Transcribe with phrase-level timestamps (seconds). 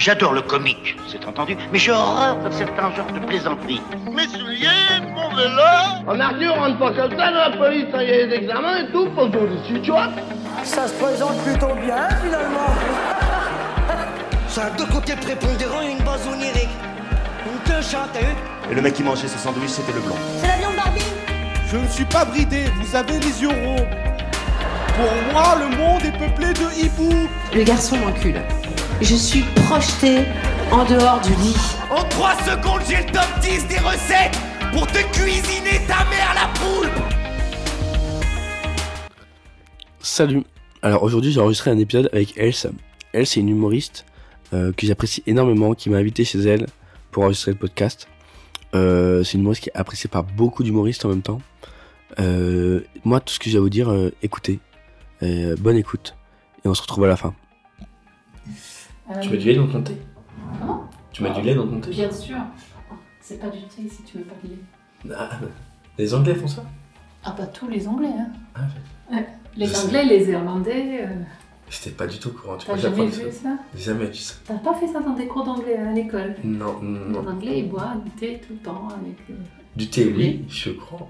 [0.00, 3.82] J'adore le comique, c'est entendu, mais j'ai horreur de certains genres de plaisanteries.
[4.10, 4.66] Mes souliers,
[5.14, 5.60] mon vélo
[6.06, 8.78] En Arthur, on rentre pas comme ça dans la police, il y a des examens
[8.78, 10.08] et tout, pour tout dessus, tu vois?
[10.62, 12.70] Ça se présente plutôt bien, finalement.
[14.48, 16.70] Ça a deux côtés prépondérants et une base onirique.
[17.44, 20.16] Une queue vu Et le mec qui mangeait ce sandwich, c'était le blanc.
[20.38, 21.04] C'est la viande Barbie
[21.70, 23.86] Je ne suis pas bridé, vous avez les yeux ronds.
[24.96, 27.28] Pour moi, le monde est peuplé de hiboux.
[27.54, 28.40] Le garçon m'encule.
[29.02, 30.24] Je suis projetée
[30.70, 31.56] en dehors du lit.
[31.90, 34.38] En 3 secondes, j'ai le top 10 des recettes
[34.72, 36.90] pour te cuisiner ta mère la poule
[40.00, 40.44] Salut
[40.82, 42.66] Alors aujourd'hui j'ai enregistré un épisode avec Else.
[43.12, 44.04] Elle c'est une humoriste
[44.52, 46.66] euh, que j'apprécie énormément, qui m'a invité chez elle
[47.10, 48.06] pour enregistrer le podcast.
[48.74, 51.40] Euh, c'est une humoriste qui est appréciée par beaucoup d'humoristes en même temps.
[52.18, 54.60] Euh, moi tout ce que j'ai à vous dire, euh, écoutez.
[55.22, 56.16] Euh, bonne écoute.
[56.64, 57.34] Et on se retrouve à la fin.
[59.22, 59.96] Tu mets du lait dans ton thé
[60.60, 60.88] Comment?
[61.12, 62.36] Tu mets du lait dans ton thé Bien sûr.
[63.20, 65.14] C'est pas du thé si tu veux pas de lait.
[65.18, 65.30] Ah,
[65.98, 66.64] Les Anglais font ça?
[67.24, 68.28] Ah bah tous les Anglais, hein.
[68.54, 68.60] Ah,
[69.12, 69.26] Ouais.
[69.56, 69.86] Les Je sais.
[69.86, 71.06] Anglais, les Irlandais, euh,
[71.68, 72.56] J'étais pas du tout au courant.
[72.56, 74.34] Tu t'as jamais vu ça J'ai jamais vu ça.
[74.46, 76.34] T'as pas fait ça dans des cours d'anglais à l'école?
[76.44, 77.22] Non, non.
[77.22, 79.16] Les Anglais, ils boivent du thé tout le temps avec...
[79.30, 79.34] euh,
[79.76, 80.44] Du thé, oui, Oui.
[80.48, 81.08] je crois.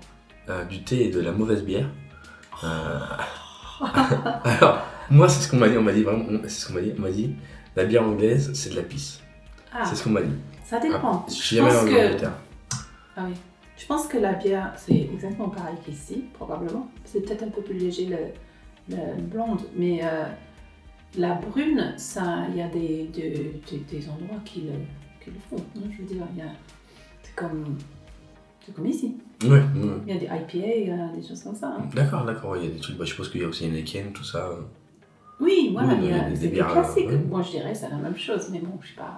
[0.48, 1.88] Euh, du thé et de la mauvaise bière.
[2.64, 2.98] Euh,
[4.44, 5.77] Alors, moi, c'est ce qu'on m'a dit.
[5.78, 6.25] On m'a dit vraiment.
[6.44, 6.92] C'est ce qu'on m'a dit.
[6.98, 7.34] On m'a dit
[7.81, 9.20] la bière anglaise, c'est de la pisse.
[9.73, 10.34] Ah, C'est ce qu'on m'a dit.
[10.64, 11.25] ça dépend.
[11.25, 12.06] Ah, je suis jamais pense allé en que...
[12.06, 12.33] Angleterre.
[13.17, 13.34] Ah oui.
[13.77, 16.89] Je pense que la bière, c'est exactement pareil qu'ici, probablement.
[17.05, 20.25] C'est peut-être un peu plus léger le, le blonde, mais euh,
[21.17, 24.72] la brune, ça, il y a des, des, des- des endroits qui le,
[25.25, 25.65] qui le font.
[25.77, 26.50] hein, je veux dire, il y a,
[27.22, 27.78] c'est comme,
[28.67, 29.17] c'est comme ici.
[29.44, 29.62] Ouais, ouais.
[30.06, 31.69] Il y a des IPA, a des choses comme ça.
[31.78, 31.89] hein.
[31.94, 32.56] D'accord, d'accord.
[32.59, 32.98] Il y a des trucs.
[32.98, 34.50] Bah, je suppose qu'il y a aussi Heineken, tout ça.
[35.41, 37.08] Oui, voilà, Oui, il y a, des- des c'est des bières, classiques.
[37.08, 37.19] ouais.
[37.28, 39.16] Moi, je dirais c'est la même chose, mais bon, je suis pas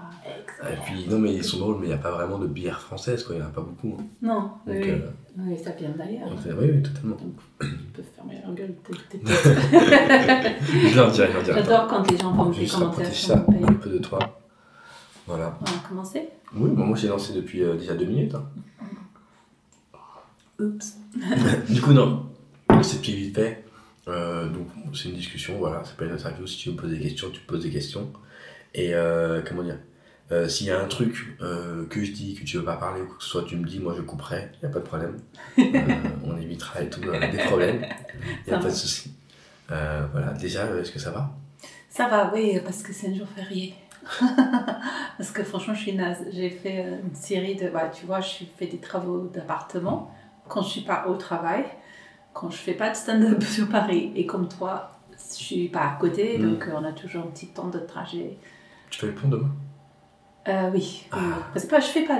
[0.70, 2.80] Et puis, non, mais ils sont drôles, mais il n'y a pas vraiment de bière
[2.80, 3.34] française, quoi.
[3.34, 3.96] Il n'y en a pas beaucoup.
[3.98, 4.04] hein.
[4.22, 4.90] Non, oui, Donc, oui.
[4.90, 6.28] euh, Oui, ça vient d'ailleurs.
[6.30, 7.16] euh, oui, oui, totalement.
[7.16, 8.74] Donc, ils peuvent fermer leur gueule.
[9.10, 9.20] t'es-
[10.88, 11.60] Je leur dirai, je leur dirai.
[11.62, 12.36] J'adore quand les gens des
[12.66, 14.18] commentaires rapprocher sur ça un peu de toi.
[15.26, 15.58] Voilà.
[15.60, 16.28] On va commencer?
[16.54, 18.34] Oui, bah, moi j'ai lancé depuis euh, déjà deux minutes.
[18.34, 18.44] hein.
[20.60, 20.96] Oups.
[21.68, 22.26] Du coup, non.
[22.82, 23.64] C'est petit vite fait.
[24.08, 25.82] Euh, donc, c'est une discussion, voilà.
[25.84, 26.46] C'est pas une interview.
[26.46, 28.12] Si tu me poser des questions, tu me poses des questions.
[28.74, 29.78] Et euh, comment dire?
[30.30, 33.06] Euh, S'il y a un truc que je dis, que tu veux pas parler, ou
[33.06, 35.18] que ce soit tu me dis, moi je couperai, il n'y a pas de problème.
[36.24, 37.86] On évitera et tout, des problèmes.
[38.46, 39.12] Il n'y a Ça pas de souci.
[39.68, 41.30] Voilà, déjà, est-ce que ça va?
[41.90, 43.74] Ça va, oui, parce que c'est un jour férié.
[45.18, 46.24] parce que franchement, je suis naze.
[46.32, 47.68] J'ai fait une série de.
[47.68, 50.12] bah, tu vois, je fais des travaux d'appartement
[50.48, 51.64] quand je suis pas au travail,
[52.32, 54.12] quand je fais pas de stand-up sur Paris.
[54.16, 56.42] Et comme toi, je suis pas à côté, Mm.
[56.50, 58.36] donc euh, on a toujours un petit temps de trajet.
[58.90, 59.48] Tu fais le pont demain
[60.48, 61.18] Euh, oui, Ah.
[61.20, 61.32] oui.
[61.54, 62.18] Parce que je fais pas.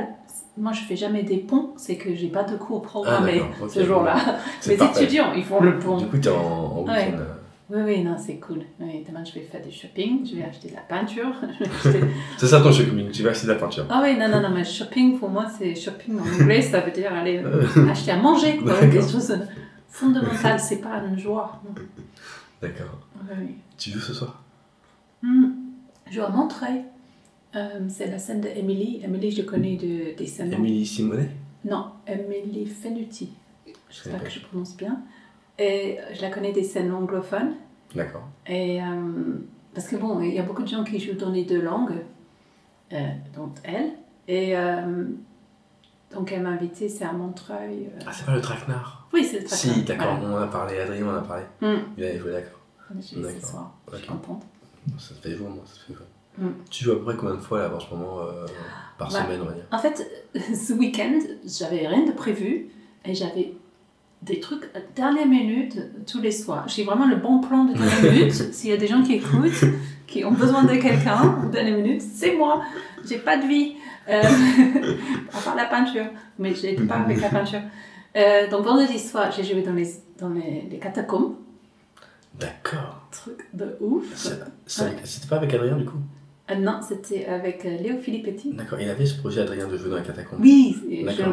[0.57, 3.71] Moi, je fais jamais des ponts, c'est que j'ai pas de cours Ah, programmés ok.
[3.71, 4.15] ce jour-là.
[4.79, 5.03] Parfait.
[5.05, 5.97] étudiants, ils font le pont.
[5.97, 7.07] Du coup, t'es en, en Ouais.
[7.07, 7.19] week-end.
[7.19, 7.35] euh.
[7.71, 8.61] Oui, oui, non, c'est cool.
[8.81, 11.33] Oui, demain, je vais faire du shopping, je vais acheter de la peinture.
[11.85, 12.05] acheter-
[12.37, 13.87] C'est ça ton shopping, tu vas acheter de la peinture.
[13.89, 16.91] Ah oui, non, non, non, mais shopping, pour moi, c'est shopping en anglais, ça veut
[16.93, 17.43] dire aller
[17.91, 18.75] acheter à manger, quoi.
[18.79, 19.35] Quelque chose
[19.93, 21.61] fondamental, c'est pas une joie.
[21.65, 21.75] non.
[22.61, 22.99] D'accord.
[23.39, 23.57] Oui.
[23.77, 24.43] Tu joues ce soir?
[25.23, 25.51] Hmm.
[26.09, 26.85] Je joue à Montreuil.
[27.55, 29.01] Euh, c'est la scène de Emily.
[29.05, 30.53] Emily, je connais de, des scènes.
[30.53, 31.31] Émilie Simonet?
[31.65, 33.31] Non, Emily Fenuti.
[33.91, 35.01] J'espère connais que je prononce bien.
[35.59, 37.55] Et je la connais des scènes anglophones.
[37.95, 38.27] D'accord.
[38.47, 39.35] Et euh,
[39.75, 42.01] parce que bon, il y a beaucoup de gens qui jouent dans les deux langues,
[42.93, 43.91] euh, dont elle.
[44.29, 45.05] Et euh,
[46.15, 47.87] donc elle m'a invitée, c'est à Montreuil.
[47.97, 48.01] euh.
[48.07, 49.75] Ah, c'est pas le traquenard Oui, c'est le traquenard.
[49.77, 50.35] Si, d'accord, Voilà.
[50.35, 51.45] on en a parlé, Adrien en a parlé.
[51.61, 51.77] Hmm.
[51.97, 52.59] Il avait joué, d'accord.
[52.91, 53.49] Je vais ce D'accord.
[53.51, 53.73] soir.
[53.93, 54.43] Je suis contente.
[54.99, 56.05] Ça fait jouer, moi, ça fait jouer.
[56.39, 56.51] Hmm.
[56.71, 58.47] Tu joues à peu près combien de fois là en ce moment euh,
[58.99, 59.65] par Bah, semaine, on va dire?
[59.71, 60.07] En fait,
[60.55, 62.69] ce week-end, j'avais rien de prévu
[63.05, 63.55] et j'avais
[64.23, 66.69] des trucs à dernière minute tous les soirs.
[66.69, 68.33] J'ai vraiment le bon plan de dernière minute.
[68.33, 69.65] S'il y a des gens qui écoutent,
[70.13, 72.63] qui ont besoin de quelqu'un en dernière minute, c'est moi.
[73.09, 73.77] J'ai pas de vie.
[74.09, 74.21] Euh,
[75.33, 76.05] à part la peinture.
[76.39, 77.63] Mais je n'aide pas avec la peinture.
[78.15, 79.89] Euh, donc vendredi soir, j'ai joué dans les,
[80.19, 81.37] dans les, les catacombes.
[82.39, 83.07] D'accord.
[83.11, 84.05] Truc de ouf.
[84.27, 84.33] Ouais.
[84.67, 85.99] C'était pas avec Adrien du coup?
[86.51, 88.53] Euh, non, c'était avec euh, Léo Filippetti.
[88.53, 90.41] D'accord, il avait ce projet Adrien de jouer dans la catacombe.
[90.41, 90.77] Oui,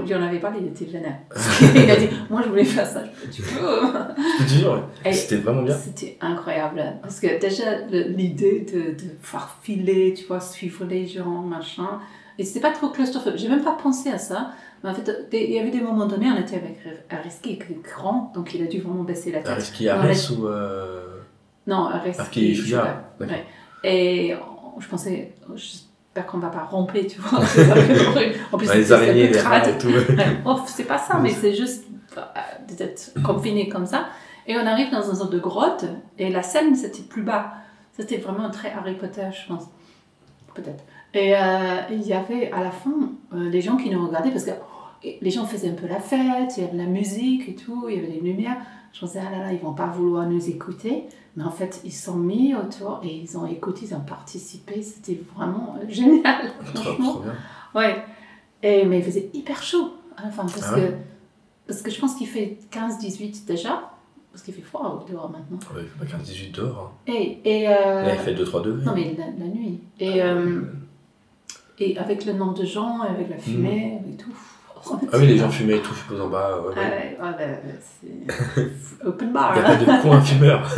[0.07, 1.17] j'en avais parlé, il était vénère.
[1.75, 5.75] il a dit, moi je voulais faire ça, je peux, C'était vraiment bien.
[5.75, 6.83] C'était incroyable.
[7.01, 11.99] Parce que déjà, l'idée de, de pouvoir filer, tu vois, suivre les gens, machin.
[12.37, 13.33] Et c'était pas trop claustrophobe.
[13.35, 14.51] J'ai même pas pensé à ça.
[14.83, 16.77] Mais en fait, il y avait des moments donnés, on était avec
[17.09, 19.49] Ariski, qui est grand, donc il a dû vraiment baisser la tête.
[19.49, 20.47] Ariski Arès ou.
[20.47, 21.01] Euh...
[21.65, 22.75] Non, Ariski Ariski.
[23.19, 23.45] Ouais.
[23.83, 24.35] Et
[24.79, 27.39] je pensais, je- j'espère qu'on va pas ramper, tu vois.
[28.51, 29.87] En plus, les un araignées, les tout.
[30.45, 31.85] Oh, c'est pas ça, mais c'est juste
[32.17, 32.21] euh,
[32.75, 34.05] d'être confiné comme ça.
[34.47, 35.85] Et on arrive dans une sorte de grotte,
[36.17, 37.53] et la scène, c'était plus bas.
[37.93, 39.65] C'était vraiment très Harry Potter, je pense.
[40.55, 40.83] Peut-être.
[41.13, 41.39] Et euh,
[41.91, 42.91] il y avait à la fin
[43.33, 45.99] euh, des gens qui nous regardaient parce que oh, les gens faisaient un peu la
[45.99, 48.57] fête, il y avait de la musique et tout, il y avait des lumières.
[48.93, 51.05] Je pensais, ah là là, ils vont pas vouloir nous écouter.
[51.35, 54.81] Mais en fait, ils se sont mis autour et ils ont écouté, ils ont participé.
[54.81, 57.21] C'était vraiment euh, génial, franchement.
[57.75, 58.03] Ouais.
[58.63, 60.87] Et, mais il faisait hyper chaud à la fin parce, Ah ouais?
[60.89, 60.93] que,
[61.67, 63.91] parce que je pense qu'il fait 15-18 déjà.
[64.31, 65.57] Parce qu'il fait froid dehors maintenant.
[65.75, 66.93] Ouais, il fait pas 15-18 dehors.
[67.07, 67.11] hein.
[67.11, 68.85] Et, et, euh, Là, il fait 2-3 degrés.
[68.85, 69.79] Non, mais la, la nuit.
[69.99, 70.61] Et, euh,
[71.79, 74.35] et avec le nombre de gens, avec la fumée et tout.
[75.11, 76.61] Ah oui, les gens fumaient et tout, je suppose en bas.
[76.61, 77.17] Ouais, Ah ouais.
[77.19, 77.71] ouais, ouais, bah,
[78.01, 79.53] c'est open bar.
[79.55, 80.69] Il n'y a pas de coin fumeur.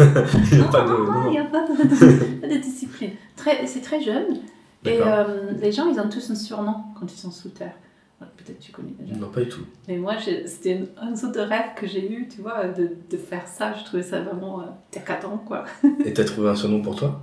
[0.51, 0.89] Il n'y a pas de.
[0.89, 3.12] Non, il n'y a pas de, discipline.
[3.36, 4.39] Très, c'est très jeune.
[4.86, 7.74] Et euh, les gens, ils ont tous un surnom quand ils sont sous terre.
[8.19, 9.15] Ouais, Peut-être tu connais déjà.
[9.15, 9.62] Non, pas du tout.
[9.88, 10.15] Mais moi,
[10.45, 13.74] c'était un sorte de rêve que j'ai eu, tu vois, de, de faire ça.
[13.74, 15.63] Je trouvais ça vraiment euh, décadent, quoi.
[16.06, 17.21] Et t'as trouvé un surnom pour toi?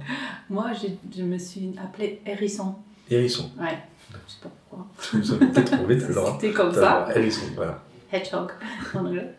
[0.50, 0.66] Moi,
[1.16, 2.74] je me suis appelée Hérisson.
[3.10, 3.50] Hérisson.
[3.58, 3.78] Ouais.
[4.10, 4.86] Je sais pas pourquoi.
[5.12, 6.38] Vous avez peut-être trouvé, t'as le droit.
[6.40, 7.08] C'était comme ça.
[7.54, 7.82] voilà.
[8.12, 8.50] Hedgehog
[8.94, 9.34] en anglais.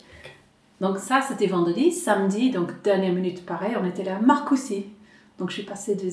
[0.81, 1.91] Donc ça, c'était vendredi.
[1.91, 4.85] Samedi, donc dernière minute, pareil, on était là à Marcoussis.
[5.37, 6.09] Donc je suis passée de,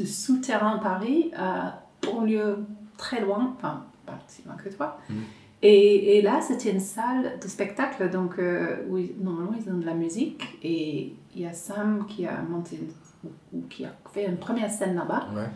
[0.00, 2.58] de souterrain Paris à banlieue
[2.96, 4.98] très loin, enfin pas si loin que toi.
[5.08, 5.14] Mm.
[5.62, 9.86] Et, et là, c'était une salle de spectacle, donc euh, où normalement ils ont de
[9.86, 10.58] la musique.
[10.62, 14.36] Et il y a Sam qui a monté, une- ou, ou qui a fait une
[14.36, 15.28] première scène là-bas.
[15.34, 15.46] Ouais.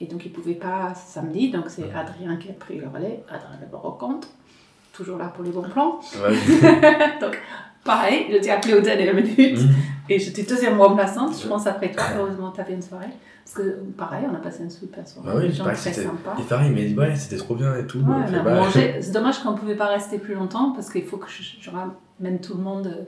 [0.00, 3.22] Et donc, il ne pouvait pas samedi, donc c'est Adrien qui a pris le relais.
[3.28, 4.28] Adrien le brocante,
[4.92, 6.00] toujours là pour les bons plans.
[6.22, 6.34] Ouais.
[7.20, 7.38] donc,
[7.84, 9.60] pareil, je t'ai appelé aux dernières minutes.
[9.60, 9.74] Mhm.
[10.10, 12.04] Et j'étais deuxième remplaçante, je pense, après toi.
[12.18, 13.06] Heureusement, tu avais une soirée.
[13.44, 15.28] Parce que, pareil, on a passé une super soirée.
[15.28, 16.34] Bah oui, je gens très sympas.
[16.38, 17.98] Et pareil, il m'a dit, ouais, c'était trop bien et tout.
[18.00, 18.04] Ouais,
[18.38, 18.96] on bah, mangé.
[19.00, 21.70] C'est dommage qu'on ne pouvait pas rester plus longtemps parce qu'il faut que je, je
[21.70, 22.86] ramène tout le monde.
[22.88, 23.02] euh,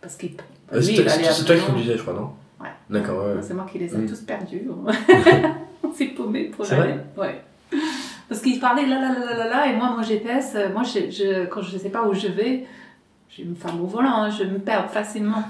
[0.00, 0.32] Parce qu'il.
[0.72, 1.66] Euh, C'est toi, qui Lyon.
[1.66, 2.30] conduisais, je crois, non
[2.60, 2.68] Ouais.
[2.90, 3.34] D'accord, ouais.
[3.34, 3.42] ouais.
[3.42, 4.06] C'est moi qui les ai Mm.
[4.08, 4.62] tous perdus.
[5.96, 6.94] s'est paumé pour l'aller.
[7.16, 7.40] Ouais.
[8.28, 10.82] Parce qu'ils parlaient là, là, là, là, là, là, et moi, mon GPS, euh, moi,
[10.82, 12.64] je, je- quand je ne sais pas où je vais,
[13.30, 15.42] je une femme au volant, hein, je me perds facilement.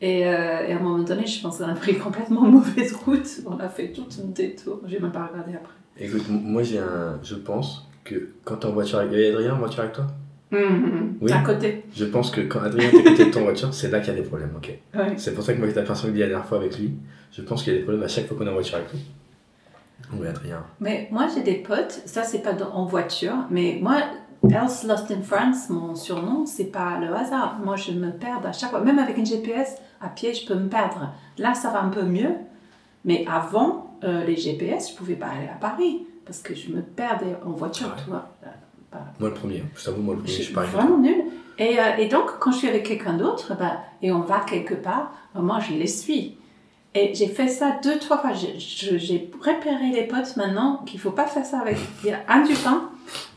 [0.00, 3.26] Et, euh, et à un moment donné, je pense qu'on a pris complètement mauvaise route.
[3.46, 4.80] On a fait tout un détour.
[4.86, 5.72] J'ai même pas regardé après.
[5.98, 7.18] Écoute, moi, j'ai un.
[7.22, 9.12] Je pense que quand t'es en voiture avec.
[9.12, 10.06] Il y a Adrien en voiture avec toi?
[10.52, 11.32] Oui.
[11.32, 11.84] À côté.
[11.94, 14.16] Je pense que quand Adrien est à côté de ton voiture, c'est là qu'il y
[14.16, 14.70] a des problèmes, ok?
[14.94, 15.14] Ouais.
[15.16, 16.92] C'est pour ça que moi, j'étais personne dit la dernière fois avec lui.
[17.32, 18.92] Je pense qu'il y a des problèmes à chaque fois qu'on est en voiture avec
[18.92, 19.00] lui.
[20.12, 20.62] Oui, Adrien.
[20.80, 23.96] Mais moi, j'ai des potes, ça, c'est pas dans- en voiture, mais moi,
[24.48, 27.58] Else Lost in France, mon surnom, c'est pas le hasard.
[27.64, 28.80] Moi, je me perds à chaque fois.
[28.80, 31.10] Même avec une GPS, à pied, je peux me perdre.
[31.38, 32.30] Là, ça va un peu mieux.
[33.04, 36.82] Mais avant, euh, les GPS, je pouvais pas aller à Paris parce que je me
[36.82, 38.02] perdais en voiture, Ouais.
[38.04, 38.28] tu vois.
[38.44, 38.48] Euh,
[39.18, 39.62] Moi, le premier.
[39.74, 41.24] Je t'avoue, moi, le premier, je suis vraiment nulle.
[41.58, 44.74] Et, euh, et donc, quand je suis avec quelqu'un d'autre, bah, et on va quelque
[44.74, 46.38] part, bah, moi, je les suis.
[46.98, 48.32] Et j'ai fait ça deux, trois fois.
[48.32, 51.76] J'ai- repéré les potes maintenant qu'il faut pas faire ça avec.
[52.02, 52.90] Il y a un du pain.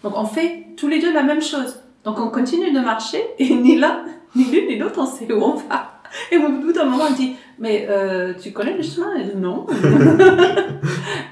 [0.04, 1.76] Donc, on fait tous les deux la même chose.
[2.06, 5.42] Donc, on continue de marcher et ni l'un, ni l'une, ni l'autre, on sait où
[5.44, 6.02] on va.
[6.32, 9.14] Et au bout d'un moment, on dit Mais euh, tu connais le chemin?
[9.20, 9.68] Et non.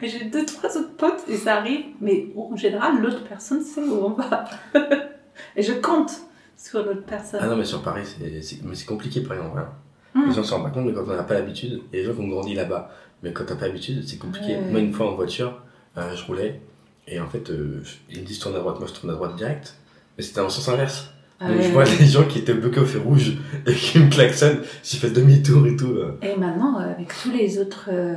[0.03, 1.85] j'ai deux, trois autres potes et ça arrive.
[2.01, 4.45] Mais en général, l'autre personne sait où on va.
[5.55, 6.11] et je compte
[6.57, 7.39] sur l'autre personne.
[7.41, 8.03] Ah non, mais sur Paris,
[8.41, 9.59] c'est compliqué, par exemple.
[9.59, 9.69] hein.
[10.15, 10.27] Hmm.
[10.27, 12.01] Les gens ne se rendent pas compte, mais quand on n'a pas l'habitude, il y
[12.01, 12.89] a des gens qui ont grandi là-bas.
[13.23, 14.55] Mais quand t'as pas l'habitude, c'est compliqué.
[14.55, 14.71] Ouais.
[14.71, 15.59] Moi, une fois en voiture,
[15.97, 16.61] euh, je roulais,
[17.07, 19.35] et en fait, euh, ils me disent tourne à droite, moi je tourne à droite
[19.35, 19.75] direct.
[20.17, 21.11] Mais c'était en sens inverse.
[21.39, 23.33] Ah Donc je vois les gens qui étaient bloqués au feu rouge
[23.67, 25.95] et qui me klaxonnent, j'ai fait demi-tour et tout.
[26.21, 27.89] Et maintenant, euh, avec tous les autres.
[27.91, 28.15] euh,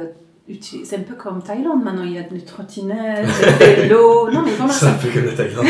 [0.62, 3.26] c'est un peu comme Thaïlande maintenant, il y a des trottinettes,
[3.60, 4.30] des vélos.
[4.32, 5.66] Non, mais vraiment, C'est un peu comme la Thaïlande.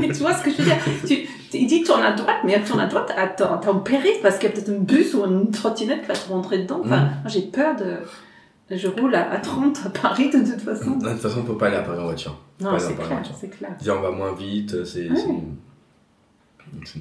[0.00, 0.76] mais tu vois ce que je veux dire?
[1.06, 4.38] Tu- Il dit tourne à droite, mais tourne à droite, attends, t'es en péril parce
[4.38, 6.80] qu'il y a peut-être un bus ou une trottinette qui va te rentrer dedans.
[6.84, 7.08] Enfin, Mm.
[7.22, 7.96] moi j'ai peur de.
[8.70, 10.92] Je roule à, à 30 à Paris de toute façon.
[10.96, 12.38] De toute façon, faut pas aller à Paris en voiture.
[12.60, 13.76] Non, c'est clair, c'est clair.
[13.98, 15.10] On va moins vite, c'est.
[15.10, 15.16] Ouais.
[16.84, 17.00] c'est-.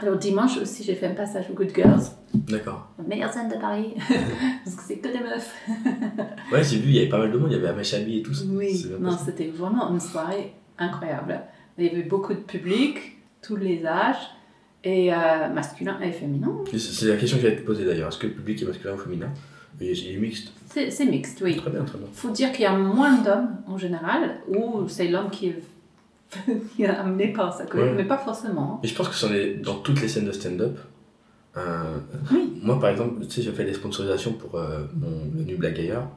[0.00, 2.02] Alors dimanche aussi, j'ai fait un passage aux Good Girls,
[2.32, 2.88] D'accord.
[2.98, 3.94] la meilleure scène de Paris,
[4.64, 5.54] parce que c'est que des meufs.
[6.52, 8.22] Ouais, j'ai vu, il y avait pas mal de monde, il y avait Amechabi et
[8.22, 8.44] tout ça.
[8.48, 11.40] Oui, non, c'était vraiment une soirée incroyable.
[11.76, 13.17] Il y avait beaucoup de public,
[13.48, 14.28] tous les âges,
[14.84, 16.52] et euh, masculin et féminin.
[16.76, 18.08] C'est la question que j'allais te poser d'ailleurs.
[18.08, 19.30] Est-ce que le public est masculin ou féminin?
[19.80, 20.52] Il est mixte.
[20.66, 21.56] C'est mixte, oui.
[21.56, 22.06] Très bien, très bien.
[22.12, 25.54] Il faut dire qu'il y a moins d'hommes en général, ou c'est l'homme qui
[26.78, 27.94] est, amené par sa collègue, Ouais.
[27.96, 28.80] mais pas forcément.
[28.84, 30.78] Et je pense que c'en est dans toutes les scènes de stand-up.
[31.56, 31.96] Euh,
[32.30, 32.60] Oui.
[32.62, 35.78] Moi, par exemple, tu sais, j'ai fait des sponsorisations pour euh, mon, le Nu Blague
[35.80, 36.08] ailleurs.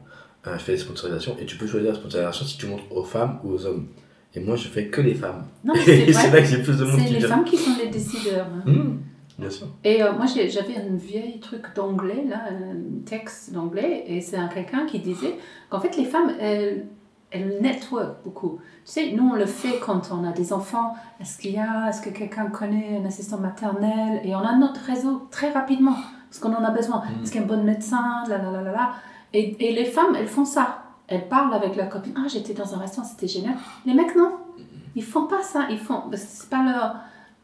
[0.47, 3.03] euh, je fais des sponsorisations et tu peux choisir la sponsorisation si tu montres aux
[3.05, 3.87] femmes ou aux hommes.
[4.35, 5.43] Et moi, je fais que les femmes.
[5.63, 6.37] Non, c'est Et c'est vrai.
[6.39, 8.47] là que j'ai plus de monde C'est les femmes qui sont les décideurs.
[8.47, 8.63] hein.
[8.65, 8.97] Mmh,
[9.39, 9.67] bien sûr.
[9.83, 14.47] Et euh, moi, j'avais un vieil truc d'anglais, là, un texte d'anglais, et c'est un
[14.47, 15.35] quelqu'un qui disait
[15.69, 16.87] qu'en fait, les femmes, elles,
[17.31, 18.59] elles network beaucoup.
[18.85, 20.95] Tu sais, nous, on le fait quand on a des enfants.
[21.19, 24.21] Est-ce qu'il y a, est-ce que quelqu'un connaît un assistant maternel?
[24.23, 25.97] Et on a notre réseau très rapidement,
[26.29, 26.99] parce qu'on en a besoin.
[26.99, 27.23] Mm.
[27.23, 28.23] Est-ce qu'il y a un bon médecin?
[28.29, 28.91] Là, là, là, là, là.
[29.33, 30.80] Et, et les femmes, elles font ça.
[31.11, 32.13] Elles parlent avec leur copine.
[32.17, 33.53] Ah, j'étais dans un restaurant, c'était génial.
[33.85, 34.31] Les mecs, non.
[34.95, 35.67] Ils font pas ça.
[35.69, 36.01] Ils font.
[36.15, 36.95] C'est pas leur.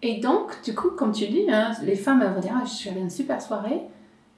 [0.02, 2.72] Et donc, du coup, comme tu dis, hein, les femmes elles vont dire ah, Je
[2.72, 3.82] suis allée à une super soirée.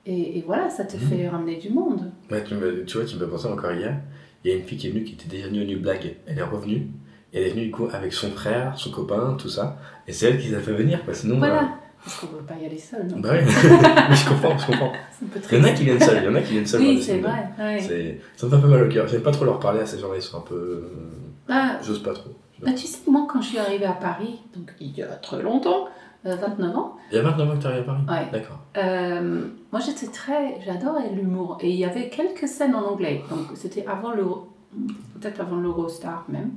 [0.05, 1.01] Et, et voilà, ça te Mhm.
[1.03, 2.11] fait ramener du monde.
[2.31, 3.95] Ouais, tu, me, tu vois, tu me fais penser encore hier.
[4.43, 6.15] Il y a une fille qui est venue qui était déjà venue au New Blague.
[6.25, 6.87] Elle est revenue.
[7.33, 9.77] Et elle est venue du coup avec son frère, son copain, tout ça.
[10.07, 11.03] Et c'est elle qui les a fait venir.
[11.05, 11.13] Quoi.
[11.13, 11.69] Sinon, Voilà.
[12.03, 13.07] Parce qu'on ne veut pas y aller seul.
[13.07, 13.33] Non bah.
[13.33, 13.45] Mais
[14.15, 14.91] je comprends, je comprends.
[15.51, 16.17] Il y en a qui viennent seuls.
[16.23, 16.81] Il y en a qui viennent seuls.
[16.81, 17.49] Oui, c'est vrai.
[17.59, 17.79] ouais.
[17.79, 19.07] C'est- Ça me fait un peu mal au cœur.
[19.07, 20.15] J'aime pas trop leur parler à ces gens-là.
[20.15, 20.89] Ils sont un peu.
[21.47, 22.29] Bah, J'ose pas trop.
[22.61, 25.41] bah, tu sais, moi, quand je suis arrivée à Paris, donc il y a très
[25.41, 25.87] longtemps,
[26.25, 28.27] euh, 29 ans, Il y a 29 ans que tu arrives à Paris Ouais.
[28.31, 28.59] D'accord.
[28.77, 30.59] Euh, moi, j'étais très.
[30.65, 31.57] J'adorais l'humour.
[31.61, 33.21] Et il y avait quelques scènes en anglais.
[33.29, 34.47] Donc, c'était avant l'Euro.
[35.19, 36.51] Peut-être avant l'Eurostar même.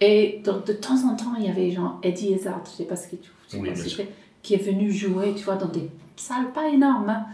[0.00, 2.96] Et donc, de temps en temps, il y avait genre Eddie Izzard, je sais pas
[2.96, 4.08] ce que tu je sais
[4.42, 7.10] Qui est venu jouer, tu vois, dans des salles pas énormes.
[7.10, 7.26] hein.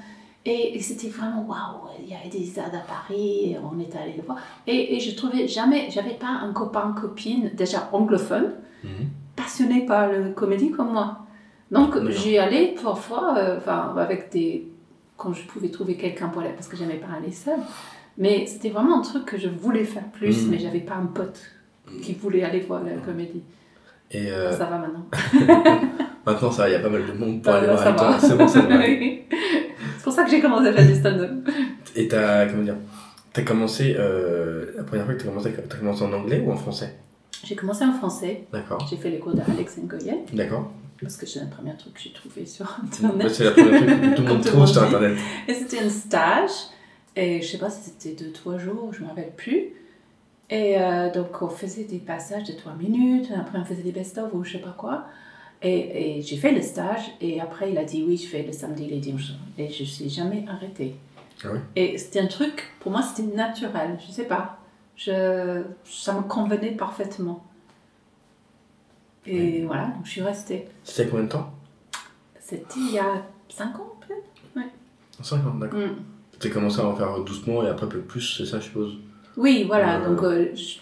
[0.45, 4.15] Et, et c'était vraiment waouh, il y a Eddie Izzard à Paris, on est allé
[4.17, 4.39] le voir.
[4.67, 8.53] Et, et je trouvais jamais, j'avais pas un copain, copine, déjà anglophone,
[8.85, 9.09] Mhm.
[9.35, 11.19] passionné par le comédie comme moi.
[11.73, 14.69] Donc j'y allais parfois, euh, enfin avec des,
[15.17, 17.59] quand je pouvais trouver quelqu'un pour aller, parce que j'aimais pas aller seule.
[18.19, 20.51] Mais c'était vraiment un truc que je voulais faire plus, Mhm.
[20.53, 21.41] mais j'avais pas un pote
[22.03, 23.43] qui voulait aller voir la comédie.
[24.13, 25.07] Et euh, Ça va maintenant.
[26.27, 27.97] maintenant, ça va, il y a pas mal de monde pour Ah, aller là, voir
[28.13, 28.19] va.
[28.21, 28.77] C'est bon, ça va.
[28.79, 29.23] Oui.
[29.31, 31.31] C'est pour ça que j'ai commencé à faire du stand-up.
[31.97, 32.77] Et t'as, comment dire,
[33.33, 36.57] t'as commencé, euh, la première fois que t'as commencé, t'as commencé en anglais ou en
[36.57, 36.95] français?
[37.45, 38.45] J'ai commencé en français.
[38.53, 38.87] D'accord.
[38.89, 40.71] J'ai fait les cours d'Alex Ngoyen, D'accord.
[41.01, 43.31] parce que c'est le premier truc que j'ai trouvé sur Bah, Internet.
[43.35, 45.17] c'est la première truc que tout le monde le trouve sur internet.
[45.49, 46.51] Et c'était un stage,
[47.17, 49.65] et je sais pas si c'était deux, trois jours, je me rappelle plus.
[50.49, 54.33] Et euh, donc on faisait des passages de trois minutes, après on faisait des best-of
[54.33, 55.05] ou je sais pas quoi.
[55.63, 58.53] Et, et j'ai fait le stage, et après il a dit oui, je fais le
[58.53, 59.33] samedi, les dimanches.
[59.59, 60.95] Et je suis jamais arrêtée.
[61.45, 61.59] Ah oui?
[61.77, 64.59] Et c'était un truc, pour moi c'était naturel, je sais pas.
[64.97, 67.45] Je, ça me convenait parfaitement.
[69.27, 70.69] Et voilà, donc je suis restée.
[70.85, 71.51] C'était combien de temps?
[72.39, 74.23] C'était il y a 5 ans peut-être?
[75.23, 75.81] 5 ans, d'accord.
[75.81, 75.97] Mm.
[76.39, 78.99] T'as commencé à en faire doucement et après peu plus, c'est ça, je suppose?
[79.39, 80.01] Oui, voilà.
[80.01, 80.79] Euh, Donc, euh, je-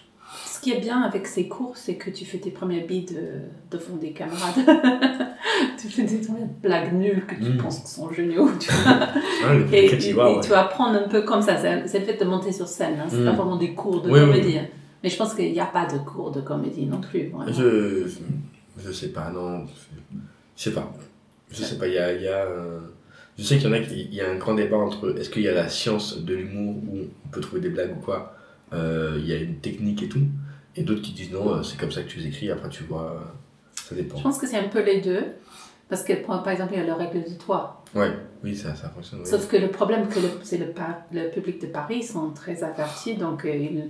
[0.64, 3.40] qui est bien avec ces cours, c'est que tu fais tes premiers bides euh,
[3.71, 4.54] devant des camarades.
[5.80, 7.56] tu fais des premières blagues nulles que tu Mm.
[7.59, 8.49] penses qui sont géniaux.
[8.59, 8.99] Tu vois.
[9.47, 10.42] Ah, et, critiques, et- waouh, et ouais.
[10.42, 11.56] tu vas apprendre un peu comme ça.
[11.87, 12.97] C'est le fait de monter sur scène.
[13.00, 13.06] hein.
[13.09, 13.25] C'est Mm.
[13.26, 14.59] pas vraiment des cours de Oui, comédie.
[14.59, 14.66] hein.
[15.02, 17.28] Mais je pense qu'il n'y a pas de cours de comédie non plus.
[17.28, 17.52] vraiment.
[17.52, 18.06] Je,
[18.85, 19.64] je sais pas, non.
[20.56, 20.90] Je sais pas.
[21.52, 22.12] Je sais pas, il y a.
[22.14, 22.80] il y a, euh,
[23.38, 24.02] je sais qu'il y en a qui.
[24.11, 26.76] Il y a un grand débat entre est-ce qu'il y a la science de l'humour
[26.88, 28.35] où on peut trouver des blagues ou quoi
[28.73, 30.23] euh, Il y a une technique et tout.
[30.76, 32.85] Et d'autres qui disent non, euh, c'est comme ça que tu les écris, après tu
[32.85, 33.12] vois.
[33.12, 33.21] euh,
[33.88, 34.16] Ça dépend.
[34.19, 35.23] Je pense que c'est un peu les deux.
[35.88, 37.85] Parce que, par exemple, il y a la règle de trois.
[37.95, 38.11] Ouais,
[38.43, 39.21] oui, ça, ça fonctionne.
[39.21, 39.26] oui.
[39.26, 42.64] Sauf que le problème, que le- c'est le, par- le public de Paris sont très
[42.64, 43.85] avertis, donc euh, ils,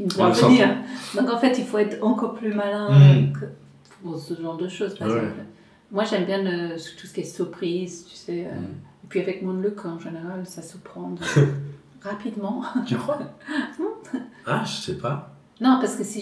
[0.00, 0.68] ils doivent venir.
[1.14, 3.32] Donc en fait, il faut être encore plus malin Mm.
[3.32, 3.46] que-
[4.02, 5.14] pour ce genre de choses, par Ouais.
[5.18, 5.34] exemple.
[5.92, 8.46] Moi, j'aime bien le- tout ce qui est surprise, tu sais.
[8.46, 8.64] euh, Mm.
[9.04, 11.22] Et puis avec mon look, en général, ça se prend de-
[12.02, 12.62] rapidement.
[12.86, 13.20] Tu crois?
[14.46, 15.35] Ah, je sais pas.
[15.60, 16.20] Non, parce que si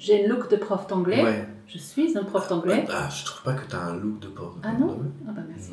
[0.00, 1.46] j'ai un look de prof d'anglais, Ouais.
[1.68, 2.84] je suis un prof d'anglais.
[2.90, 4.56] Ah, je trouve pas que t'as un look de pauvre.
[4.64, 5.70] Ah non Ah bah merci.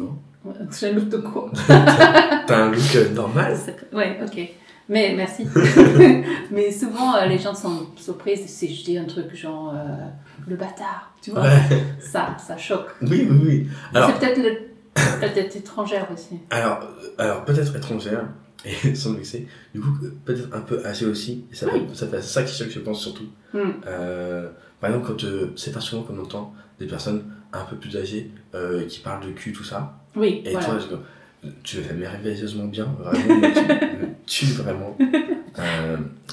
[0.80, 3.56] J'ai un look de quoi T'as un look euh, normal
[3.94, 4.50] Ouais, ok.
[4.90, 5.48] Mais merci.
[6.52, 10.08] Mais souvent, euh, les gens sont surprises si je dis un truc genre euh,
[10.48, 11.44] le bâtard, tu vois.
[11.44, 11.84] Ouais.
[12.00, 12.90] Ça, ça choque.
[13.02, 13.68] Oui, oui, oui.
[13.94, 16.40] C'est peut-être le peut-être étrangère aussi.
[16.50, 16.80] Alors,
[17.18, 18.26] alors peut-être étrangère,
[18.66, 21.82] et sans me vexer, du coup, euh, peut-être un peu âgée aussi, et ça, Oui.
[21.90, 23.26] fait, ça fait ça qui choque, je pense, surtout.
[23.54, 23.72] Hmm.
[23.88, 24.50] Euh,
[24.80, 28.32] par exemple, quand euh, c'est pas souvent qu'on entend des personnes un peu plus âgées
[28.56, 30.66] euh, qui parlent de cul, tout ça, Oui, et voilà.
[30.66, 34.96] toi, je- tu le fais merveilleusement bien, vraiment, mais tu me tues vraiment.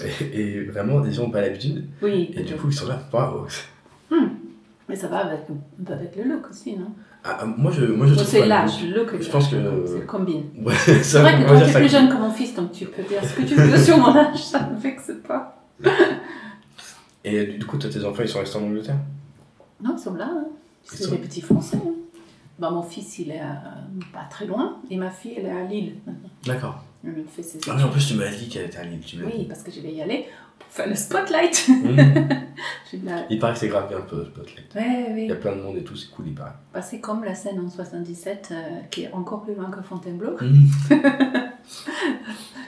[0.05, 2.31] Et, et vraiment, des gens n'ont pas l'habitude, Oui.
[2.35, 3.47] et du coup, ils sont là, waouh.
[4.89, 5.41] Mais ça va avec,
[5.87, 6.91] avec le look aussi, non?
[7.31, 9.21] Ah, ah, moi, je, moi, je trouve C'est l'âge, le look.
[9.21, 9.57] Je pense que.
[9.87, 10.45] C'est combine.
[10.63, 11.79] Ouais, C'est vrai que toi, dire tu es ça.
[11.81, 14.17] plus jeune que mon fils, donc tu peux dire ce que tu veux sur mon
[14.17, 15.63] âge, ça ne me vexe pas.
[17.25, 18.97] Et du coup, toi, tes enfants, ils sont restés en Angleterre?
[19.83, 20.31] Non, ils sont là.
[20.33, 20.45] hein.
[20.85, 21.77] C'est sont- des petits Français.
[21.77, 21.91] hein.
[22.59, 23.63] Bah, mon fils, il est à-
[24.13, 25.97] pas très loin, et ma fille, elle est à Lille.
[26.47, 26.83] D'accord.
[27.05, 29.01] Elle me fait ses Ah oui, en plus, tu m'as dit qu'elle était à Lille.
[29.05, 30.27] Tu Oui, parce que je vais y aller
[30.71, 31.69] faire le spotlight.
[31.69, 32.29] Mhm.
[33.05, 34.75] La- Il paraît que c'est grave bien, le Spotlight.
[34.75, 35.27] Ouais, Il oui.
[35.27, 36.53] y a plein de monde et tout, c'est cool, il paraît.
[36.73, 38.55] Bah, c'est comme la scène en 77 euh,
[38.91, 40.37] qui est encore plus loin que Fontainebleau.
[40.41, 40.69] Mhm.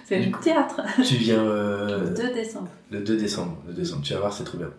[0.04, 0.80] c'est Du le théâtre.
[1.04, 2.68] Tu viens euh, Le 2 décembre.
[2.90, 3.56] le 2 décembre.
[3.66, 4.02] Le 2 décembre.
[4.02, 4.70] Tu vas voir, c'est trop bien.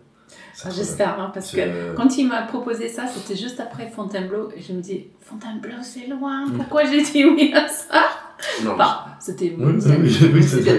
[0.63, 0.69] Ah.
[0.69, 4.49] J'espère, hein, parce que euh, quand il m'a proposé ça, c'était juste après Fontainebleau.
[4.55, 6.45] Et je me dis, Fontainebleau, c'est loin.
[6.47, 6.53] Mm.
[6.57, 8.03] Pourquoi j'ai dit oui à ça?
[8.63, 9.63] Non, Enfin, c'était Oui,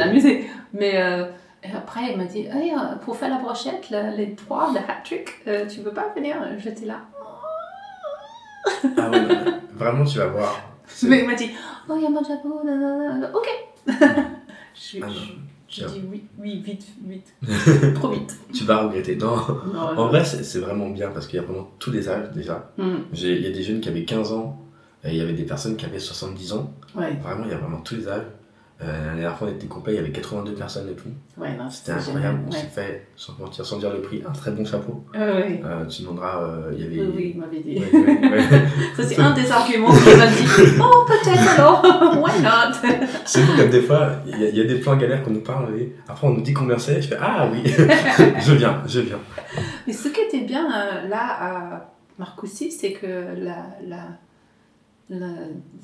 [0.01, 0.47] amusé.
[0.73, 1.27] Mais euh,
[1.63, 4.79] et après, il m'a dit, Hey, euh, pour faire la brochette, le- les trois, le
[4.79, 6.37] hat-trick, euh, tu veux pas venir?
[6.59, 7.01] J'étais là.
[8.97, 9.59] Ah non, non.
[9.75, 10.55] vraiment, tu vas voir.
[11.05, 11.51] Mais il m'a dit,
[11.89, 12.61] oh, il y a mon chapeau,
[13.35, 13.49] ok.
[14.75, 15.33] je suis- Ah je-
[15.69, 15.87] tiens.
[15.89, 17.33] dit oui, oui, vite, vite.
[17.95, 18.37] Trop vite.
[18.55, 19.17] Tu vas regretter.
[19.17, 19.37] Non,
[19.73, 22.71] Non, en vrai, c'est vraiment bien parce qu'il y a vraiment tous les âges déjà.
[22.77, 24.59] Hmm, Il y a des jeunes qui avaient 15 ans
[25.05, 26.71] et il y avait des personnes qui avaient 70 ans.
[26.95, 28.27] Ouais, Vraiment, il y a vraiment tous les âges.
[28.83, 31.09] Euh, la dernière fois, on était complet, il y avait 82 personnes et tout.
[31.41, 32.39] ouais, C'était incroyable.
[32.39, 35.05] génial, On s'est fait, sans mentir, sans dire le prix, un très bon chapeau.
[35.15, 35.63] Ouais.
[35.65, 37.01] Euh, tu demanderas, euh, il y avait.
[37.09, 37.79] Oui, oui, il m'avait dit.
[37.79, 38.63] Ouais, ouais, ouais.
[38.97, 40.45] Ça, c'est un des arguments qu'il m'a dit.
[40.81, 41.83] Oh, peut-être alors,
[42.25, 42.77] why not?
[43.25, 45.31] C'est fou comme des fois, il y, a- il y a des plans galères qu'on
[45.31, 48.83] nous parle et après on nous dit combien c'est, je fais Ah oui, je viens,
[48.87, 49.19] je viens.
[49.87, 54.09] Mais ce qui était bien euh, là à Marcoussis, c'est que la, la,
[55.11, 55.27] la,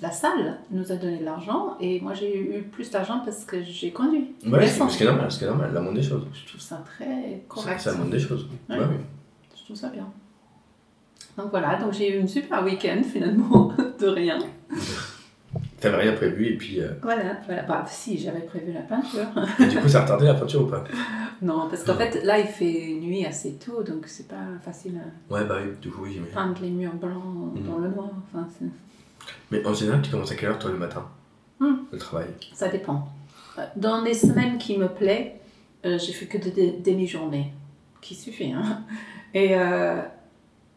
[0.00, 3.62] la salle nous a donné de l'argent et moi j'ai eu plus d'argent parce que
[3.62, 4.34] j'ai conduit.
[4.44, 4.92] L'essence.
[4.92, 6.24] ce qui est normal, ce qui est normal, la moindre des choses.
[6.32, 7.80] Je trouve ça très correct.
[7.80, 8.48] c'est la moindre des choses.
[8.68, 8.78] Ouais.
[8.78, 8.96] Ouais, oui.
[9.58, 10.06] Je trouve ça bien.
[11.36, 14.38] Donc voilà, donc j'ai eu une super week-end finalement, de rien.
[15.80, 16.80] T'avais rien prévu et puis.
[16.80, 17.62] euh, Voilà, voilà.
[17.62, 19.26] Bah si, j'avais prévu la peinture.
[19.60, 20.82] et du coup, ça a retardé la peinture ou pas?
[21.40, 24.98] Non, parce qu'en fait là il fait nuit assez tôt, donc c'est pas facile
[25.30, 27.62] à Ouais, bah oui, du coup, oui, peindre les murs blancs Mhm.
[27.64, 28.10] dans le noir.
[28.34, 28.48] Enfin,
[29.50, 31.06] Mais en général, tu commences à quelle heure toi le matin
[31.60, 31.74] Hmm.
[31.90, 33.08] Le travail Ça dépend.
[33.58, 35.32] Euh, Dans les semaines qui me plaisent,
[35.84, 37.52] euh, j'ai fait que de, de- demi-journées,
[38.00, 38.52] qui suffit.
[38.52, 38.82] Hein.
[39.34, 40.00] Et, euh,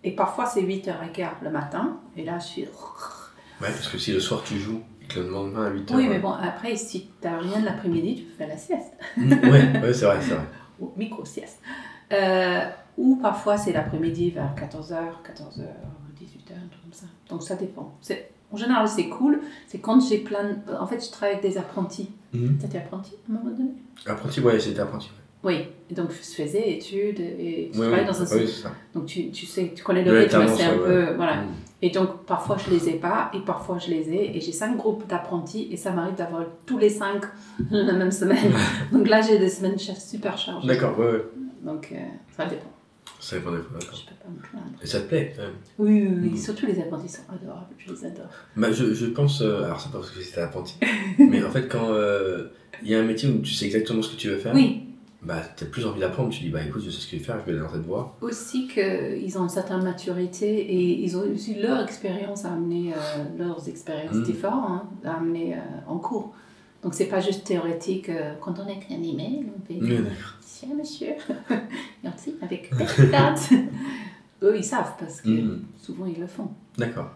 [0.03, 2.61] et parfois c'est 8h15 le matin, et là je suis...
[2.64, 4.81] Ouais, parce que si le soir tu joues
[5.16, 5.94] le lendemain à 8h.
[5.96, 9.94] Oui, mais bon, après, si t'as rien l'après-midi, tu peux faire la sieste, ouais, ouais,
[9.94, 10.46] c'est vrai, c'est vrai.
[10.79, 11.59] ou micro-sieste.
[12.11, 12.61] Euh,
[12.98, 15.61] ou parfois c'est l'après-midi vers 14h, 14h,
[16.20, 17.05] 18h, un truc comme ça.
[17.29, 17.94] Donc ça dépend.
[18.01, 19.40] C'est- En général, c'est cool.
[19.68, 20.75] C'est quand j'ai plein de...
[20.79, 22.09] En fait, je travaille avec des apprentis.
[22.33, 22.57] Mhm.
[22.57, 23.72] T'étais apprenti à un moment donné?
[24.05, 25.09] Apprenti, ouais, j'étais apprenti.
[25.44, 25.55] Oui,
[25.90, 28.37] et donc je faisais études et tu Ouais, travailles dans un site.
[28.48, 28.72] c'est ça.
[28.94, 31.14] Donc tu, tu sais, tu connais le rythme, c'est un ouais, peu.
[31.16, 31.37] Voilà.
[31.37, 31.48] Mm.
[31.81, 34.37] Et donc parfois je les ai pas et parfois je les ai.
[34.37, 37.24] Et j'ai cinq groupes d'apprentis et ça m'arrive d'avoir tous les cinq
[37.72, 38.53] la même semaine.
[38.92, 40.68] donc là j'ai des semaines super chargées.
[40.68, 41.25] D'accord, ouais, ouais.
[41.64, 41.96] Donc euh,
[42.37, 42.70] ça dépend.
[43.22, 43.96] Ça dépend des fois, d'accord.
[43.96, 44.77] Je peux pas me plaindre.
[44.81, 46.29] Et ça te plaît quand même Oui, oui, oui.
[46.31, 46.38] Mm.
[46.38, 47.68] Surtout les apprentis sont adorables.
[47.77, 48.25] Je les adore.
[48.57, 50.75] Bah, je, je pense, euh, alors c'est pas parce que c'était apprenti,
[51.20, 52.48] mais en fait quand euh,
[52.84, 54.84] il y a un métier où tu sais exactement ce que tu veux faire, Oui,
[55.22, 57.24] bah t'as plus envie d'apprendre, tu dis bah écoute je sais ce que je vais
[57.24, 58.18] faire, je vais aller dans cette voie.
[58.22, 62.98] aussi qu'ils ont une certaine maturité et ils ont aussi leur expérience à amener, euh,
[63.38, 64.24] leurs expériences Mm.
[64.24, 65.55] différentes hein, à amener
[65.88, 66.34] en cours.
[66.83, 70.00] Donc c'est pas juste théorétique, euh, quand on écrit un email, on fait Oui,
[70.41, 71.13] Tiens monsieur,
[72.03, 72.72] merci, avec.
[74.44, 75.63] Eux ils savent parce que Mm.
[75.77, 76.50] souvent ils le font.
[76.77, 77.11] D'accord,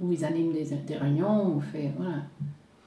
[0.00, 2.16] Ou ils animent des, des réunions, on fait, voilà.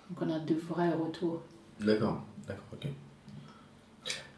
[0.10, 1.42] Donc on a de vrais retours.
[1.80, 2.88] d'accord, d'accord, ok.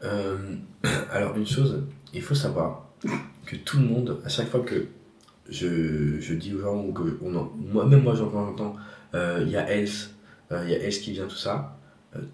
[0.04, 0.56] Euh,
[1.10, 1.82] alors une chose,
[2.12, 2.88] il faut savoir
[3.46, 4.86] que tout le monde, à chaque fois que
[5.48, 8.76] je, je dis aux gens, ou que on en- moi, même moi j'en entends,
[9.14, 10.14] euh, il y a Else,
[10.52, 11.75] euh, il y a Else qui vient, tout ça,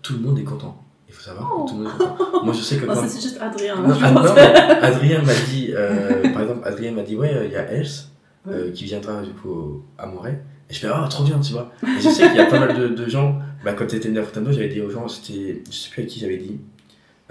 [0.03, 0.77] tout le monde est content.
[1.09, 2.45] Il faut savoir que tout le monde est content.
[2.45, 2.95] Moi je sais que Oh, quand...
[3.03, 3.77] ça c'est juste Adrien.
[3.77, 4.21] Non, je ah, non,
[4.83, 8.11] Adrien m'a dit, euh, par exemple, Adrien m'a dit, ouais, euh, il y a Else
[8.49, 10.43] euh, qui viendra du coup à Montréal.
[10.71, 11.71] Et je fais, oh, trop bien, tu vois.
[11.83, 14.09] Et je sais qu'il y a pas mal de, de gens, bah, quand tu étais
[14.09, 16.59] venu à Fontainebleau, j'avais dit aux gens, c'était, je sais plus à qui j'avais dit.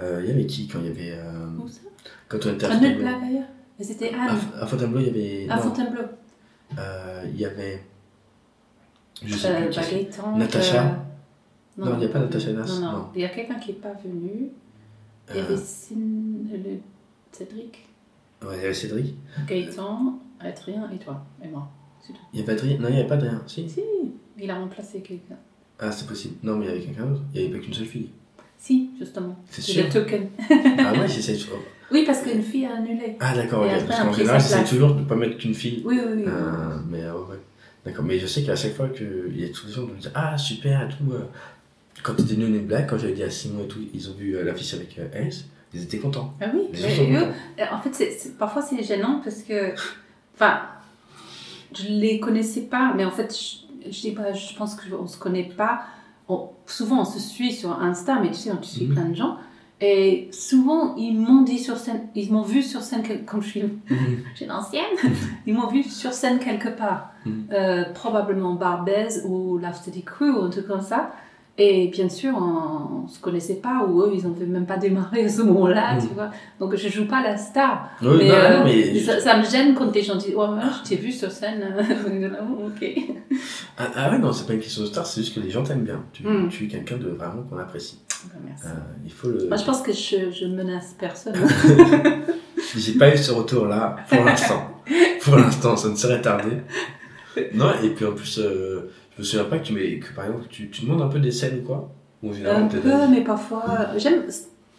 [0.00, 1.18] Euh, Il y avait qui quand il y avait.
[1.18, 1.80] euh, Où ça?
[2.28, 3.06] quand on était à Fontainebleau
[3.80, 4.38] c'était Anne.
[4.60, 5.46] à Fontainebleau, il y avait.
[5.50, 6.02] À non, Fontainebleau.
[6.78, 7.82] euh, il y avait.
[9.24, 11.04] Je sais Euh, plus bah, Natacha.
[11.78, 13.06] Euh, Non, il n'y a pas Natacha Nas, Non, non, non.
[13.14, 14.50] il y a quelqu'un qui n'est pas venu.
[15.30, 16.78] Il y Euh, avait Cyn- le
[17.30, 17.88] Cédric,
[18.42, 19.14] ouais, il y avait Cédric.
[19.46, 21.68] Gaëtan, Adrien et toi, et moi.
[22.06, 22.18] C'est tout.
[22.32, 22.78] Il y avait Adrien.
[22.78, 23.42] Non, il n'y avait pas Adrien.
[23.46, 23.68] Si.
[23.68, 23.80] Si,
[24.38, 25.36] il a remplacé quelqu'un.
[25.78, 26.34] Ah, c'est possible.
[26.42, 27.22] Non, mais il y avait quelqu'un d'autre.
[27.34, 28.10] Il n'y avait pas qu'une seule fille.
[28.58, 29.36] Si, justement.
[29.50, 29.84] C'est C'est sûr.
[29.84, 30.28] le token.
[30.78, 31.38] Ah ouais, j'essaie de.
[31.90, 33.16] Oui, parce qu'une fille a annulé.
[33.20, 33.72] Ah d'accord, Et ok.
[33.74, 35.82] après, Parce qu'en général, sa j'essaie toujours de ne pas mettre qu'une fille.
[35.84, 36.24] Oui, oui, oui.
[36.26, 37.36] Euh, mais euh, ouais.
[37.84, 40.12] D'accord, mais je sais qu'à chaque fois qu'il y a les gens qui me disent
[40.14, 41.12] Ah super et tout.
[41.12, 41.24] euh,
[42.02, 44.36] quand étais venu une blague, quand j'avais dit à Simon et tout, ils ont vu
[44.36, 46.34] euh, l'affiche avec euh, Alice, ils étaient contents.
[46.40, 47.26] Ah oui, sont eux,
[47.60, 49.72] euh, en fait, parfois c'est gênant parce que.
[50.34, 50.60] Enfin,
[51.76, 53.34] je les connaissais pas, mais en fait,
[53.84, 55.82] je, je dis pas, je pense qu'on se connaît pas.
[56.28, 58.94] on- souvent on se suit sur Insta, mais tu sais, on te suit Mhm.
[58.94, 59.36] plein de gens.
[59.80, 63.62] Et souvent, ils m'ont dit sur scène, ils m'ont vu sur scène, comme je suis,
[64.36, 64.84] j'ai l'ancienne,
[65.46, 67.10] ils m'ont vu sur scène quelque part.
[67.26, 67.46] Mhm.
[67.52, 71.12] Euh, probablement Barbès ou Steady Crew ou un truc comme ça.
[71.58, 75.24] Et bien sûr, on, on se connaissait pas, ou eux, ils n'ont même pas démarré
[75.24, 76.08] à ce moment-là, Mhm.
[76.08, 76.30] tu vois.
[76.58, 77.90] Donc, je joue pas la star.
[78.00, 80.46] Oui, mais, non, euh, non, mais ça, ça me gêne quand les gens disent Oh,
[80.46, 81.62] moi, je t'ai vu sur scène.
[82.40, 82.88] Oh, ok.
[83.76, 85.62] Ah, ah ouais, non, c'est pas une question de star, c'est juste que les gens
[85.62, 86.02] t'aiment bien.
[86.14, 86.48] Tu, Mm.
[86.48, 88.00] tu es quelqu'un de vraiment qu'on apprécie.
[88.46, 88.64] Merci.
[88.66, 88.70] Euh,
[89.04, 89.48] il faut le.
[89.48, 91.34] Moi, je pense que je, je menace personne.
[92.76, 94.70] J'ai pas eu ce retour-là pour l'instant.
[95.22, 96.56] pour l'instant, ça ne serait tardé.
[97.54, 100.26] Non, et puis en plus, euh, je me souviens pas que tu, mets, que par
[100.26, 101.90] exemple, tu, tu demandes un peu des scènes ou quoi?
[102.22, 103.64] Ou généralement, Un peu, mais parfois.
[103.96, 104.22] J'aime.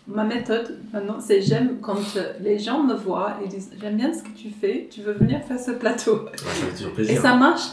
[0.06, 4.14] Ma méthode maintenant, c'est j'aime quand euh, les gens me voient et disent J'aime bien
[4.14, 6.26] ce que tu fais, tu veux venir faire ce plateau.
[6.36, 7.22] Ça fait toujours Et plaisir.
[7.22, 7.70] ça marche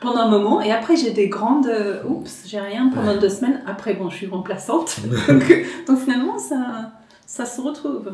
[0.00, 1.68] pendant un moment, et après j'ai des grandes.
[1.68, 3.62] euh, oups, j'ai rien pendant deux semaines.
[3.68, 4.96] Après, bon, je suis remplaçante.
[5.28, 6.90] donc, donc finalement, ça,
[7.24, 8.10] ça se retrouve.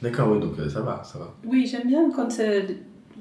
[0.00, 1.34] D'accord, oui, donc euh, ça va, ça va.
[1.44, 2.28] Oui, j'aime bien quand.
[2.38, 2.62] euh,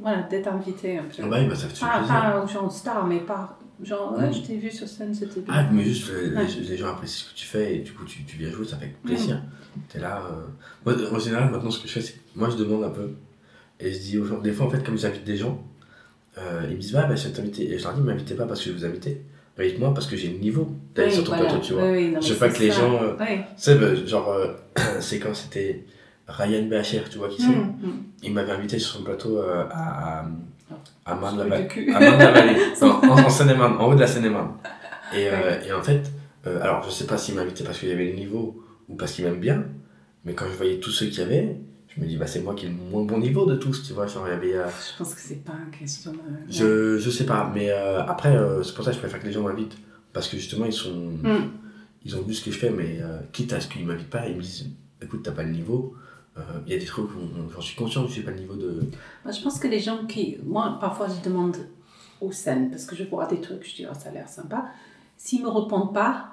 [0.01, 1.23] voilà, d'être invité un peu.
[1.23, 2.15] Ah bah oui, bah, ça fait toujours pas, plaisir.
[2.15, 3.57] pas genre star, mais pas.
[3.83, 4.33] Genre, ouais, Mm.
[4.33, 5.53] je t'ai vu sur scène, c'était bien.
[5.53, 6.45] Ah, mais juste, Ouais.
[6.69, 8.77] les, gens apprécient ce que tu fais et du coup, tu, tu viens jouer, ça
[8.77, 9.41] fait plaisir.
[9.89, 10.21] T'es là.
[10.31, 10.45] euh,
[10.85, 13.09] Moi, en général, maintenant, ce que je fais, c'est que moi, je demande un peu.
[13.81, 15.61] Et je dis aux gens, des fois, en fait, comme j'invite des gens,
[16.37, 17.69] euh, ils me disent, bah, bah, je vais t'inviter.
[17.73, 19.09] Et je leur dis, m'invitez pas parce que je vous invite.
[19.57, 21.45] Invite-moi parce que j'ai le niveau d'aller Oui, sur ton voilà.
[21.45, 21.83] plateau, tu vois.
[21.83, 23.01] Oui, oui, non, je veux pas que les gens.
[23.01, 23.15] euh.
[23.17, 23.25] Tu
[23.57, 24.47] sais, bah, genre, euh,
[25.01, 25.83] c'est quand c'était
[26.27, 28.03] Ryan BHR, tu vois qui c'est Mm, mm.
[28.23, 30.25] Il m'avait invité sur son plateau euh, à,
[31.05, 31.67] à, Marne-la-Vallée.
[32.81, 34.53] En, en Seine-et-Marne, en haut de la Seine-et-Marne.
[35.13, 36.11] Et, euh, et en fait,
[36.47, 38.95] euh, alors je sais pas s'il m'a invité parce qu'il y avait le niveau ou
[38.95, 39.65] parce qu'il m'aime bien,
[40.25, 41.57] mais quand je voyais tous ceux qu'il y avait,
[41.95, 43.93] je me dis, bah c'est moi qui ai le moins bon niveau de tous, tu
[43.93, 44.07] vois.
[44.07, 44.55] Genre, il y avait.
[44.55, 46.17] euh, Je pense que c'est pas une question de.
[46.49, 49.43] je, je sais pas, mais après, c'est pour ça que je préfère que les gens
[49.43, 49.77] m'invitent.
[50.11, 51.11] Parce que justement, ils sont.
[51.21, 51.51] Mm.
[52.03, 52.99] Ils ont vu ce que je fais, mais
[53.31, 54.67] quitte à ce qu'ils m'invitent pas, ils me disent
[55.01, 55.95] écoute, t'as pas le niveau.
[56.37, 58.39] Euh, Il y a des trucs où on- j'en suis conscient que j'ai pas le
[58.39, 58.81] niveau de.
[59.23, 60.37] Moi, je pense que les gens qui.
[60.45, 61.55] Moi, parfois, je demande
[62.21, 64.65] aux scènes parce que je vois des trucs, je dis, oh, ça a l'air sympa.
[65.17, 66.25] S'ils me répondent pas,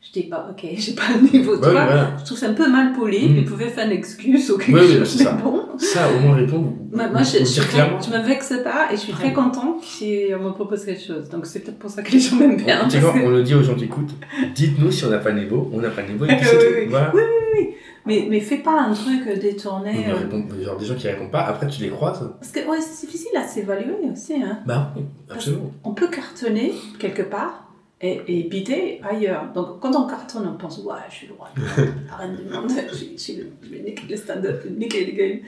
[0.00, 1.52] je dis, bah, ok, j'ai pas le niveau.
[1.56, 2.16] Ouais, vois voilà.
[2.18, 3.28] Je trouve ça un peu mal poli.
[3.28, 3.36] Mm.
[3.36, 5.22] Ils pouvaient faire une excuse ou quelque Ouais, chose.
[5.26, 5.66] mais bon.
[5.76, 6.72] Ça, au moins répondre.
[6.92, 10.50] Moi, moi, je, je, je me vexe pas et je suis très contente qu'on me
[10.52, 11.28] propose quelque chose.
[11.28, 12.88] Donc, c'est peut-être pour ça que les gens m'aiment bien.
[12.88, 14.10] Tu que- on le dit aux gens qui écoutent
[14.54, 16.46] dites-nous si on n'a pas le niveau, on n'a pas le niveau, et puis Oui,
[16.50, 16.74] c'est tout.
[16.78, 16.86] oui.
[16.88, 17.12] Voilà.
[17.14, 17.74] Oui, oui, oui.
[18.06, 20.06] Mais, mais fais pas un truc détourné.
[20.08, 22.30] Euh, répondre- genre des gens qui répondent pas, après tu les croises.
[22.40, 24.34] Parce que ouais, c'est difficile à s'évaluer aussi.
[24.42, 24.60] Hein.
[24.66, 25.70] Bah oui, absolument.
[25.84, 29.52] On peut cartonner quelque part et, et bider ailleurs.
[29.54, 31.34] Donc quand on cartonne, on pense Ouais, je suis le
[32.08, 35.38] la reine du monde, je, vais niquer le stand-up, niquer les games.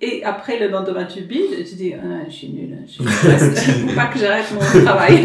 [0.00, 3.04] Et après, le lendemain, tu bides et tu dis ah, Je suis nul, je suis
[3.04, 3.88] nulle.
[3.88, 5.24] faut pas que j'arrête mon travail.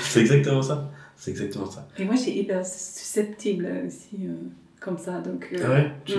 [0.00, 0.90] C'est exactement ça.
[1.16, 1.88] C'est exactement ça.
[1.98, 4.32] et moi, j'ai hyper susceptible aussi, euh,
[4.84, 5.12] comme ça.
[5.20, 6.14] Donc, euh, Ah ouais tu...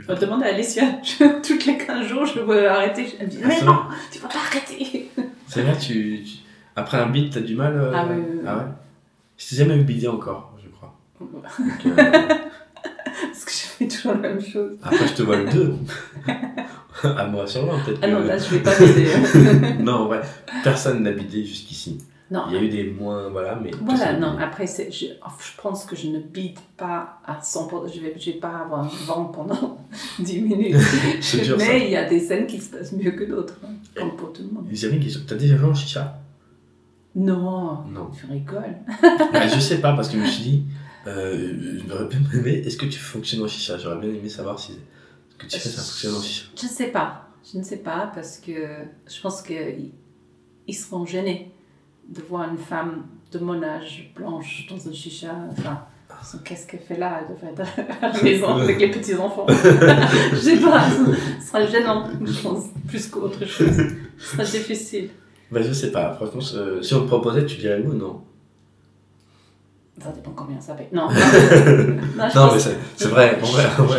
[0.00, 3.06] Je vais demander à Alicia, je- toutes les 15 jours, je veux arrêter.
[3.20, 3.78] Elle me dit Ah, Mais non,
[4.10, 5.10] tu vas pas arrêter.
[5.46, 6.38] C'est vrai, tu, tu-
[6.76, 7.74] Après un beat, t'as du mal.
[7.76, 8.40] euh, Ah oui, oui, oui.
[8.46, 8.64] Ah ouais
[9.36, 10.96] Je t'ai jamais eu bidé encore, je crois.
[11.20, 11.44] Donc,
[11.86, 11.92] euh,
[13.22, 14.72] Parce que je fais toujours la même chose.
[14.82, 15.74] Après, je te vois le 2.
[17.04, 17.98] à moi sûrement, peut-être.
[18.02, 19.82] Ah non, là, je vais pas m'aider.
[19.82, 20.20] non, ouais.
[20.64, 21.98] Personne n'a bidé jusqu'ici.
[22.30, 22.44] Non.
[22.48, 23.72] Il y a eu des moins, voilà, mais.
[23.82, 24.44] Voilà, non, bidé.
[24.44, 27.92] après, je, je pense que je ne bide pas à 100%.
[27.92, 29.78] Je vais, je vais pas avoir un vent pendant
[30.20, 30.76] 10 minutes.
[31.20, 31.38] Ça.
[31.58, 34.32] Mais il y a des scènes qui se passent mieux que d'autres, hein, comme pour
[34.32, 34.66] tout le monde.
[34.70, 35.22] J'avais une question.
[35.26, 36.18] T'as déjà joué en chicha
[37.16, 38.10] Non, Non.
[38.16, 38.76] tu rigoles.
[39.32, 40.62] Bah, je sais pas, parce que je me suis dit,
[41.08, 43.76] euh, je m'aurais bien aimé, est-ce que tu fonctionnes en chicha?
[43.78, 44.72] J'aurais bien aimé savoir si
[45.30, 46.46] ce que tu fais, ça fonctionne en chicha?
[46.60, 47.26] Je ne sais pas.
[47.52, 48.52] Je ne sais pas parce que
[49.08, 49.90] je pense qu'ils
[50.68, 51.50] ils seront gênés
[52.08, 55.34] de voir une femme de mon âge blanche dans un chicha.
[55.52, 55.86] Enfin,
[56.44, 59.46] qu'est-ce qu'elle fait là Elle devrait être à la maison avec les petits-enfants.
[60.32, 60.84] je sais pas.
[61.40, 63.76] Ce sera gênant, je pense, plus qu'autre chose.
[64.18, 65.10] Ce sera difficile.
[65.50, 68.22] Bah, je sais pas, franchement, si on te proposait, tu dirais oui ou non?
[70.02, 70.86] Ça dépend combien ça paye.
[70.92, 71.08] Non,
[72.16, 72.58] non, Non, mais
[72.96, 73.38] c'est vrai.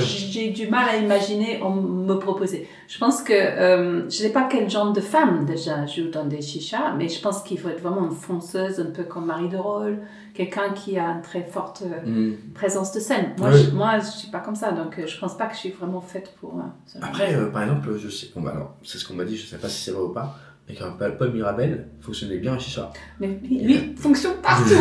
[0.01, 2.67] J'ai du mal à imaginer on me proposer.
[2.87, 6.41] Je pense que euh, je sais pas quel genre de femme déjà joue dans des
[6.41, 9.57] chichas, mais je pense qu'il faut être vraiment une fonceuse, un peu comme Marie de
[9.57, 9.99] Rôle,
[10.33, 12.35] quelqu'un qui a une très forte euh, Mm.
[12.55, 13.33] présence de scène.
[13.37, 13.63] Moi, Oui.
[13.69, 15.69] je, moi, je suis pas comme ça, donc euh, je pense pas que je suis
[15.71, 16.55] vraiment faite pour.
[16.57, 19.57] euh, Après, par exemple, je sais, bon, bah, c'est ce qu'on m'a dit, je sais
[19.57, 20.35] pas si c'est vrai ou pas,
[20.67, 22.91] mais quand Paul Mirabel fonctionnait bien en chicha.
[23.19, 24.73] mais lui, lui fonctionne partout.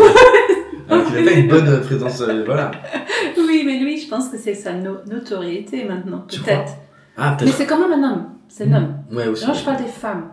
[0.91, 2.71] Alors qu'il avait une bonne présence, euh, voilà.
[3.39, 6.73] oui, mais lui, je pense que c'est sa no- notoriété maintenant, peut-être.
[7.17, 7.57] Ah, Mais peut-être.
[7.57, 8.25] c'est quand même un homme.
[8.49, 8.95] C'est un homme.
[9.13, 9.45] Ouais, aussi.
[9.47, 10.31] Genre, je parle des femmes.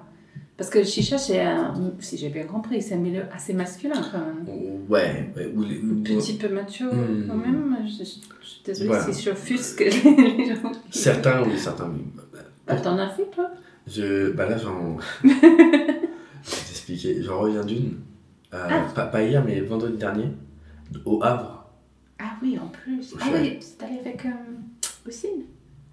[0.58, 4.02] Parce que le chicha, c'est un, si j'ai bien compris, c'est un milieu assez masculin
[4.12, 4.44] quand même.
[4.90, 5.52] Ouais, ouais.
[5.56, 7.28] Ou les, ou- Un petit peu macho Hmm.
[7.28, 7.78] quand même.
[7.86, 8.10] Je, je-
[8.42, 9.04] je suis désolée Voilà.
[9.14, 9.30] si
[9.80, 10.72] les gens.
[10.90, 12.02] Certains, oui, certains, oui.
[12.66, 13.52] Bah, T'en as fait toi?
[13.88, 14.98] Je, bah là, j'en.
[15.24, 15.36] je vais
[16.44, 17.22] t'expliquer.
[17.22, 18.00] J'en reviens d'une.
[18.54, 18.86] euh, Ah.
[18.96, 20.26] pas, pas hier, mais vendredi dernier,
[21.06, 21.66] au Havre.
[22.20, 23.14] Ah oui, en plus.
[23.22, 24.30] Ah oui, c'est allé avec euh,
[25.08, 25.44] Ossine.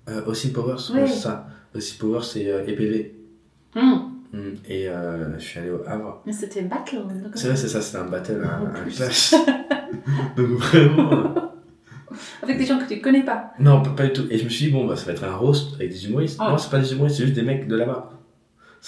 [0.09, 1.47] Euh, Austin Powers, ouais, c'est ça.
[1.75, 3.15] Austin Powers, c'est euh, EPV.
[3.75, 4.11] Hmm.
[4.33, 4.39] Mm.
[4.69, 6.23] Et euh, je suis allé au Havre.
[6.27, 6.97] Mais c'était un battle.
[7.23, 9.35] donc- C'est vrai, c'est ça, c'était un battle, un, En un clash.
[10.37, 11.13] Donc vraiment.
[11.13, 11.41] euh,
[12.43, 13.53] Avec des gens que tu connais pas.
[13.59, 14.27] Non, pas, pas du tout.
[14.31, 16.39] Et je me suis dit, bon, bah, ça va être un roast avec des humoristes.
[16.41, 16.51] Ah.
[16.51, 18.11] Non, c'est pas des humoristes, c'est juste des mecs de là-bas.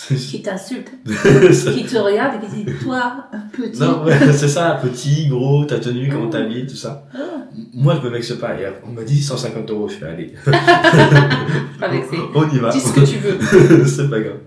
[0.09, 0.93] Qui t'insultent.
[1.07, 3.81] juste- qui te regardent et qui disent Toi, petit.
[3.81, 7.07] non, c'est ça, petit, gros, ta tenue, comment t'habilles, tout ça.
[7.15, 7.19] Ah,
[7.73, 8.61] Moi, je me vexe pas.
[8.61, 9.89] Et on m'a dit 150 euros.
[9.89, 10.35] Je fais, allez,
[11.81, 12.17] pas vexé.
[12.35, 12.71] on y va.
[12.71, 13.85] Dis ce que tu veux.
[13.87, 14.39] c'est pas grave.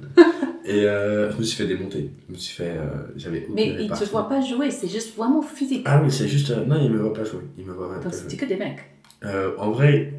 [0.66, 2.12] Et euh, je me suis fait démonter.
[2.28, 2.76] Je me suis fait.
[2.78, 5.82] euh, J'avais Mais ils te voient pas jouer, c'est juste vraiment physique.
[5.86, 6.52] Ah oui, c'est juste.
[6.52, 7.42] euh, non, il me voit pas jouer.
[7.58, 8.78] Il me voit même Donc pas c'était que des mecs.
[9.26, 10.14] Euh, en vrai,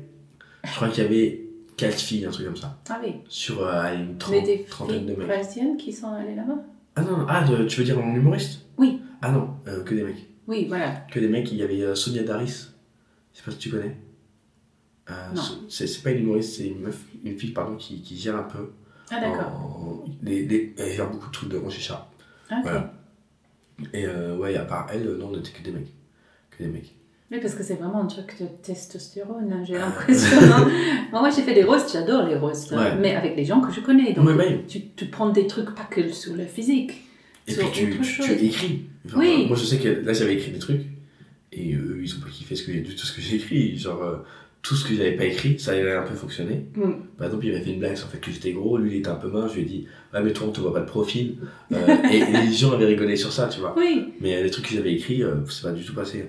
[0.64, 1.44] je crois qu'il y avait
[1.80, 2.78] 4 filles, un truc comme ça.
[2.88, 3.14] Ah oui.
[3.28, 5.26] Sur euh, allez, une trente- des trentaine de mecs.
[5.26, 6.58] parisiennes qui sont allées là-bas?
[6.96, 8.66] Ah non, ah, de- tu veux dire en humoriste?
[8.78, 9.00] Oui.
[9.22, 10.26] Ah non, euh, que des mecs.
[10.46, 10.90] Oui, voilà.
[11.10, 12.68] Que des mecs, il y avait euh, Sonia Daris.
[13.32, 13.96] Je sais pas si tu connais.
[15.10, 15.42] Euh, Non.
[15.68, 18.42] C'est c'est pas une humoriste, c'est une meuf, une fille pardon, qui, qui gère un
[18.44, 18.70] peu.
[19.10, 19.46] Ah d'accord.
[19.48, 22.08] en- les, les- elle gère beaucoup de trucs de mon chicha.
[22.50, 22.60] Ah.
[22.62, 22.92] Voilà.
[23.94, 25.92] Et euh, ouais, à part elle, non, on était que des mecs.
[26.50, 26.94] Que des mecs.
[27.32, 29.86] Oui, parce que c'est vraiment un truc de testostérone, hein, j'ai Ah.
[29.86, 30.36] l'impression.
[30.42, 30.68] hein.
[31.12, 32.96] Moi, moi, j'ai fait des roasts, j'adore les roasts, hein, Ouais.
[33.00, 34.12] mais avec les gens que je connais.
[34.12, 34.28] Donc,
[34.66, 36.92] tu, tu prends des trucs pas que sur le physique.
[37.46, 38.26] Et sur puis tu, autre tu, chose.
[38.26, 38.82] tu écris.
[39.16, 39.42] Oui.
[39.44, 40.82] euh, Moi je sais que là j'avais écrit des trucs
[41.52, 43.76] et eux ils ont pas kiffé ce que, du tout ce que j'ai écrit.
[43.78, 44.16] Genre euh,
[44.62, 46.66] tout ce que j'avais pas écrit ça avait un peu fonctionné.
[46.76, 46.90] Mm.
[47.16, 48.98] Par exemple il avait fait une blague sur le fait que j'étais gros, lui il
[48.98, 50.80] était un peu mince, je lui ai dit ouais mais toi on te voit pas
[50.80, 51.38] de profil.
[51.72, 53.74] Euh, et, et les gens avaient rigolé sur ça tu vois.
[53.76, 54.12] Oui.
[54.20, 56.26] Mais euh, les trucs que j'avais écrits euh, c'est pas du tout passé.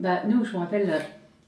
[0.00, 0.98] Bah, nous, je me rappelle, euh,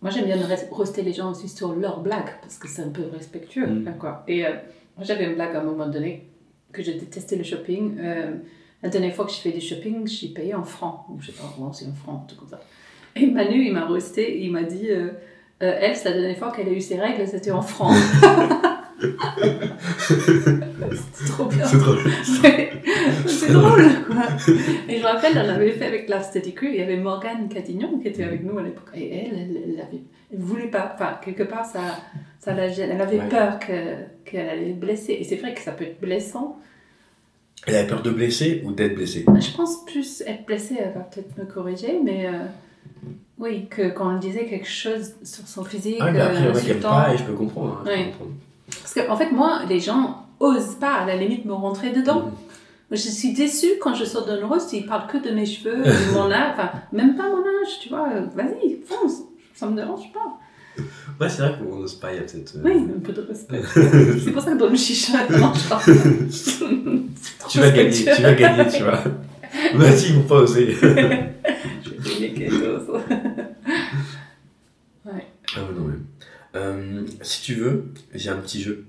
[0.01, 0.37] moi j'aime bien
[0.71, 3.67] roaster les gens aussi sur leurs blagues, parce que c'est un peu respectueux.
[3.67, 3.89] Mm.
[3.89, 4.25] hein, quoi.
[4.29, 4.51] Et euh,
[4.97, 6.29] moi j'avais une blague à un moment donné,
[6.73, 7.99] que je détestais le shopping.
[7.99, 8.37] Euh,
[8.83, 11.07] la dernière fois que j'ai fait du shopping, j'ai payé en francs.
[11.21, 12.61] Je sais pas, vraiment, c'est en francs, tout comme ça.
[13.17, 15.11] Et Manu, il m'a roasté, il m'a dit, euh,
[15.61, 17.97] elle, c'est la dernière fois qu'elle a eu ses règles, c'était en francs.
[20.01, 21.65] c'était trop bien.
[21.67, 21.99] C'est drôle.
[23.27, 24.23] C'est drôle, quoi.
[24.89, 27.49] Et je me rappelle, on avait fait avec la Steady Crew, il y avait Morgane
[27.49, 28.91] Catignon qui était avec nous à l'époque.
[28.95, 31.81] Et elle, elle, elle, avait, elle voulait pas, enfin, quelque part, ça,
[32.41, 32.91] ça la gêne.
[32.93, 33.29] Elle avait Ouais.
[33.29, 35.17] peur que- qu'elle allait être blessée.
[35.21, 36.59] Et c'est vrai que ça peut être blessant.
[37.67, 39.25] Elle avait peur de blesser ou d'être blessée?
[39.41, 42.45] Je pense plus être blessée, elle va peut-être me corriger, mais euh,
[43.39, 46.49] oui, que quand on disait quelque chose sur son physique, Ah mais après il y
[46.49, 46.91] en a qui aiment insultant.
[46.91, 47.83] pas et je peux comprendre.
[47.85, 48.31] hein, je peux comprendre.
[48.95, 52.23] Parce qu'en en fait, moi, les gens osent pas, à la limite, me rentrer dedans.
[52.27, 52.33] Mhm.
[52.93, 56.15] Je suis déçue quand je sors d'un roast, ils parlent que de mes cheveux, de
[56.15, 58.09] mon âge, enfin, même pas mon âge, tu vois.
[58.15, 59.25] euh, Vas-y, fonce,
[59.55, 60.39] ça me dérange pas.
[61.21, 62.55] Ouais c'est vrai qu'on n'ose pas, il y a peut-être...
[62.57, 63.61] euh, Oui, un peu de respect.
[64.25, 65.81] C'est pour ça que dans le chicha, ça marche pas.
[67.51, 69.03] tu vas gagner, tu vas gagner, tu vois.
[69.75, 70.71] Vas-y, ils vont pas oser.
[70.71, 71.35] Je vais
[72.05, 72.89] gagner quelque chose.
[75.05, 75.27] ouais.
[75.57, 75.98] Ah ouais, non, ouais.
[76.55, 78.87] Euh, si tu veux, j'ai un petit jeu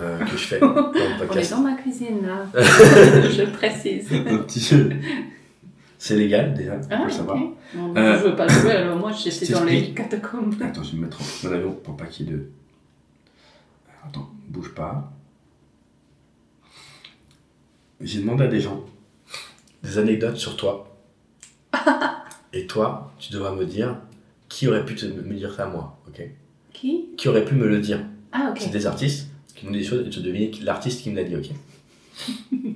[0.00, 2.46] euh, que je fais dans le On est dans ma cuisine, là.
[2.54, 4.12] je précise.
[4.12, 4.90] un petit jeu.
[5.98, 7.36] C'est légal déjà, Ah, faut le savoir.
[7.38, 7.50] ok.
[7.74, 10.54] Non, Euh, je veux pas jouer, alors moi, j'étais dans les catacombes.
[10.62, 12.48] Attends, je vais me mettre en avion pour pas qu'il y ait de.
[14.06, 15.10] Attends, bouge pas.
[18.00, 18.84] J'ai demandé à des gens
[19.82, 20.96] des anecdotes sur toi.
[22.52, 23.96] Et toi, tu devras me dire
[24.48, 26.22] qui aurait pu te, me dire ça à moi, ok?
[26.84, 28.58] Qui Qui aurait pu me le dire Ah, ok.
[28.60, 31.16] C'est des artistes qui m'ont dit des choses et tu devines qui- l'artiste qui me
[31.16, 31.48] l'a dit, ok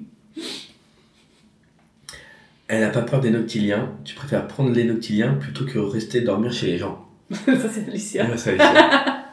[2.68, 3.92] Elle n'a pas peur des noctiliens.
[4.04, 7.06] Tu préfères prendre les noctiliens plutôt que rester dormir chez les gens.
[7.30, 8.26] ça, c'est Alicia.
[8.30, 9.14] Ouais, ça, Alicia.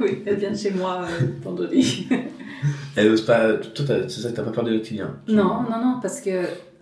[0.00, 1.70] Oui, elle vient chez moi euh.
[2.96, 3.54] Elle ose pas.
[3.54, 5.16] Toi, c'est ça que t'as pas peur des noctiliens?
[5.28, 6.30] Non, non, non, parce que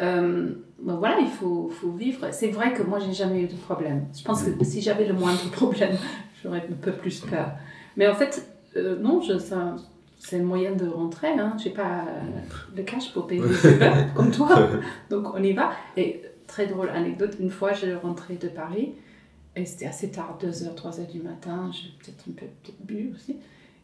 [0.01, 0.49] euh,
[0.83, 2.29] ben voilà, il faut, faut vivre.
[2.33, 4.07] C'est vrai que moi, j'ai jamais eu de problème.
[4.19, 5.97] Je pense que si j'avais le moindre problème,
[6.43, 7.53] j'aurais un peu plus peur.
[7.97, 9.77] Mais en fait, euh, non, je, ça,
[10.19, 11.29] c'est le moyen de rentrer.
[11.31, 11.57] Hein.
[11.63, 12.41] J'ai pas euh,
[12.77, 14.69] le cash pour payer des Uber, comme toi.
[15.11, 15.73] Donc on y va.
[15.97, 18.93] Et très drôle anecdote, une fois, je rentrais de Paris.
[19.57, 23.37] Et c'était assez tard, 2h, 3h du matin, j'ai peut-être un peu peut-être bu aussi.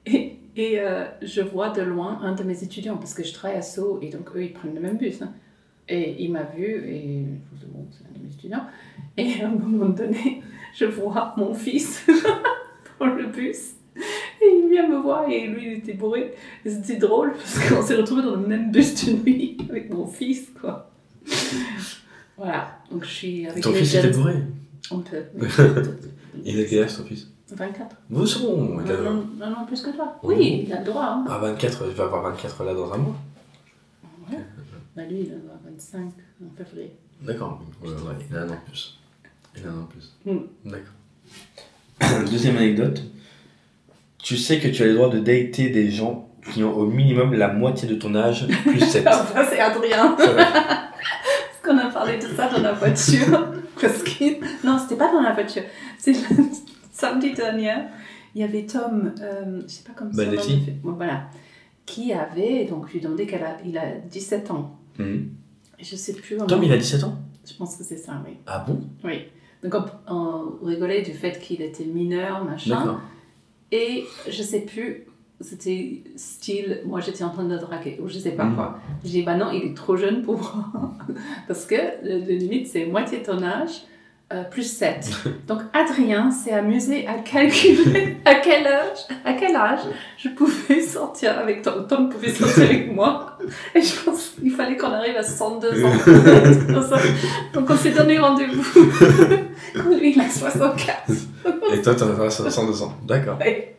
[0.06, 3.58] Et, et euh, je vois de loin un de mes étudiants, parce que je travaille
[3.58, 5.20] à Sceaux, et donc eux, ils prennent le même bus.
[5.22, 5.32] hein.
[5.88, 7.24] Et il m'a vu, et
[7.60, 8.64] je me bon, c'est un de mes étudiants.
[9.16, 10.40] Et à un moment donné,
[10.78, 12.04] je vois mon fils
[13.00, 13.72] dans le bus.
[14.42, 16.34] Et il vient me voir et lui, il était bourré.
[16.64, 20.06] Et c'était drôle parce qu'on s'est retrouvés dans le même bus de nuit avec mon
[20.06, 20.90] fils, quoi.
[22.36, 24.34] Voilà, donc je suis avec Ton les fils était jeunes- bourré
[24.90, 25.22] On peut.
[26.44, 28.80] Il a quel âge ton fils 24 Bon, c'est bon.
[28.84, 30.16] il a- non, non, non, plus que toi.
[30.22, 30.28] Oh.
[30.28, 31.04] Oui, il a le droit.
[31.04, 31.24] Hein.
[31.28, 33.14] Ah, 24, je vais avoir 24 là dans un mois.
[34.30, 34.38] Ouais.
[34.96, 36.00] Bah, lui, il en a 25
[36.44, 36.90] en février.
[37.22, 37.96] D'accord, ouais, ouais,
[38.28, 38.98] il a un an plus.
[39.56, 40.12] Il a un an de plus.
[40.24, 40.70] Mm.
[40.70, 42.24] D'accord.
[42.30, 43.02] Deuxième anecdote.
[44.18, 47.34] Tu sais que tu as le droit de dater des gens qui ont au minimum
[47.34, 49.06] la moitié de ton âge, plus 7.
[49.06, 50.16] Enfin, c'est Adrien.
[50.16, 53.52] Parce qu'on a parlé de ça dans la voiture.
[53.80, 54.66] Parce que...
[54.66, 55.62] Non, c'était pas dans la voiture.
[55.98, 56.18] C'est le
[56.92, 57.74] samedi dernier.
[58.34, 60.56] Il y avait Tom, euh, je sais pas comment Baldetti.
[60.58, 61.28] de fait- Bon, voilà.
[61.84, 64.76] Qui avait, donc je lui ai demandé qu'il a, il a 17 ans.
[64.98, 65.30] Mhm.
[65.80, 66.36] Je sais plus.
[66.38, 67.16] Tom, il a 17 ans?
[67.48, 68.34] Je pense que c'est ça, oui.
[68.46, 68.80] Ah bon?
[69.04, 69.26] Oui.
[69.68, 70.14] Donc on,
[70.62, 73.00] on rigolait du fait qu'il était mineur, machin.
[73.72, 75.06] Et je sais plus,
[75.40, 78.54] c'était style, moi j'étais en train de le draguer, ou je sais pas Mhm.
[78.54, 78.78] quoi.
[79.04, 80.92] J'ai dit, bah non, il est trop jeune pour moi.
[81.48, 81.74] Parce que
[82.04, 83.82] le limite, c'est moitié ton âge,
[84.32, 85.08] euh, plus 7.
[85.46, 89.78] Donc Adrien s'est amusé à calculer à quel âge, à quel âge
[90.18, 91.86] je pouvais sortir avec Tom.
[91.86, 93.38] Tom pouvait sortir avec moi.
[93.72, 95.92] Et je pense qu'il fallait qu'on arrive à 102 ans.
[97.54, 98.64] Donc on s'est donné rendez-vous.
[100.00, 101.12] Lui, il a 64.
[101.72, 102.94] Et toi, t'en as 62 ans.
[103.06, 103.38] D'accord.
[103.38, 103.76] Ouais.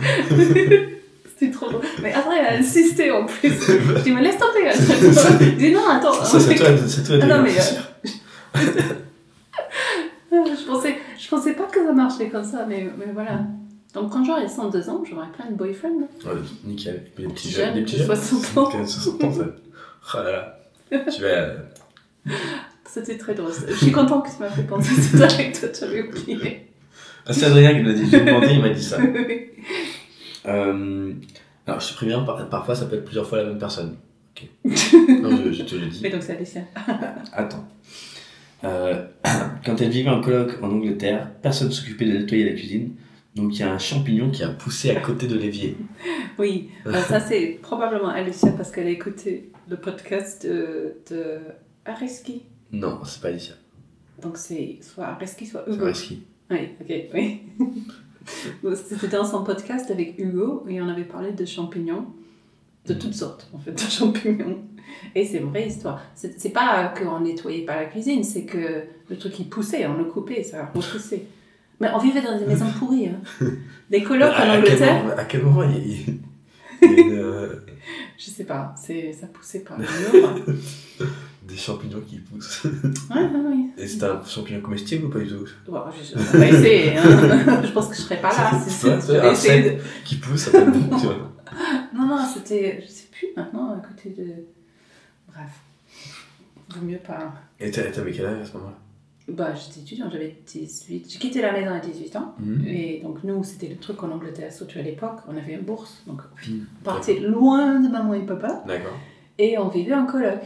[1.38, 1.82] C'était trop drôle.
[2.02, 3.50] Mais après, elle a insisté en plus.
[3.50, 4.68] Je dis, mais laisse tomber.
[5.40, 6.24] Elle dit, non, attends.
[6.24, 8.60] C'est toi, c'est toi, Ah non, mais, euh.
[10.30, 13.40] Je, pensais, je pensais pas que ça marchait comme ça, mais, mais voilà.
[13.94, 15.90] Donc quand j'aurai 102 ans, j'aurai plein de boyfriends.
[16.24, 16.32] Ouais,
[16.64, 17.04] nickel.
[17.16, 18.06] Des petits Jeune, jeunes, des petits jeunes.
[18.16, 18.70] 60 ans.
[18.70, 19.30] Qui a 60 ans.
[20.14, 20.58] Oh là là.
[21.10, 21.28] Tu vas.
[21.28, 21.56] euh,
[22.84, 23.52] C'était très drôle.
[23.68, 26.68] Je suis contente que tu m'as fait penser à cette anecdote, j'avais oublié.
[27.26, 28.08] Ah, c'est Adrien qui me l'a dit.
[28.10, 28.98] J'ai demandé, il m'a dit ça.
[29.02, 29.50] Oui.
[30.46, 31.12] Euh,
[31.66, 33.96] alors, je te préviens, par- parfois ça peut être plusieurs fois la même personne.
[34.36, 34.48] Ok.
[35.22, 36.00] Non, je, je te le dis.
[36.02, 36.60] Mais donc c'est Alicia.
[37.32, 37.64] Attends.
[38.64, 39.06] Euh,
[39.64, 42.94] quand elle vivait en coloc en Angleterre, personne ne s'occupait de nettoyer la cuisine.
[43.34, 45.76] Donc il y a un champignon qui a poussé à côté de l'évier.
[46.38, 51.38] Oui, ça c'est probablement Alicia parce qu'elle a écouté le podcast de, de
[51.86, 52.42] Areski.
[52.72, 53.54] Non, c'est pas Alicia.
[54.20, 55.86] Donc c'est soit Areski, soit Hugo.
[55.86, 56.24] Reski.
[56.50, 57.40] Oui, ok, oui.
[58.74, 62.06] C'était dans son podcast avec Hugo et on avait parlé de champignons,
[62.84, 64.62] de toutes sortes en fait, de champignons.
[65.14, 66.00] Et c'est une vraie histoire.
[66.14, 70.04] C'est pas qu'on nettoyait pas la cuisine, c'est que le truc il poussait, on le
[70.04, 71.24] coupait, ça repoussait.
[71.80, 73.08] Mais on vivait dans des maisons pourries.
[73.08, 73.20] Hein.
[73.90, 75.78] Des colocs à, en Angleterre, à quel moment il y a,
[76.82, 77.64] il y une, euh,
[78.18, 79.86] je sais pas, ça poussait par mur.
[81.46, 83.56] des champignons qui poussent Ouais, ouais, ouais.
[83.78, 85.46] Et c'est un champignon comestible ou pas du tout?
[85.46, 86.96] Je, on va essayer.
[86.96, 87.62] Hein.
[87.62, 88.60] je pense que je serais pas là.
[88.66, 91.14] C'est- un set qui pousse, ça peut être bon, tu vois.
[91.14, 92.82] de- Non, non, c'était.
[92.84, 94.24] Je sais plus maintenant, à côté de.
[95.36, 95.60] Bref.
[96.70, 97.32] Vaut mieux pas.
[97.60, 98.76] Et t'avais quel âge à ce moment-là?
[99.28, 101.06] Bah, j'étais étudiante, j'avais 18.
[101.10, 102.34] J'ai quitté la maison à 18 ans.
[102.38, 102.66] Mhm.
[102.68, 105.18] Et donc, nous, c'était le truc en Angleterre, surtout à l'époque.
[105.28, 106.02] On avait une bourse.
[106.06, 106.66] Donc, Mhm.
[106.80, 108.62] on partait loin de maman et papa.
[108.66, 108.96] D'accord.
[109.38, 110.40] Et on vivait en coloc.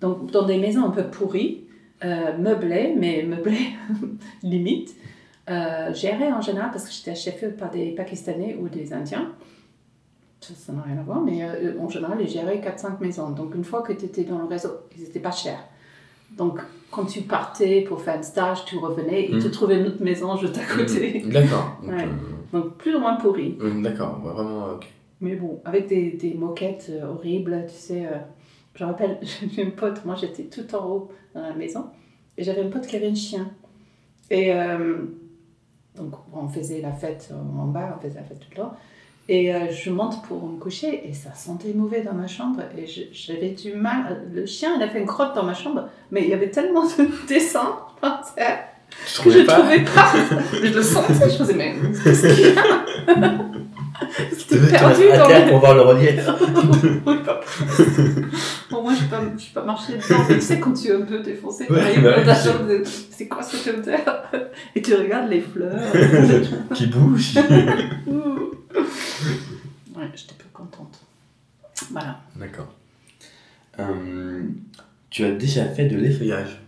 [0.00, 1.64] Donc, dans des maisons un peu pourries,
[2.04, 3.68] euh, meublées, mais meublées
[4.42, 4.94] limite,
[5.50, 9.32] euh, gérées en général, parce que j'étais achevée par des Pakistanais ou des Indiens.
[10.42, 13.30] Ça n'a rien à voir, mais euh, en général, ils géraient 4-5 maisons.
[13.30, 15.62] Donc, une fois que tu étais dans le réseau, ils n'étaient pas chers.
[16.36, 19.50] Donc, quand tu partais pour faire un stage, tu revenais, ils te Mhm.
[19.52, 21.22] trouvaient une autre maison juste à côté.
[21.24, 21.30] Mhm.
[21.32, 21.78] D'accord.
[21.82, 22.04] Donc, Ouais.
[22.04, 23.56] euh, Donc, plus ou moins pourri.
[23.60, 24.86] euh, D'accord, ouais, vraiment, ok.
[25.20, 28.06] Mais bon, avec des, des moquettes euh, horribles, tu sais.
[28.06, 28.18] euh,
[28.74, 29.18] je me rappelle,
[29.52, 31.86] j'ai une pote, moi j'étais tout en haut dans la maison,
[32.36, 33.48] et j'avais une pote qui avait un chien.
[34.30, 34.96] Et euh,
[35.96, 38.72] donc on faisait la fête euh, en bas, on faisait la fête tout le temps.
[39.28, 42.86] Et euh, je monte pour me coucher, et ça sentait mauvais dans ma chambre, et
[43.12, 44.24] j'avais du mal.
[44.32, 46.84] Le chien, il a fait une crotte dans ma chambre, mais il y avait tellement
[46.84, 48.58] de dessins par terre
[49.22, 50.12] que je pas trouvais pas.
[50.52, 52.62] je le sentais, je faisais, mais qu'est-ce qu'il y a?
[54.36, 56.26] C'était perdu dans terre pour voir le relief
[59.54, 62.82] pas marché dedans, tu sais, quand tu es un peu défoncé, tu Ouais, bah de-
[62.84, 64.24] c'est quoi cette odeur
[64.76, 65.92] Et tu regardes les fleurs.
[66.74, 67.34] Qui bouge
[69.96, 71.00] ouais, j'étais peu contente.
[71.90, 72.20] Voilà.
[72.36, 72.72] D'accord.
[73.78, 74.42] Euh,
[75.10, 76.60] tu as déjà fait de l'effeuillage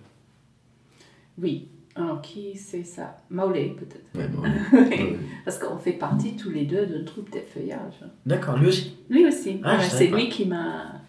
[1.39, 1.69] Oui.
[1.97, 3.19] Alors, qui c'est ça?
[3.31, 4.05] Maulé, peut-être.
[4.17, 4.79] Ouais.
[4.81, 5.17] Ouais.
[5.45, 8.01] Parce qu'on fait partie tous les deux d'une troupe d'effeuillage.
[8.27, 8.97] D'accord, lui aussi?
[9.09, 9.61] Lui aussi.
[9.63, 10.17] Ah, Ouais, c'est pas.
[10.17, 11.01] lui qui m'a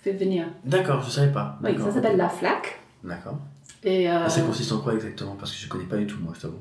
[0.00, 0.46] fait venir.
[0.64, 1.58] D'accord, je savais pas.
[1.62, 2.80] Oui, ça s'appelle la flaque.
[3.04, 3.38] D'accord.
[3.84, 5.36] Et euh, ça consiste en quoi exactement?
[5.38, 6.58] Parce que je connais pas du tout, moi, je t'avoue.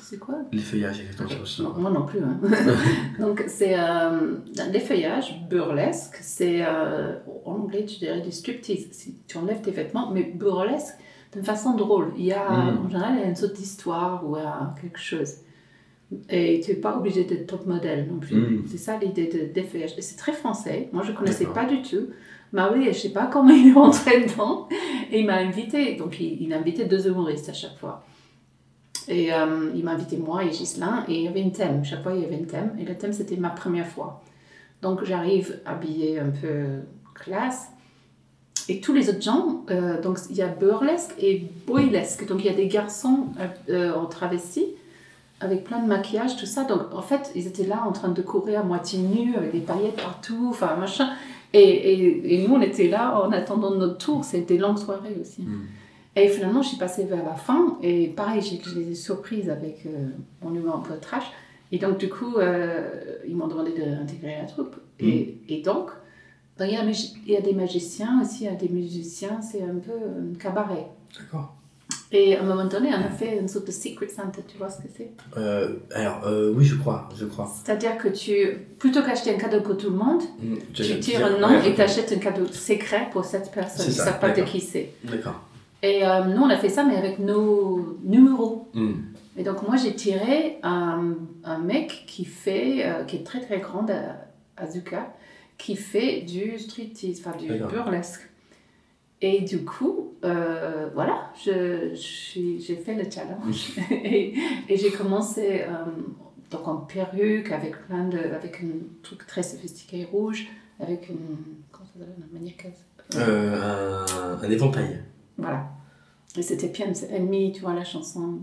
[0.00, 0.36] C'est quoi?
[0.52, 1.44] Les feuillages, exactement.
[1.46, 1.62] ça.
[1.62, 2.20] Non, Moi non plus.
[2.20, 2.38] hein.
[3.18, 4.34] Donc, c'est euh,
[4.70, 6.16] l'effeuillage burlesque.
[6.20, 7.16] C'est euh,
[7.46, 8.88] en anglais, tu dirais du striptease.
[8.92, 10.94] Si tu enlèves tes vêtements, mais burlesque
[11.32, 12.12] d'une façon drôle.
[12.18, 12.86] Il y a, Mm.
[12.86, 14.42] en général, il y a une sorte d'histoire ou euh,
[14.80, 15.34] quelque chose.
[16.28, 18.36] Et tu n'es pas obligé d'être top modèle non plus.
[18.36, 18.64] Mm.
[18.70, 19.94] C'est ça l'idée de d'effeuillage.
[19.96, 20.88] Et c'est très français.
[20.92, 22.08] Moi, je ne connaissais pas du tout.
[22.54, 24.68] Marie, je sais pas comment il est rentré dedans.
[25.10, 25.96] Et il m'a invité.
[25.96, 28.04] Donc, il, il a invité deux humoristes à chaque fois.
[29.08, 31.04] Et euh, il m'a invité moi et Ghislain.
[31.08, 31.84] Et il y avait un thème.
[31.84, 32.76] Chaque fois, il y avait un thème.
[32.78, 34.22] Et le thème, c'était ma première fois.
[34.82, 36.82] Donc, j'arrive habillée un peu
[37.14, 37.68] classe.
[38.68, 42.26] Et tous les autres gens, euh, donc il y a burlesque et boylesque.
[42.26, 43.26] Donc, il y a des garçons
[43.68, 44.64] euh, en travesti
[45.40, 46.64] avec plein de maquillage, tout ça.
[46.64, 49.60] Donc, en fait, ils étaient là en train de courir à moitié nus, avec des
[49.60, 51.10] paillettes partout, enfin, machin.
[51.54, 54.24] Et, et, et nous, on était là en attendant notre tour.
[54.24, 55.42] C'était des longues soirées aussi.
[55.42, 55.62] Mm.
[56.16, 57.78] Et finalement, je suis passée vers la fin.
[57.82, 60.08] Et pareil, j'ai je les ai surprises avec euh,
[60.42, 61.24] mon humour un peu trash.
[61.72, 62.90] Et donc, du coup, euh,
[63.26, 64.76] ils m'ont demandé d'intégrer la troupe.
[65.00, 65.90] Et, et donc,
[66.60, 69.40] il y, a, magi- il y a des magiciens aussi, il y a des musiciens.
[69.40, 70.86] C'est un peu un cabaret.
[71.18, 71.56] D'accord.
[72.12, 74.40] Et à un moment donné, on a fait une sorte de Secret Santa.
[74.46, 75.10] Tu vois ce que c'est?
[75.36, 77.50] Euh, alors, euh, oui, je crois, je crois.
[77.64, 81.38] C'est-à-dire que tu, plutôt qu'acheter un cadeau pour tout le monde, Mm, tu tires un
[81.38, 83.86] nom ouais, et tu achètes un cadeau secret pour cette personne.
[83.86, 84.90] Ils ne savent pas de qui c'est.
[85.02, 85.40] D'accord.
[85.82, 88.68] Et euh, nous, on a fait ça, mais avec nos numéros.
[88.74, 88.92] Mm.
[89.36, 93.84] Et donc, moi, j'ai tiré un, un mec qui fait, qui est très très grand
[93.90, 94.16] à,
[94.62, 95.12] à Zuka,
[95.58, 98.20] qui fait du striptease, enfin du burlesque.
[99.20, 103.78] Et du coup, euh, voilà, j'ai fait le challenge.
[103.90, 104.34] et
[104.68, 105.84] et j'ai commencé euh,
[106.50, 108.68] donc en perruque, avec plein de, avec un
[109.02, 110.46] truc très sophistiqué rouge,
[110.80, 111.16] avec une,
[111.72, 112.72] comment ça s'appelle, une maniaqueuse.
[113.16, 114.04] Euh,
[114.40, 115.02] un, un éventail.
[115.38, 115.68] Voilà.
[116.36, 116.72] Et c'était
[117.10, 118.38] Ennemi, tu vois la chanson.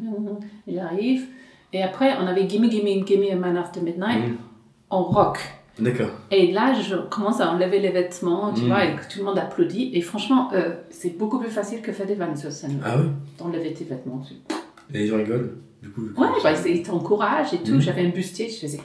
[0.67, 1.28] J'arrive.
[1.74, 4.38] Et après, on avait Gimme Gimme Gimme a Man After Midnight Mm.
[4.89, 5.39] en rock.
[5.80, 6.09] D'accord.
[6.32, 8.67] Et là, je commence à enlever les vêtements, tu Mm.
[8.67, 9.91] vois, et que tout le monde applaudit.
[9.93, 12.80] Et franchement, euh, c'est beaucoup plus facile que faire des vannes sur scène.
[12.84, 13.07] Ah oui
[13.39, 14.19] D'enlever tes vêtements.
[14.28, 14.34] tu-
[14.93, 16.01] Et les gens rigolent, du coup.
[16.17, 17.76] Ouais, bah, ils t'encouragent et tout.
[17.76, 17.82] Mm.
[17.82, 18.80] J'avais un bustier, je faisais.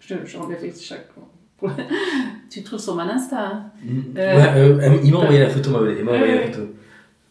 [0.00, 1.08] Je- J'enlevais chaque.
[2.50, 3.46] tu trouves sur mon Insta.
[3.46, 3.64] hein.
[3.82, 4.00] Mm.
[4.18, 6.52] Euh, ouais, euh, il m'a envoyé la photo, m'a il m'a envoyé Ouais, la ouais.
[6.52, 6.68] photo.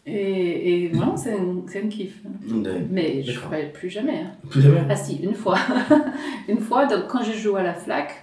[0.08, 2.20] Et, et vraiment, c'est un, un kiff.
[2.48, 2.86] Ouais.
[2.90, 4.20] Mais je ne ferai plus jamais.
[4.20, 4.30] hein.
[4.48, 5.58] Plus jamais Ah si, une fois.
[6.48, 8.14] une fois, donc quand je joue à la flaque,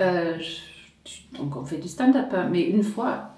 [0.00, 3.30] euh, je- donc on fait du stand-up, hein, mais une fois,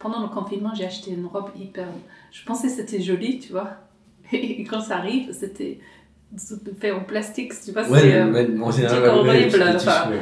[0.00, 1.86] pendant le confinement, j'ai acheté une robe hyper...
[2.32, 3.70] Je pensais que c'était joli, tu vois.
[4.32, 5.78] Et quand ça arrive, c'était
[6.80, 7.88] fait en plastique, tu vois.
[7.88, 8.48] Ouais, c'est, euh, ouais,
[9.02, 10.10] ouais, horrible, enfin.
[10.10, 10.18] ouais.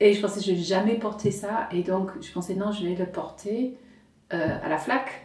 [0.00, 1.68] Et je pensais que je vais jamais porter ça.
[1.70, 3.74] Et donc, je pensais, non, je vais le porter
[4.32, 5.23] euh, à la flaque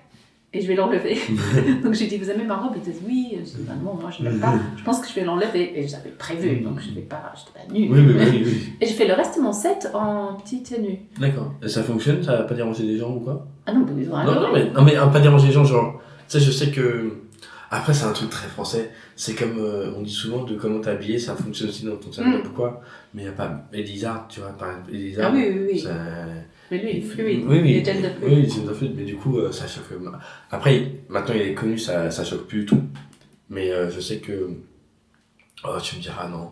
[0.51, 1.15] et je vais l'enlever.
[1.83, 2.73] donc, j'ai dit, vous aimez ma robe?
[2.75, 3.37] Ils disent, oui.
[3.37, 4.53] Je dis, bah, non, moi, je l'aime pas.
[4.77, 5.79] Je pense que je vais l'enlever.
[5.79, 7.87] Et j'avais prévu, donc je ne vais pas, je pas nue.
[7.91, 8.73] Oui, oui, oui, oui.
[8.81, 10.99] Et j'ai fait le reste de mon set en petite tenue.
[11.19, 11.53] D'accord.
[11.63, 12.23] Et ça fonctionne?
[12.23, 13.45] Ça va pas déranger les gens ou quoi?
[13.67, 14.39] Ah non, mais ils ont non, adoré.
[14.39, 16.01] non, mais, non, mais euh, pas déranger les gens, genre.
[16.27, 17.13] Tu sais, je sais que.
[17.71, 18.89] Après, c'est un truc très français.
[19.15, 19.59] C'est comme.
[19.59, 22.55] euh, on dit souvent de comment t'es habillé, ça fonctionne aussi dans ton stand-up ou
[22.55, 22.81] quoi.
[23.13, 23.65] Mais il n'y a pas.
[23.71, 25.27] Elisa, tu vois, par exemple, Elisa.
[25.27, 25.79] Ah oui, oui, oui.
[25.79, 25.89] ça-
[26.71, 27.43] Mais lui, il est fluide.
[27.47, 27.71] Oui, oui.
[27.71, 28.33] Il est gender fluid.
[28.37, 29.85] Oui, c'est fluide, mais du coup, euh, ça choque.
[30.51, 32.81] Après, maintenant il est connu, ça, ça choque plus du tout.
[33.49, 34.49] Mais euh, je sais que.
[35.63, 36.51] Oh, tu me diras non.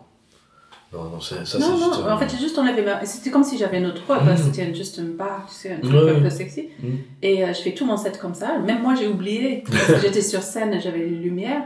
[0.92, 2.00] Non, non, ça, ça non, non, juste.
[2.06, 3.04] euh, en fait, j'ai juste enlevé ma...
[3.04, 4.28] C'était comme si j'avais une autre robe, Mm.
[4.30, 6.70] hein, c'était juste une barre, tu sais, un truc un peu sexy.
[6.82, 6.88] Mm.
[7.22, 8.58] Et euh, je fais tout mon set comme ça.
[8.58, 9.64] Même moi, j'ai oublié,
[10.00, 11.62] j'étais sur scène, j'avais les lumières.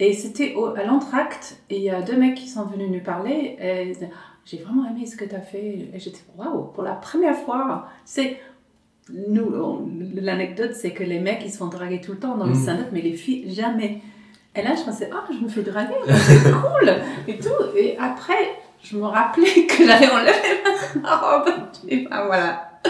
[0.00, 3.56] Et c'était à l'entracte, et il y a deux mecs qui sont venus nous parler,
[3.62, 3.92] et
[4.46, 5.88] j'ai vraiment aimé ce que tu as fait.
[5.92, 8.38] Et j'étais, waouh, pour la première fois, c'est...
[9.28, 12.46] Nous, on- l'anecdote, c'est que les mecs, ils se font draguer tout le temps dans
[12.46, 12.62] le Mm.
[12.62, 14.00] stand-up, mais les filles, jamais.
[14.54, 16.90] Et là, je pensais, ah, je me fais draguer, c'est cool,
[17.28, 17.76] et tout.
[17.76, 20.32] Et après, je me rappelais que j'avais enlevé
[21.02, 21.48] ma robe.
[21.88, 22.80] Et ben voilà.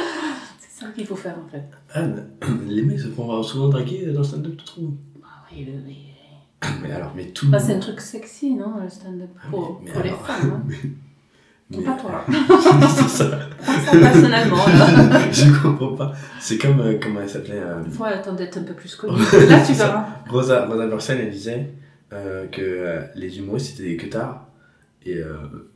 [0.58, 1.64] C'est ça qu'il faut faire en fait.
[1.92, 2.30] Anne,
[2.66, 4.94] les mecs se font souvent draguer dans le stand-up, tu trouves?
[5.22, 6.68] Ah oui, oui, oui.
[6.82, 7.48] Mais alors, mais tout.
[7.50, 10.52] Bah, c'est un truc sexy, non, le stand-up pour, mais pour les femmes.
[10.54, 10.62] hein.
[10.66, 10.76] Mais-
[11.72, 12.24] Pas toi.
[12.88, 13.38] c'est ça.
[13.90, 14.56] Personnellement.
[15.32, 16.12] Je comprends pas.
[16.38, 19.18] C'est comme, euh, comment elle s'appelait euh, Il faut attendre d'être un peu plus connu.
[19.48, 20.06] Là, tu verras.
[20.28, 21.70] Rosa, Rosa Bursell, elle disait
[22.12, 24.46] euh, que euh, les humoristes c'était des queutards.
[25.04, 25.20] Et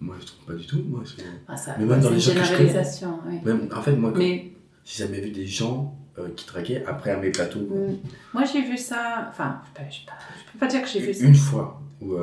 [0.01, 0.82] moi je trouve pas du tout.
[0.88, 1.03] Moi,
[1.49, 2.82] Ah, ça, Mais même dans les gens que je connais.
[3.28, 3.38] oui.
[3.45, 4.53] Même, en fait, moi, quand- Mais
[4.84, 5.97] j'ai jamais vu des gens
[6.36, 7.61] qui draguaient après à mes plateaux.
[7.61, 7.97] mm,
[8.34, 9.26] moi, j'ai vu ça.
[9.28, 10.12] Enfin, je peux, je peux,
[10.47, 11.24] je peux pas dire que j'ai vu ça.
[11.24, 11.80] Une fois.
[12.01, 12.18] Où, où-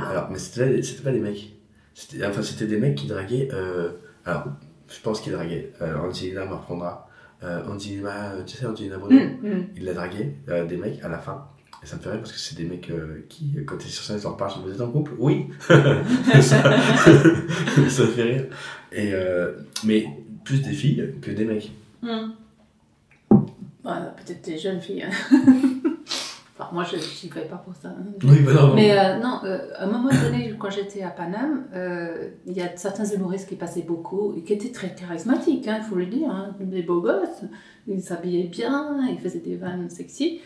[0.00, 0.10] Ah.
[0.10, 1.53] alors, mais c'était c'était pas des mecs.
[1.94, 3.48] C'était enfin, c'était des mecs qui draguaient.
[3.52, 3.90] euh,
[4.26, 4.46] alors,
[4.88, 5.72] je pense qu'ils draguaient.
[5.80, 7.08] Euh, Angelina me reprendra.
[7.42, 9.66] Euh, Angelina, euh, tu sais, Angelina Bruno, Mm, mm.
[9.76, 11.46] il l'a dragué, euh, des mecs à la fin.
[11.82, 12.90] Et ça me fait rire parce que c'est des mecs
[13.28, 15.12] qui, quand t'es sur scène, ils leur parlent, vous êtes en couple?
[15.18, 18.44] Oui ça, ça me fait rire.
[18.92, 19.12] Et,
[19.84, 20.06] mais
[20.44, 21.70] plus des filles que des mecs.
[22.00, 22.30] Hmm.
[23.30, 23.92] Ouais,
[24.24, 25.04] Peut-être des jeunes filles.
[26.72, 27.88] moi, je n'y vais pas pour ça.
[27.88, 28.04] hein.
[28.22, 28.74] Oui, bah non.
[28.74, 32.60] Mais euh, non, euh, à un moment donné, quand j'étais à Paname, euh, il y
[32.62, 36.30] a certains humoristes qui passaient beaucoup et qui étaient très charismatiques, il faut le dire.
[36.30, 37.42] Hein, des beaux gosses,
[37.86, 40.40] ils s'habillaient bien, ils faisaient des vannes sexy.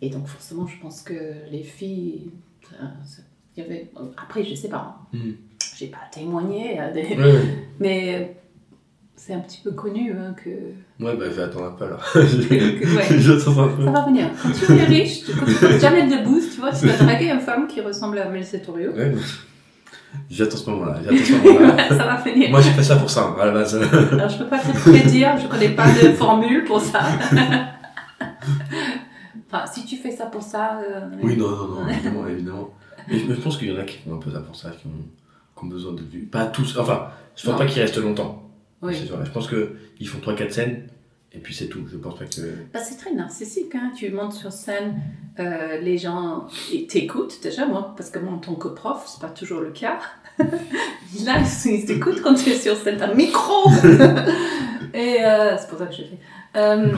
[0.00, 1.14] Et donc, forcément, je pense que
[1.50, 2.30] les filles.
[3.56, 3.90] y avait...
[4.22, 4.98] Après, je sais pas.
[5.12, 5.16] hein.
[5.18, 5.36] Mhm.
[5.76, 7.16] J'ai pas témoigné, à des...
[7.80, 8.36] Mais
[9.28, 10.48] c'est un petit peu connu hein, que.
[11.04, 12.02] Ouais, bah fais attendre un peu alors.
[12.14, 13.18] Ouais.
[13.18, 13.84] J'attends un peu.
[13.84, 14.30] Ça va venir.
[14.42, 16.96] Quand tu es riche, tu- quand tu fais jamais de boost, tu vois, tu vas
[16.96, 18.90] draguer une femme qui ressemble à Mel Setorio.
[18.92, 19.14] Ouais,
[20.30, 21.00] J'attends ce moment-là.
[21.44, 21.88] Moment-là.
[21.90, 22.48] ça va venir.
[22.48, 23.74] Moi, j'ai fait ça pour ça, à la base.
[24.12, 27.00] Alors, je peux pas te prédire, je connais pas de formule pour ça.
[29.52, 30.80] enfin, si tu fais ça pour ça.
[30.80, 32.70] euh, Oui, non, non, non, évidemment, évidemment.
[33.08, 34.56] Mais je, mais je pense qu'il y en a qui font un peu ça pour
[34.56, 34.90] ça, qui ont,
[35.58, 36.20] qui ont besoin de vue.
[36.24, 37.58] Pas tous, enfin, je pense Non.
[37.58, 38.47] pas qu'ils restent longtemps.
[38.82, 38.94] Oui.
[38.94, 40.86] Je pense qu'ils font 3-4 scènes,
[41.32, 41.84] et puis c'est tout.
[41.90, 42.40] Je pense pas que.
[42.72, 43.92] Bah, c'est très narcissique, hein.
[43.96, 45.00] tu montes sur scène,
[45.40, 46.46] euh, les gens
[46.88, 49.98] t'écoutent déjà, moi, parce que moi en tant que prof, c'est pas toujours le cas.
[51.24, 53.68] Là, ils t'écoutent quand tu es sur scène, t'as un micro
[54.94, 56.18] Et euh, c'est pour ça que je fais.
[56.56, 56.92] Euh,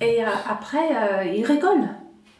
[0.00, 1.88] et après, ils rigolent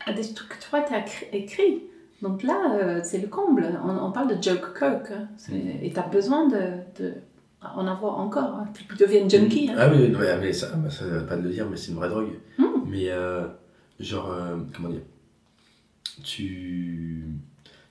[0.07, 1.83] à des trucs que toi t'as cr- écrit.
[2.23, 3.67] Donc là, c'est le comble.
[3.85, 5.11] On, on parle de joke coke.
[5.13, 5.29] hein.
[5.83, 6.59] Et t'as besoin de,
[7.01, 7.15] de
[7.63, 8.55] en avoir encore.
[8.55, 8.69] hein.
[8.89, 9.69] Tu deviens junkie.
[9.71, 9.75] hein.
[9.79, 11.97] Ah oui, non, mais, ça, bah, ça va pas de le dire, mais c'est une
[11.97, 12.31] vraie drogue.
[12.59, 12.65] Mm.
[12.87, 13.47] Mais, euh,
[14.01, 15.03] genre, euh, comment dire?
[16.25, 17.25] Tu.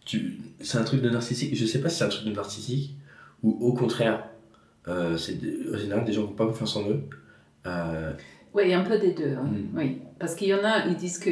[0.05, 1.55] tu c'est un truc de narcissique.
[1.55, 2.95] Je sais pas si c'est un truc de narcissique,
[3.43, 4.25] ou au contraire,
[4.87, 5.37] euh, c'est
[5.73, 7.03] en général des gens qui n'ont pas confiance en eux.
[8.53, 9.35] Oui, un peu des deux.
[9.37, 9.43] hein.
[9.43, 9.77] Mm.
[9.77, 9.97] Oui.
[10.19, 11.29] Parce qu'il y en a, ils disent que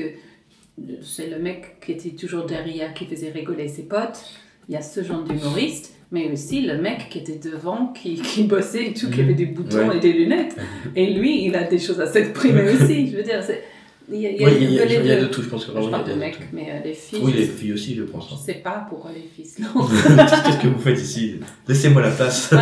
[1.02, 4.26] c'est le mec qui était toujours derrière, qui faisait rigoler ses potes.
[4.70, 5.92] Il y a ce genre d'humoriste.
[6.12, 9.24] Mais aussi le mec qui était devant, qui, qui bossait et tout, qui Mm.
[9.24, 9.98] avait des boutons Ouais.
[9.98, 10.56] et des lunettes.
[10.96, 13.10] Et lui, il a des choses à s'exprimer aussi.
[13.12, 13.64] Je veux dire, c'est-
[14.12, 15.42] il y a, il y a ouais, il y, a- il y a de tout,
[15.42, 16.44] je pense que Je vraiment, parle il y de a mecs, tout.
[16.54, 17.20] mais euh, les filles.
[17.24, 18.30] Oui, je les filles aussi, je pense.
[18.30, 19.58] Je sais pas pourquoi les filles se.
[20.46, 21.36] Qu'est-ce que vous faites ici?
[21.68, 22.52] Laissez-moi la place.
[22.52, 22.60] Ouais,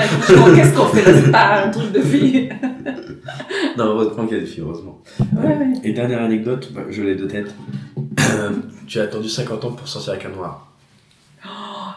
[0.55, 1.21] qu'est-ce qu'on fait là?
[1.21, 2.49] C'est pas un truc de fille.
[3.77, 5.01] non, heureusement qu'il y a des filles, heureusement.
[5.35, 5.73] Ouais, ouais.
[5.83, 7.53] Et dernière anecdote, bah, je l'ai de tête.
[8.87, 10.72] Tu as attendu 50 ans pour sortir avec un noir.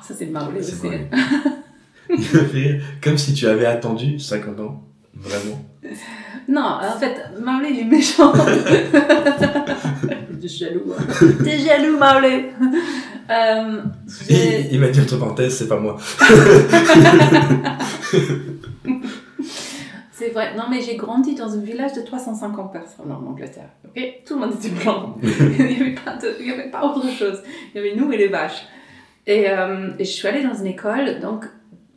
[0.07, 0.27] Ça, c'est
[0.63, 0.87] C'est aussi.
[0.87, 1.11] vrai.
[2.09, 4.83] Il me fait rire, Comme si tu avais attendu 50 ans.
[5.15, 5.61] Vraiment.
[6.49, 8.33] Non, en fait, Marley, il est méchant.
[10.41, 10.93] T'es jaloux.
[10.97, 11.03] hein.
[11.43, 12.51] T'es jaloux, Marley.
[13.29, 13.83] Euh,
[14.31, 15.97] Il, il m'a dit entre parenthèses, c'est pas moi.
[20.13, 20.55] c'est vrai.
[20.57, 23.71] Non, mais j'ai grandi dans un village de 350 personnes en Angleterre.
[23.85, 24.01] Ok?
[24.27, 25.17] Tout le monde était blanc.
[25.23, 25.35] il n'y
[25.81, 27.43] avait, de- avait pas autre chose.
[27.75, 28.67] Il y avait nous et les vaches.
[29.27, 31.45] Et, euh, et je suis allée dans une école donc,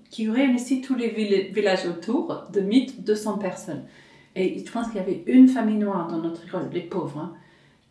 [0.09, 3.84] qui réunissait tous les vill- villages autour de 1200 personnes.
[4.36, 7.19] Et je pense qu'il y avait une famille noire dans notre école, les pauvres.
[7.19, 7.34] hein.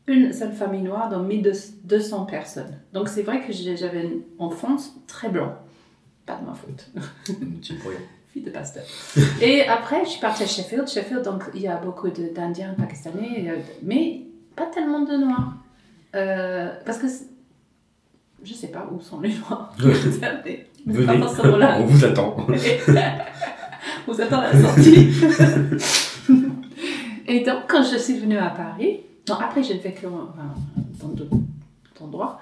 [0.07, 2.79] Une seule famille noire dans 1200 personnes.
[2.95, 5.55] Donc c'est vrai que j'avais une enfance très blanc.
[6.25, 6.91] Pas de ma faute.
[7.63, 7.97] Tu pourrais.
[8.33, 8.85] Fille de pasteur.
[9.43, 10.87] Et après, je suis partie à Sheffield.
[10.89, 14.23] Sheffield, donc il y a beaucoup d'Indiens, Pakistanais, euh, mais
[14.57, 15.55] pas tellement de Noirs.
[16.15, 17.07] Euh, parce que
[18.43, 19.73] je sais pas où sont les Noirs.
[20.87, 21.07] Venez,
[21.81, 22.37] on vous attend.
[24.07, 25.09] vous attend à la sortie.
[27.27, 30.55] Et donc, quand je suis venue à Paris, non, après j'ai vécu en- enfin,
[31.03, 31.37] dans d'autres
[32.01, 32.41] endroits.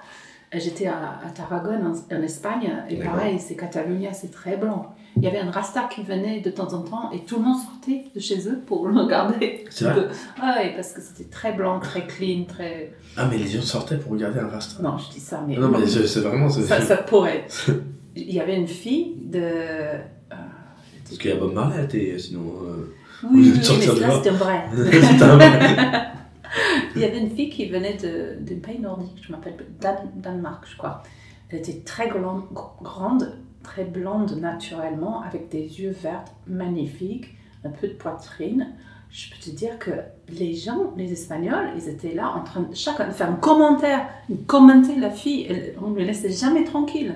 [0.53, 4.95] J'étais à, à Tarragone, en, en Espagne, et pareil, c'est Catalunya, c'est très blanc.
[5.17, 7.57] Il y avait un rasta qui venait de temps en temps, et tout le monde
[7.59, 9.65] sortait de chez eux pour le regarder.
[9.69, 10.07] C'est vrai?
[10.41, 12.93] Ah oui, parce que c'était très blanc, très clean, très...
[13.17, 14.81] Ah, mais les gens sortaient pour regarder un rasta?
[14.81, 15.57] Non, je dis ça, mais...
[15.57, 16.47] Non, mais c'est vraiment.
[16.49, 17.45] ça, ça pourrait.
[18.15, 19.39] Il y avait une fille de...
[19.41, 22.53] euh, Parce qu'il y a Bob Marley sinon.
[22.63, 22.95] euh,
[23.31, 24.11] Oui, oui, mais là.
[24.15, 24.63] C'était un vrai.
[26.95, 30.77] Il y avait une fille qui venait d'un pays nordique, je m'appelle Dan, Danemark, je
[30.77, 31.03] crois.
[31.49, 37.93] Elle était très grande, très blonde naturellement, avec des yeux verts magnifiques, un peu de
[37.93, 38.73] poitrine.
[39.09, 39.91] Je peux te dire que
[40.29, 44.43] les gens, les Espagnols, ils étaient là en train de chacun faire un commentaire, ils
[44.43, 47.15] commentaient la fille, on ne le laissait jamais tranquille.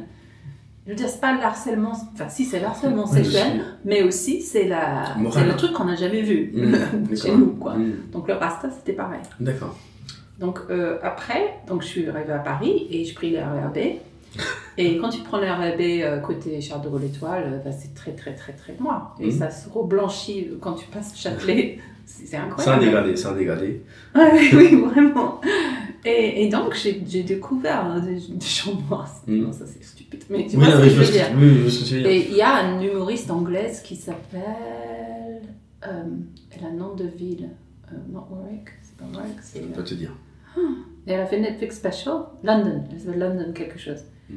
[0.86, 3.62] Je veux dire, c'est pas le harcèlement, enfin si c'est le harcèlement Oui, sexuel, aussi.
[3.86, 7.76] mais aussi c'est la, c'est le truc qu'on n'a jamais vu Mmh, chez nous, quoi.
[7.76, 9.20] Mmh, Donc le rasta, c'était pareil.
[9.40, 9.78] D'accord.
[10.40, 13.78] Donc euh, après, donc je suis arrivée à Paris et je pris le RERB.
[14.78, 17.94] Et quand tu prends le RERB euh, côté Charles de Gaulle Étoile, euh, bah, c'est
[17.94, 19.16] très très très très noir.
[19.20, 19.32] Et Mhm.
[19.32, 21.78] ça se reblanchit quand tu passes Châtelet.
[22.06, 22.84] C'est c'est C'est un incroyable.
[22.86, 23.84] dégradé, c'est un dégradé.
[24.16, 25.40] Ouais, oui, vraiment.
[26.06, 29.10] Et, et donc, j'ai découvert hein, des, des gens noirs.
[29.28, 29.42] Mm.
[29.44, 30.24] Non, ça c'est stupide.
[30.30, 31.32] Mais tu Oui, vois non, ce que je veux dire.
[31.32, 32.10] que- oui, oui, je vois ce que tu veux dire.
[32.10, 35.42] Et il y a une humoriste anglaise qui s'appelle.
[35.88, 36.04] Euh,
[36.52, 37.50] elle a un nom de ville.
[37.92, 39.38] Euh, not Warwick, c'est pas Warwick.
[39.56, 40.12] Je peux pas te dire.
[41.08, 44.02] Et elle a fait Netflix special, London, elle s'appelle London quelque chose.
[44.30, 44.34] Mm.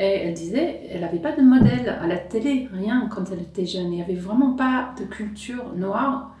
[0.00, 3.66] Et elle disait, elle n'avait pas de modèle à la télé, rien quand elle était
[3.66, 3.86] jeune.
[3.92, 6.36] Il n'y avait vraiment pas de culture noire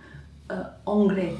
[0.52, 1.34] euh, anglais.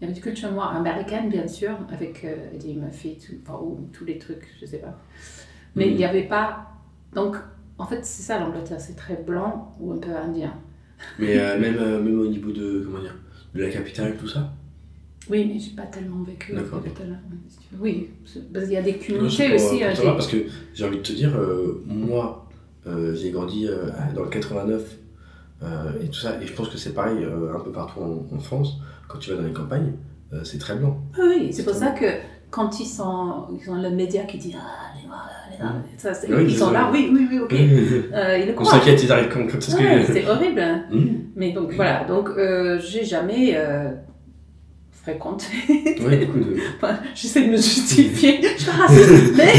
[0.00, 3.58] Il y avait une culture noire américaine, bien sûr, avec euh, Eddie Murphy, tout, enfin,
[3.92, 4.96] tous les trucs, je sais pas.
[5.74, 5.90] Mais Mm.
[5.90, 6.66] il n'y avait pas.
[7.14, 7.36] Donc,
[7.78, 10.54] en fait, c'est ça l'Angleterre, c'est très blanc ou un peu indien.
[11.18, 13.16] Mais euh, même, euh, même au niveau de, comment dire,
[13.54, 14.52] de la capitale, tout ça?
[15.30, 16.52] Oui, mais j'ai pas tellement vécu.
[16.54, 17.80] La- tu veux.
[17.80, 18.08] Oui,
[18.52, 19.78] parce qu'il y a des communautés pour, aussi.
[19.80, 20.36] pour hein, des- parce que
[20.74, 22.48] j'ai envie de te dire, euh, moi,
[22.86, 24.97] euh, j'ai grandi euh, dans le 89 euh,
[26.02, 28.38] et tout ça, et je pense que c'est pareil euh, un peu partout en, en
[28.40, 28.78] France.
[29.08, 29.92] Quand tu vas dans les campagnes,
[30.32, 30.98] euh, c'est très blanc.
[31.16, 32.04] Ah Oui, c'est pour ça que
[32.50, 36.32] quand ils sont, ils ont le média qui dit Ah, noirs, les noirs, ça, c'est-
[36.32, 37.52] Oui, ils sont là, oui, oui, oui, ok.
[38.12, 39.76] Euh, ils On s'inquiète, ils arrivent comme, comme ça.
[39.76, 40.62] que- Ouais, c'est horrible.
[40.90, 41.06] Mm.
[41.36, 43.90] Mais donc voilà, donc euh, j'ai jamais euh,
[45.14, 46.56] beaucoup de.
[46.76, 48.40] Enfin, J'essaie de me justifier.
[48.56, 49.52] Je suis raciste, mais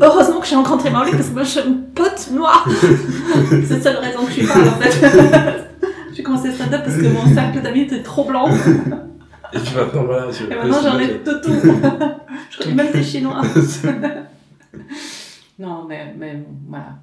[0.00, 2.68] heureusement que j'ai rencontré Marley parce que moi je suis une pote noire.
[3.66, 5.64] c'est la seule raison que je suis pas en fait.
[6.14, 8.48] j'ai commencé stand-up parce que mon cercle d'amis était trop blanc.
[9.52, 10.26] Et puis maintenant, voilà.
[10.32, 11.52] tu- Et maintenant j'en ai de tout.
[12.50, 13.42] je connais même des chinois.
[15.58, 16.96] non, mais, mais voilà.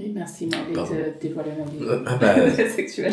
[0.00, 3.12] Et merci de dévoiler ma vie Ah bah, sexuelle.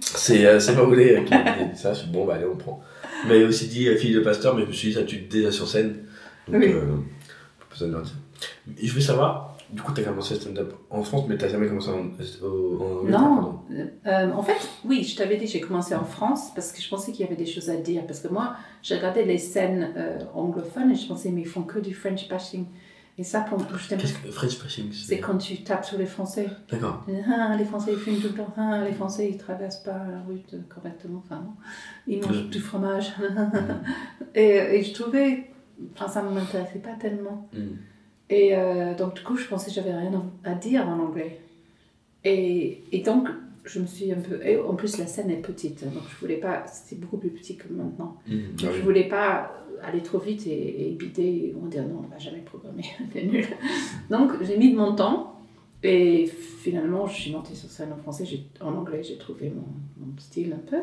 [0.00, 1.92] c'est euh, c'est Maoulé euh, qui a dit ça.
[1.92, 2.80] Je suis bon, bah allez, on prend.
[3.26, 5.50] M'avait aussi dit euh, fille de pasteur, mais je me suis dit, ça tu déjà
[5.50, 5.96] sur scène.
[6.48, 6.68] Donc, Oui.
[6.72, 6.86] euh,
[7.58, 8.14] pas besoin de leur dire.
[8.80, 11.66] Et je veux savoir, du coup, t'as commencé le stand-up en France, mais t'as jamais
[11.66, 12.10] commencé en,
[12.46, 13.60] au- en Non.
[14.06, 17.10] Euh, en fait, oui, je t'avais dit, j'ai commencé en France parce que je pensais
[17.12, 18.06] qu'il y avait des choses à dire.
[18.06, 21.62] Parce que moi, j'ai regardé les scènes euh, anglophones et je pensais, mais ils font
[21.62, 22.66] que du French bashing.
[23.18, 26.06] Et ça, pour je t'aime- Qu'est-ce que French bashing c'est quand tu tapes sur les
[26.06, 26.48] Français.
[26.70, 27.04] D'accord.
[27.28, 28.52] Ah, les Français, ils fument tout le temps.
[28.56, 30.40] Ah, les Français, ils traversent pas la rue
[30.74, 31.22] correctement.
[31.24, 31.52] Enfin, non.
[32.06, 32.48] Ils mangent Ouais.
[32.48, 33.12] du fromage.
[34.34, 35.50] et, et je trouvais.
[35.94, 37.48] Enfin, ça ne m'intéressait pas tellement.
[37.52, 37.58] Mm.
[38.30, 40.12] Et euh, donc, du coup, je pensais que j'avais rien
[40.44, 41.40] à dire en anglais.
[42.24, 43.28] Et, et donc,
[43.64, 44.40] je me suis un peu.
[44.46, 45.84] Et en plus, la scène est petite.
[45.84, 46.64] Donc, je voulais pas.
[46.66, 48.16] C'est beaucoup plus petit que maintenant.
[48.26, 48.36] Mm.
[48.56, 49.52] Donc, Ah je voulais pas
[49.82, 51.54] aller trop vite et, et bider.
[51.62, 52.84] On dire non, on va jamais programmer.
[53.12, 53.46] C'est nul.
[54.10, 55.36] Donc, j'ai mis de mon temps.
[55.82, 58.24] Et finalement, je suis montée sur scène en français.
[58.60, 59.64] En anglais, j'ai trouvé mon,
[60.04, 60.76] mon style un peu.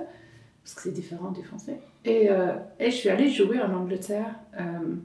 [0.63, 1.79] Parce que c'est différent du français.
[2.03, 4.35] Et, euh, et je suis allée jouer en Angleterre.
[4.59, 4.95] euh,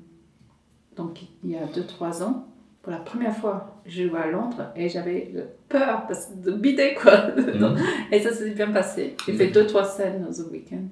[0.97, 2.47] donc, il y a 2-3 ans.
[2.83, 5.33] Pour la première fois, je jouais à Londres et j'avais
[5.69, 7.29] peur de bider quoi.
[7.31, 7.79] Donc,
[8.13, 9.15] et ça s'est bien passé.
[9.25, 10.83] J'ai fait 2-3 scènes dans un week-end.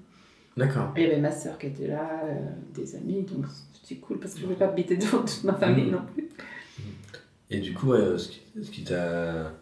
[0.61, 0.93] D'accord.
[0.97, 2.35] Il y avait ma soeur qui était là, euh,
[2.75, 5.55] des amis, donc c'était cool parce que je ne voulais pas bider devant toute ma
[5.55, 5.93] famille Mhm.
[5.93, 6.29] non plus.
[7.51, 9.53] Et du coup, ouais, ce qui, t'a.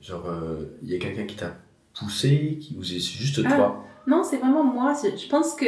[0.00, 1.54] Genre, euh, il y a quelqu'un qui t'a
[1.98, 3.54] poussé, qui vous est juste Ah.
[3.56, 3.84] toi?
[4.06, 4.94] Non, c'est vraiment moi.
[4.94, 5.64] c'est- Je pense que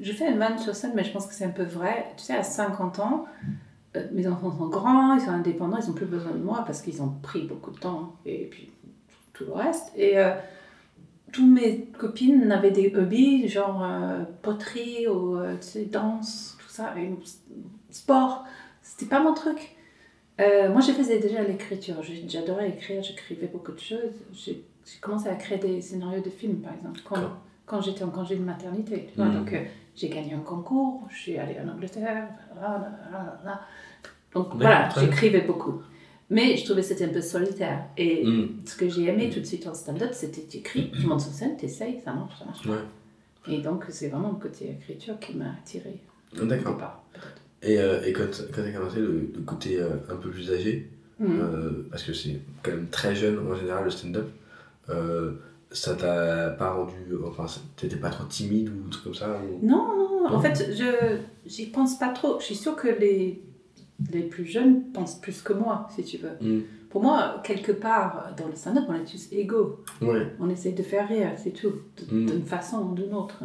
[0.00, 2.06] je fais une vanne sur scène, mais je pense que c'est un peu vrai.
[2.16, 3.26] Tu sais, à 50 ans,
[3.96, 6.82] euh, mes enfants sont grands, ils sont indépendants, ils n'ont plus besoin de moi parce
[6.82, 8.70] qu'ils ont pris beaucoup de temps et puis
[9.32, 9.92] tout le reste.
[9.96, 10.32] Et euh,
[11.34, 16.68] toutes mes copines avaient des hobbies, genre euh, poterie ou euh, tu sais, danse, tout
[16.68, 17.10] ça, et
[17.90, 18.44] sport.
[18.80, 19.74] C'était pas mon truc.
[20.40, 21.96] Euh, moi, je faisais déjà l'écriture.
[22.28, 24.14] J'adorais écrire, j'écrivais beaucoup de choses.
[24.32, 24.64] J'ai
[25.00, 27.16] commencé à créer des scénarios de films, par exemple, quand,
[27.66, 29.08] quand j'étais en congé de maternité.
[29.12, 29.26] tu vois.
[29.26, 29.38] Mhm.
[29.40, 29.64] Donc, euh,
[29.96, 33.60] j'ai gagné un concours, je suis allée en Angleterre, là, là, là, là.
[34.32, 35.10] Donc, voilà, très bien.
[35.10, 35.82] j'écrivais beaucoup.
[36.34, 37.86] Mais je trouvais que c'était un peu solitaire.
[37.96, 38.48] Et Mm.
[38.66, 41.32] ce que j'ai aimé tout de suite en stand-up, c'était tu écris, tu montes sur
[41.32, 42.66] scène, tu essayes, ça marche, ça marche.
[42.66, 43.54] Ouais.
[43.54, 46.00] Et donc, c'est vraiment le côté écriture qui m'a attiré
[46.42, 47.04] D'accord.
[47.62, 50.90] Et, euh, et quand, quand t'as commencé, le, le côté euh, un peu plus âgé,
[51.20, 51.38] Mhm.
[51.40, 54.28] euh, parce que c'est quand même très jeune en général le stand-up,
[54.90, 55.32] euh,
[55.70, 56.92] ça t'a pas rendu.
[57.26, 60.36] Enfin, t'étais pas trop timide ou un truc comme ça ou- Non, non, non, Non.
[60.36, 62.38] en fait, je j'y pense pas trop.
[62.40, 63.40] Je suis sûre que les,
[64.12, 66.36] les plus jeunes pensent plus que moi, si tu veux.
[66.40, 66.62] Mm.
[66.90, 69.82] Pour moi, quelque part, dans le stand-up, on est tous égaux.
[70.00, 70.32] Ouais.
[70.40, 71.72] On essaie de faire rire, c'est tout,
[72.10, 72.26] Mm.
[72.26, 73.42] d'une façon ou d'une autre.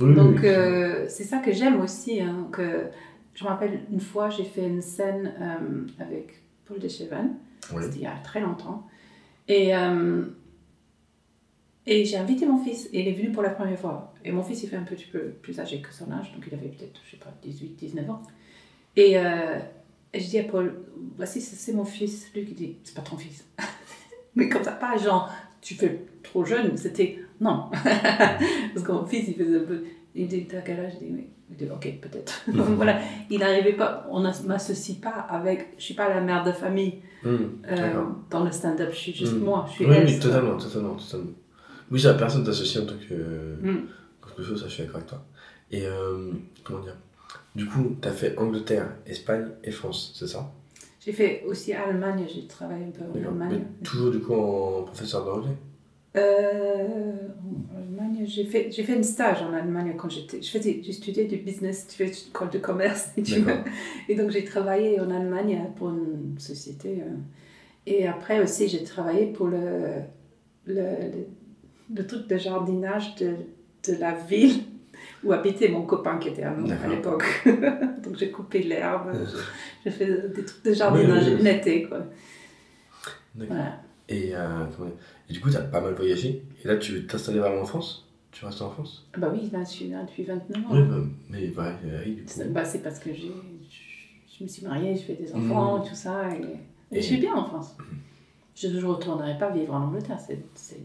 [0.00, 0.46] Oui, Donc, oui.
[0.48, 2.20] euh, c'est ça que j'aime aussi.
[2.20, 2.86] hein, que
[3.34, 7.30] je me rappelle une fois, j'ai fait une scène euh, avec Paul Deschevan,
[7.72, 7.82] Ouais.
[7.82, 8.86] c'était il y a très longtemps.
[9.48, 10.24] Et, euh,
[11.86, 14.14] et j'ai invité mon fils, et il est venu pour la première fois.
[14.24, 16.54] Et mon fils, il fait un petit peu plus âgé que son âge, donc il
[16.54, 18.22] avait peut-être, je sais pas, 18, 19 ans.
[18.96, 19.58] Et, euh,
[20.12, 20.74] et je dis à Paul,
[21.16, 22.30] voici, c'est mon fils.
[22.34, 23.44] Lui qui dit, c'est pas ton fils.
[24.36, 25.30] Mais comme ça, pas genre,
[25.60, 27.70] tu fais trop jeune, c'était non.
[28.74, 29.82] Parce que mon fils, il faisait un peu.
[30.14, 30.92] Il dit T'as quel âge?
[31.00, 31.26] Je dis Oui.
[31.50, 32.44] Il dit Ok, peut-être.
[32.50, 35.70] Donc voilà, il n'arrivait pas, on ne m'associe pas avec.
[35.72, 37.36] Je ne suis pas la mère de famille Mmh,
[37.70, 39.44] euh, dans le stand-up, je suis juste Mmh.
[39.44, 41.30] moi, je suis Oui, elle, oui, totalement, totalement, totalement.
[41.90, 43.14] Oui, ça, personne t'associe en tant que
[43.62, 43.86] Mm.
[44.26, 45.24] quelque chose, ça, je suis d'accord avec toi.
[45.70, 46.32] Et euh,
[46.62, 46.96] comment dire?
[47.54, 50.50] Du coup, t'as fait Angleterre, Espagne et France, c'est ça?
[51.00, 53.12] J'ai fait aussi Allemagne, j'ai travaillé un peu en.
[53.14, 53.64] Mais Allemagne.
[53.84, 55.54] toujours du coup en professeur d'anglais?
[56.16, 57.12] Euh,
[57.72, 60.40] en Allemagne, j'ai fait, j'ai fait un stage en Allemagne quand j'étais.
[60.40, 63.54] Je faisais, j'ai studié du business, tu fais une école de commerce, tu veux.
[64.08, 67.02] Et donc j'ai travaillé en Allemagne pour une société.
[67.02, 67.16] euh,
[67.86, 70.00] Et après aussi, j'ai travaillé pour le,
[70.66, 71.26] le, le,
[71.94, 73.34] le truc de jardinage de,
[73.88, 74.62] de la ville
[75.24, 76.90] où habitait mon copain qui était à D'accord.
[76.90, 77.24] l'époque.
[78.02, 79.12] donc j'ai coupé l'herbe,
[79.84, 81.42] j'ai fait des trucs de jardinage Oui, oui, oui.
[81.44, 81.98] l'été, quoi.
[83.34, 83.56] D'accord.
[83.56, 83.80] Voilà.
[84.08, 84.64] Et, euh,
[85.28, 86.42] Et du coup, t'as pas mal voyagé.
[86.62, 88.06] Et là, tu veux t'installer vraiment en France?
[88.32, 89.08] Tu restes en France?
[89.16, 90.68] Bah oui, là, je suis là depuis 29 ans.
[90.72, 90.96] Oui, bah,
[91.30, 92.28] mais oui, du coup.
[92.28, 93.32] C'est bah, c'est parce que j'ai,
[93.70, 95.88] je, je me suis mariée, je fais des enfants, Mhm.
[95.88, 97.76] tout ça, et, et Et- je suis bien en France.
[98.56, 100.80] Je ne retournerai pas vivre en Angleterre, c'est, c'est,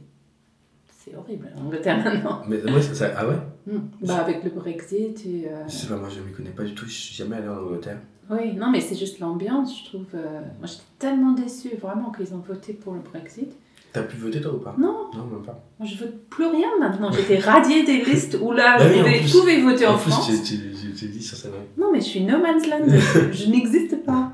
[1.10, 2.42] c'est horrible l'Angleterre maintenant.
[2.48, 3.36] Mais moi, ça, ça- ah ouais?
[3.68, 3.82] Mhm.
[4.02, 5.48] Bah, avec le Brexit et...
[5.48, 7.48] euh, Je sais pas, moi je m'y connais pas du tout, je suis jamais allé
[7.48, 7.98] en Angleterre.
[8.32, 10.06] Oui, non, mais c'est juste l'ambiance, je trouve.
[10.14, 13.52] euh, Moi, j'étais tellement déçue, vraiment, qu'ils ont voté pour le Brexit.
[13.92, 14.76] T'as pu voter toi ou pas?
[14.78, 15.08] Non.
[15.16, 15.60] Non, même pas.
[15.80, 17.12] Moi, je vote plus rien maintenant.
[17.12, 19.98] J'étais radiée des listes où là, Ah oui, je en pouvais, je voter en, En
[19.98, 20.30] plus, France.
[20.44, 20.60] tu,
[20.96, 21.50] tu dis sur ça.
[21.76, 22.86] Non, mais je suis no man's land.
[22.88, 24.32] je je n'existe pas.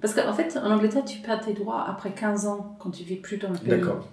[0.00, 3.16] Parce qu'en fait, en Angleterre, tu perds tes droits après 15 ans quand tu vis
[3.16, 3.68] plus dans le pays.
[3.68, 4.06] D'accord.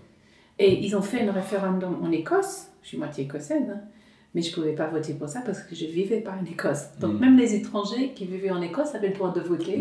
[0.60, 2.68] Et ils ont fait un référendum en Écosse.
[2.82, 3.64] Je suis moitié écossaise.
[3.70, 3.82] hein.
[4.36, 6.46] Mais je ne pouvais pas voter pour ça parce que je ne vivais pas en
[6.46, 6.88] Écosse.
[7.00, 7.20] Donc Mm.
[7.20, 9.78] même les étrangers qui vivaient en Écosse avaient le droit de voter,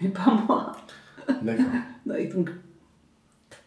[0.00, 0.72] mais pas moi.
[1.42, 1.64] D'accord.
[2.06, 2.50] Donc,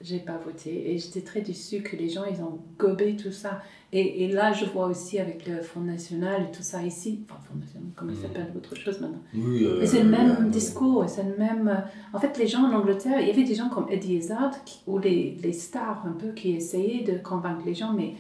[0.02, 0.92] j'ai pas voté.
[0.94, 3.62] Et j'étais très déçue que les gens, ils ont gobé tout ça.
[3.92, 7.22] Et, et là, je vois aussi avec le Front National et tout ça ici.
[7.30, 8.22] Enfin, Front National, comment il Mm.
[8.22, 11.36] s'appelle autre chose maintenant Oui, euh, mais c'est le même euh, discours, et c'est le
[11.38, 11.68] même...
[11.68, 11.82] euh,
[12.14, 14.80] En fait, les gens en Angleterre, il y avait des gens comme Eddie Izzard, qui-
[14.88, 18.14] ou les, les stars un peu, qui essayaient de convaincre les gens, mais,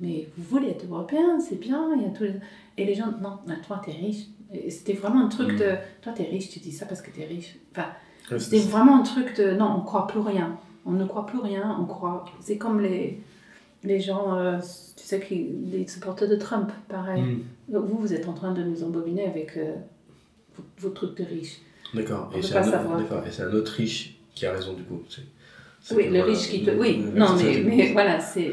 [0.00, 2.38] mais vous voulez être européen, c'est bien, il y a les...
[2.76, 4.26] Et les gens, non, toi, t'es riche.
[4.68, 5.56] C'était vraiment un truc Mm.
[5.58, 5.70] de...
[6.02, 7.56] Toi, t'es riche, tu dis ça parce que t'es riche.
[7.72, 7.88] Enfin,
[8.38, 9.52] c'était vraiment un truc de...
[9.52, 10.58] Non, on croit plus rien.
[10.86, 12.24] On ne croit plus rien, on croit...
[12.40, 13.20] C'est comme les,
[13.82, 14.58] les gens, euh,
[14.96, 17.22] tu sais, qui, les supporters de Trump, pareil.
[17.22, 19.74] Hmm, Vous, vous êtes en train de nous embobiner avec euh,
[20.78, 21.58] vos, trucs de riches.
[21.94, 22.30] D'accord.
[22.36, 25.00] Et c'est un, autre- un riche qui a raison du coup.
[25.08, 25.22] C'est-
[25.80, 26.70] c'est Oui, le voilà, riche qui te...
[26.70, 28.52] Oui, non, mais, mais voilà, c'est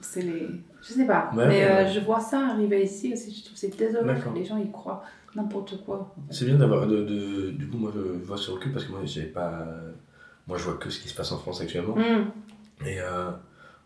[0.00, 0.46] c'est les...
[0.82, 1.92] Je sais pas, Ouais, mais ouais, euh, ouais.
[1.92, 4.70] je vois ça arriver ici aussi, je trouve que c'est désolant que les gens y
[4.70, 5.02] croient
[5.34, 6.14] n'importe quoi.
[6.30, 6.86] C'est bien d'avoir.
[6.86, 9.66] De, de- du coup, moi je vois ce recul parce que moi j'ai pas.
[10.48, 11.94] Moi je vois que ce qui se passe en France actuellement.
[11.94, 12.30] Hmm.
[12.86, 13.30] Et euh,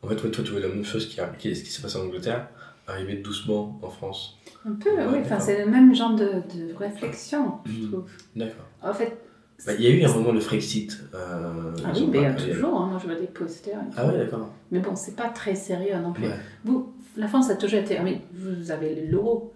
[0.02, 1.98] en fait, ouais, toi tu vois la même chose qui, a- qui qui s'est passé
[1.98, 2.48] en Angleterre
[2.86, 4.38] arriver doucement en France.
[4.66, 7.88] Un peu, Ouais, oui, enfin, c'est le même genre de, de réflexion, je Hmm.
[7.90, 8.04] trouve.
[8.36, 8.66] D'accord.
[8.82, 9.16] En fait...
[9.64, 11.00] Bah, Il y a eu un moment le Frexit.
[11.14, 13.78] Euh, Ah oui, mais il y a pas- toujours, hein, moi je vois des posters.
[13.96, 14.48] Ah ouais, d'accord.
[14.72, 16.24] Mais bon, c'est pas très sérieux non plus.
[16.26, 16.34] Ouais.
[16.64, 17.96] Vous, la France a toujours été.
[17.98, 19.52] ah, mais vous avez l'euro.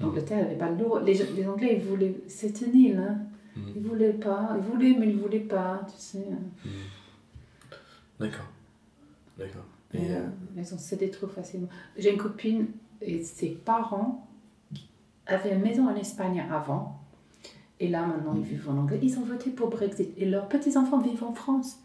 [0.00, 1.00] L'Angleterre n'avait pas l'euro.
[1.00, 2.14] Les, les Anglais, ils voulaient.
[2.28, 3.16] C'était nul, hein.
[3.56, 3.72] Mhm.
[3.76, 4.56] Ils voulaient pas.
[4.56, 6.26] Ils voulaient, mais ils voulaient pas, tu sais.
[8.20, 8.46] D'accord.
[9.38, 9.64] D'accord.
[9.94, 10.26] Et, Et, euh,
[10.56, 11.68] ils ont cédé trop facilement.
[11.98, 12.66] J'ai une copine
[13.00, 14.26] et ses parents
[15.26, 16.98] avaient une maison en Espagne avant.
[17.80, 19.02] Et là, maintenant, ils vivent en Angleterre.
[19.02, 20.10] Ils ont voté pour Brexit.
[20.16, 21.78] Et leurs petits-enfants vivent en France.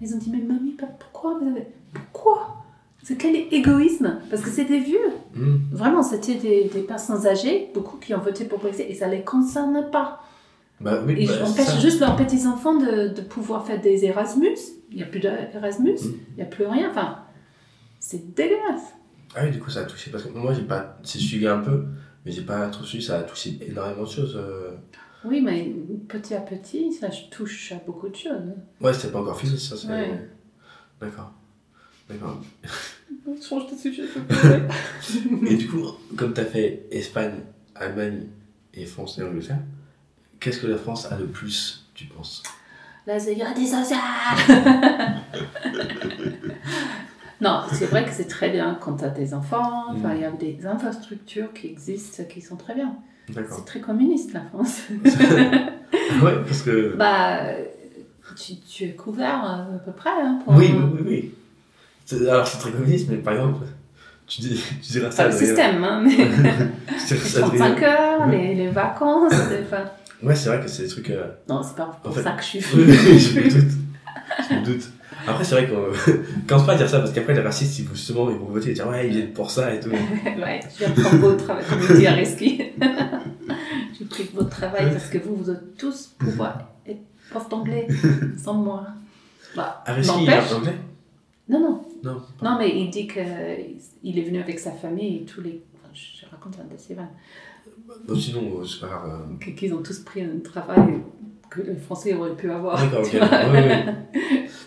[0.00, 1.66] Ils ont dit, mais mamie, pourquoi vous avez...
[1.92, 2.56] Pourquoi?
[3.02, 4.18] C'est quel égoïsme?
[4.30, 5.10] Parce que c'est des vieux.
[5.34, 9.08] hmm, Vraiment, c'était des, des personnes âgées, beaucoup qui ont voté pour Brexit, et ça
[9.08, 10.22] ne les concerne pas.
[10.82, 14.56] Bah oui, Ils bah, ça- juste leurs petits-enfants de, de pouvoir faire des Erasmus.
[14.90, 16.14] Il n'y a plus d'Erasmus, Mm.
[16.30, 16.90] il n'y a plus rien.
[16.90, 17.18] Enfin,
[18.00, 18.94] c'est dégueulasse.
[19.34, 20.10] Ah oui, du coup, ça a touché.
[20.10, 20.98] Parce que moi, j'ai pas.
[21.04, 21.84] J'ai suivi un peu,
[22.26, 23.02] mais j'ai pas trop suivi.
[23.04, 24.36] Ça a touché énormément de choses.
[24.36, 24.72] euh.
[25.24, 25.72] Oui, mais
[26.08, 28.52] petit à petit, ça touche à beaucoup de choses.
[28.80, 29.76] Ouais, c'était pas encore fini, ça.
[29.76, 30.28] c'est- Ouais.
[31.00, 31.32] D'accord.
[32.10, 32.40] D'accord.
[33.48, 35.52] Change de sujet, s'il te plaît.
[35.52, 35.82] Et du coup,
[36.16, 37.34] comme tu as fait Espagne,
[37.74, 38.26] Allemagne
[38.74, 39.60] et France et Angleterre,
[40.42, 42.42] qu'est-ce que la France a de plus, tu penses?
[43.06, 43.98] La sécurité sociale
[47.40, 49.86] Non, c'est vrai que c'est très bien quand tu as des enfants.
[49.90, 50.16] Enfin, Mm.
[50.16, 52.94] il y a des infrastructures qui existent qui sont très bien.
[53.34, 54.82] C'est très communiste, la France.
[56.22, 56.94] ouais, parce que.
[56.96, 57.40] bah,
[58.36, 60.10] tu, tu es couvert euh, à peu près.
[60.10, 61.32] Hein, pour oui, oui,
[62.12, 63.64] oui, Alors, c'est très communiste, mais par exemple,
[64.28, 65.24] tu, dis, tu diras ça.
[65.24, 66.14] Pas le système, hein, mais
[67.08, 67.88] Tu diras les ça, 35 Adrien.
[67.88, 69.32] heures, les, les vacances.
[69.34, 69.84] Enfin,
[70.22, 71.10] Ouais, c'est vrai que c'est des trucs.
[71.10, 73.72] euh, non, c'est pas pour En fait- ça que je suis oui, je me doute.
[74.48, 74.88] Je me doute.
[75.26, 75.92] Après, c'est vrai qu'on
[76.48, 78.70] commence pas à dire ça parce qu'après, les racistes, ils vont justement, ils vont voter
[78.70, 79.90] et dire ouais, ils viennent pour ça et tout.
[79.90, 82.62] ouais, je viens prendre votre travail, comme le dit Areski.
[83.98, 87.00] J'ai pris votre travail parce que vous, vous êtes tous pouvoir être
[87.30, 87.86] prof d'anglais
[88.42, 88.86] sans moi.
[89.54, 90.78] Bah, Areski, il est anglais?
[91.48, 91.84] Non, non.
[92.02, 92.22] Non.
[92.42, 95.62] Non, mais il dit qu'il est venu avec sa famille et tous les.
[95.74, 97.08] enfin, Je raconte un de ces vannes.
[98.06, 99.20] Bon, sinon, euh, c'est pas grave.
[99.42, 99.52] euh.
[99.54, 101.00] Qu'ils ont tous pris un travail
[101.50, 102.80] que les Français auraient pu avoir.
[102.82, 103.12] D'accord, ok.
[103.12, 103.84] Ouais,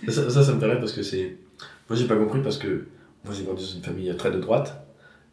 [0.05, 0.11] ouais.
[0.11, 1.37] Ça, ça, ça me paraît parce que c'est.
[1.89, 2.85] Moi, j'ai pas compris parce que
[3.23, 4.85] moi, j'ai grandi dans une famille très de droite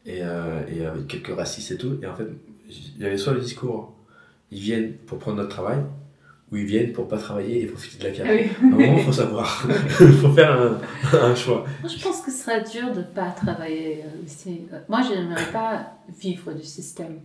[0.06, 1.98] et, euh, et avec quelques racistes et tout.
[2.02, 2.26] Et en fait,
[2.96, 3.94] il y avait soit le discours
[4.50, 5.78] ils viennent pour prendre notre travail
[6.50, 8.28] ou ils viennent pour pas travailler et profiter de la carte.
[8.30, 8.48] Ah oui.
[8.62, 9.66] À un moment, il faut savoir.
[10.00, 10.78] Il faut faire un,
[11.18, 11.64] un choix.
[11.80, 14.60] Moi, je pense que ce serait dur de ne pas travailler ici.
[14.90, 17.18] Moi, je n'aimerais pas vivre du système.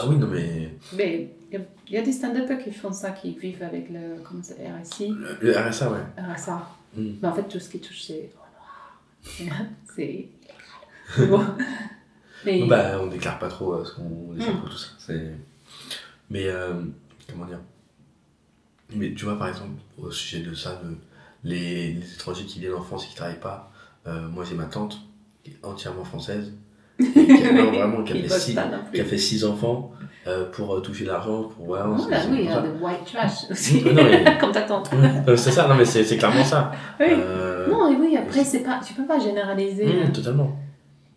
[0.00, 1.60] Ah oui, non, mais Mais il
[1.94, 5.38] y a- des stand-uppers qui font ça, qui vivent avec le comment ça, RSI, le,
[5.40, 5.98] le RSA, ouais.
[6.34, 6.68] RSA.
[6.96, 7.10] Mm.
[7.22, 8.30] Mais en fait, tout ce qui touche, c'est.
[9.94, 10.28] C'est.
[11.28, 11.40] Bon.
[12.44, 14.48] Mais bah, on déclare pas trop euh, ce qu'on les Mm.
[14.50, 14.88] impôts, tout ça.
[14.98, 15.32] C'est...
[16.30, 16.82] Mais, euh,
[17.30, 17.60] comment dire?
[18.94, 20.94] Mais tu vois, par exemple, au sujet de ça, de,
[21.44, 23.72] les, les étrangers qui viennent en France et qui travaillent pas,
[24.06, 24.98] euh, moi j'ai ma tante,
[25.42, 26.52] qui est entièrement française,
[27.00, 28.92] et qui a, non, vraiment, qui a, fait six, pas non plus.
[28.94, 29.90] qui a fait six enfants
[30.26, 31.68] euh, pour euh, toucher de l'argent, pour.
[31.70, 34.62] Oh c'est- là, oui, il y a des white trash aussi, Non, mais- comme ta
[34.62, 34.90] tante.
[35.28, 36.72] Euh, c'est ça, non mais c'est, c'est clairement ça.
[37.00, 37.06] Oui.
[37.10, 39.86] Euh, Non, et oui, après, c'est pas, tu peux pas généraliser.
[39.86, 40.10] hein.
[40.12, 40.50] totalement.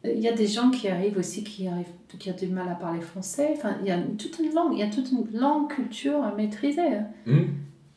[0.03, 1.86] Il y a des gens qui arrivent aussi qui, arrivent,
[2.17, 3.49] qui ont du mal à parler français.
[3.57, 6.34] Enfin, il y a toute une langue, il y a toute une langue culture à
[6.36, 6.82] maîtriser.
[6.82, 7.05] hein.
[7.28, 7.47] Hum.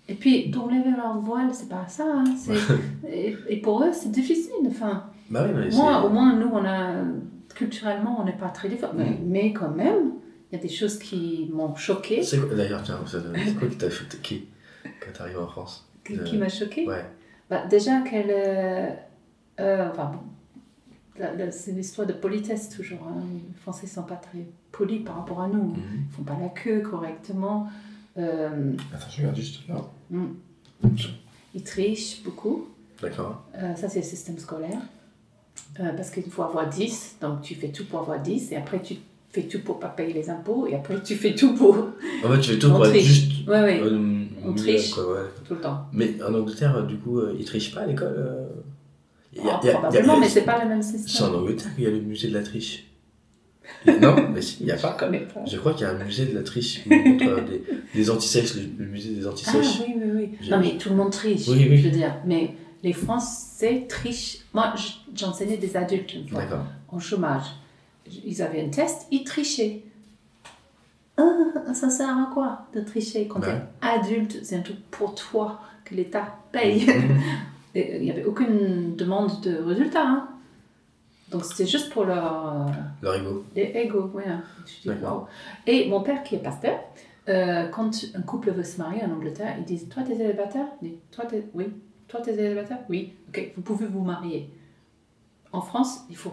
[0.09, 2.05] Et puis, d'enlever leur voile, c'est pas ça.
[2.09, 2.25] hein.
[2.37, 4.51] C'est- et, et pour eux, c'est difficile.
[4.67, 6.95] Enfin, Bah oui, mais moi, c'est- au moins, nous, on a,
[7.61, 8.95] culturellement, on n'est pas très différents.
[8.97, 10.13] Mais, mais quand même,
[10.51, 12.23] il y a des choses qui m'ont choqué.
[12.23, 13.89] C'est d'ailleurs, tiens, ça- c'est quoi qui t'a
[14.23, 14.49] qui,
[15.01, 16.87] quand t'es arrivé en France Qui, Euh, qui m'a choqué?
[16.87, 17.05] Ouais.
[17.51, 18.31] Bah, déjà qu'elle.
[18.31, 18.91] euh,
[19.61, 23.03] euh, enfin, bon, c'est une histoire de politesse toujours.
[23.09, 23.21] hein.
[23.35, 25.75] Les Français ne sont pas très polis par rapport à nous.
[25.75, 26.05] Mhm.
[26.09, 27.69] Ils font pas la queue correctement.
[28.17, 29.77] Euh, Attends, je regarde juste là.
[30.11, 30.27] mm.
[31.55, 32.69] ils trichent beaucoup.
[33.03, 33.45] D'accord.
[33.57, 34.81] Euh, ça, c'est le système scolaire.
[35.79, 38.81] Euh, parce qu'il faut avoir 10, donc tu fais tout pour avoir 10, et après
[38.83, 38.97] tu
[39.31, 41.77] fais tout pour pas payer les impôts, et après tu fais tout pour.
[42.25, 43.47] En fait, tu fais tout pour être juste.
[43.47, 43.81] Ouais, ouais.
[43.83, 44.91] euh, On triche.
[44.91, 45.21] quoi, ouais.
[45.47, 45.87] Tout le temps.
[45.93, 48.49] Mais en Angleterre, du coup, euh, ils trichent pas à l'école
[49.45, 51.29] Ah, probablement, mais c'est pas le même C'est système.
[51.29, 52.87] en Angleterre qu'il y a le musée de la triche.
[53.87, 54.93] Non, mais si, il n'y a Je pas.
[54.99, 55.45] connais pas.
[55.47, 57.63] Je crois qu'il y a un musée de la triche euh, des,
[57.95, 59.81] des antisèches, le, le musée des Ah antisèches.
[59.87, 60.29] oui, oui, oui.
[60.41, 61.77] J'ai- Non, mais tout le monde triche, Oui, oui.
[61.79, 62.17] je veux dire.
[62.27, 62.51] Mais
[62.83, 64.39] les Français trichent.
[64.55, 64.73] Moi,
[65.15, 66.43] j'enseignais des adultes une fois,
[66.89, 67.45] en chômage.
[68.25, 69.83] Ils avaient un test, ils trichaient.
[71.17, 73.49] Ah, ça sert à quoi de tricher quand Ouais.
[73.81, 74.39] tu es adulte?
[74.43, 76.87] C'est un truc pour toi que l'État paye.
[76.87, 77.19] Mhm.
[77.75, 80.03] Il n'y avait aucune demande de résultat.
[80.05, 80.29] hein.
[81.31, 82.49] Donc c'était juste pour leur.
[82.67, 82.71] euh,
[83.03, 84.11] Leur ego.
[84.15, 84.25] oui.
[85.67, 86.81] Et mon père, qui est pasteur,
[87.29, 90.89] euh, quand un couple veut se marier en Angleterre, ils disent Toi, t'es célibataire Il
[90.91, 91.45] dit, Toi, t'es.
[91.55, 91.67] Oui.
[92.11, 92.79] Toi, t'es célibataire?
[92.89, 93.13] Oui.
[93.29, 94.51] Ok, vous pouvez vous marier.
[95.53, 96.33] En France, il faut,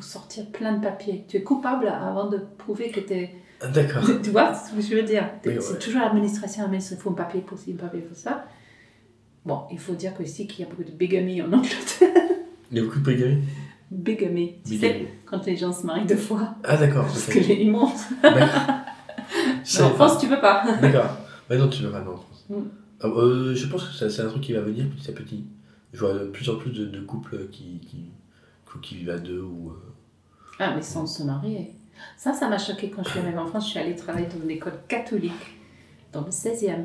[0.00, 1.24] sortir plein de papiers.
[1.28, 3.34] Tu es coupable avant de prouver que tu es.
[3.60, 4.02] Ah, D'accord.
[4.22, 5.28] Tu vois ce que je veux dire?
[5.44, 5.78] Oui, C'est ouais.
[5.78, 8.44] toujours l'administration, il faut un papier pour ci, un papier pour ça.
[9.44, 12.08] Bon, il faut dire qu'ici, qu'il y a beaucoup de bigamie en Angleterre.
[12.70, 13.42] Il y a beaucoup de polygamie
[13.90, 14.56] bigamie.
[14.64, 15.04] Tu Bigamie.
[15.04, 17.04] sais, quand les gens se marient deux fois, Ah, d'accord.
[17.04, 17.64] parce que les
[19.64, 20.64] savais en France, tu peux pas.
[20.64, 20.72] pas.
[20.78, 21.16] D'accord.
[21.48, 22.46] Mais non, tu ne vas pas, non, en France.
[22.50, 22.62] Mm.
[23.14, 25.44] Ah, euh, je pense que c'est un truc qui va venir petit à petit.
[25.92, 28.10] Je vois de plus en plus de, de couples qui, qui,
[28.82, 29.70] qui vivent à deux ou.
[29.70, 29.74] euh,
[30.58, 31.70] Ah, mais sans se marier.
[32.18, 33.64] Ça, ça m'a choqué quand je suis arrivée en France.
[33.66, 35.32] Je suis allée travailler dans une école catholique,
[36.12, 36.84] dans le 16e.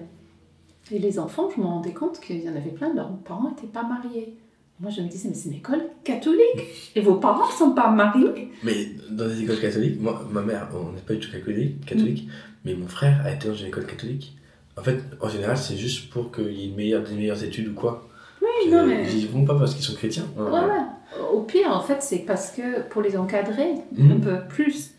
[0.91, 3.67] Et les enfants, je me rendais compte qu'il y en avait plein, leurs parents n'étaient
[3.67, 4.35] pas mariés.
[4.79, 6.91] Moi, je me disais, mais c'est une école catholique.
[6.95, 8.49] Et vos parents ne sont pas mariés.
[8.63, 12.25] Mais dans les écoles catholiques, moi, ma mère, on n'est pas du tout catholique, catholique
[12.27, 12.31] Mm.
[12.65, 14.35] mais mon frère a été dans une école catholique.
[14.77, 17.73] En fait, en général, c'est juste pour qu'il y ait meilleure, des meilleures études ou
[17.73, 18.07] quoi.
[18.41, 19.03] Oui, non, mais.
[19.11, 20.25] Ils y vont pas parce qu'ils sont chrétiens.
[20.37, 21.21] Ouais, ouais.
[21.33, 24.11] Au pire, en fait, c'est parce que pour les encadrer Mhm.
[24.11, 24.91] un peu plus.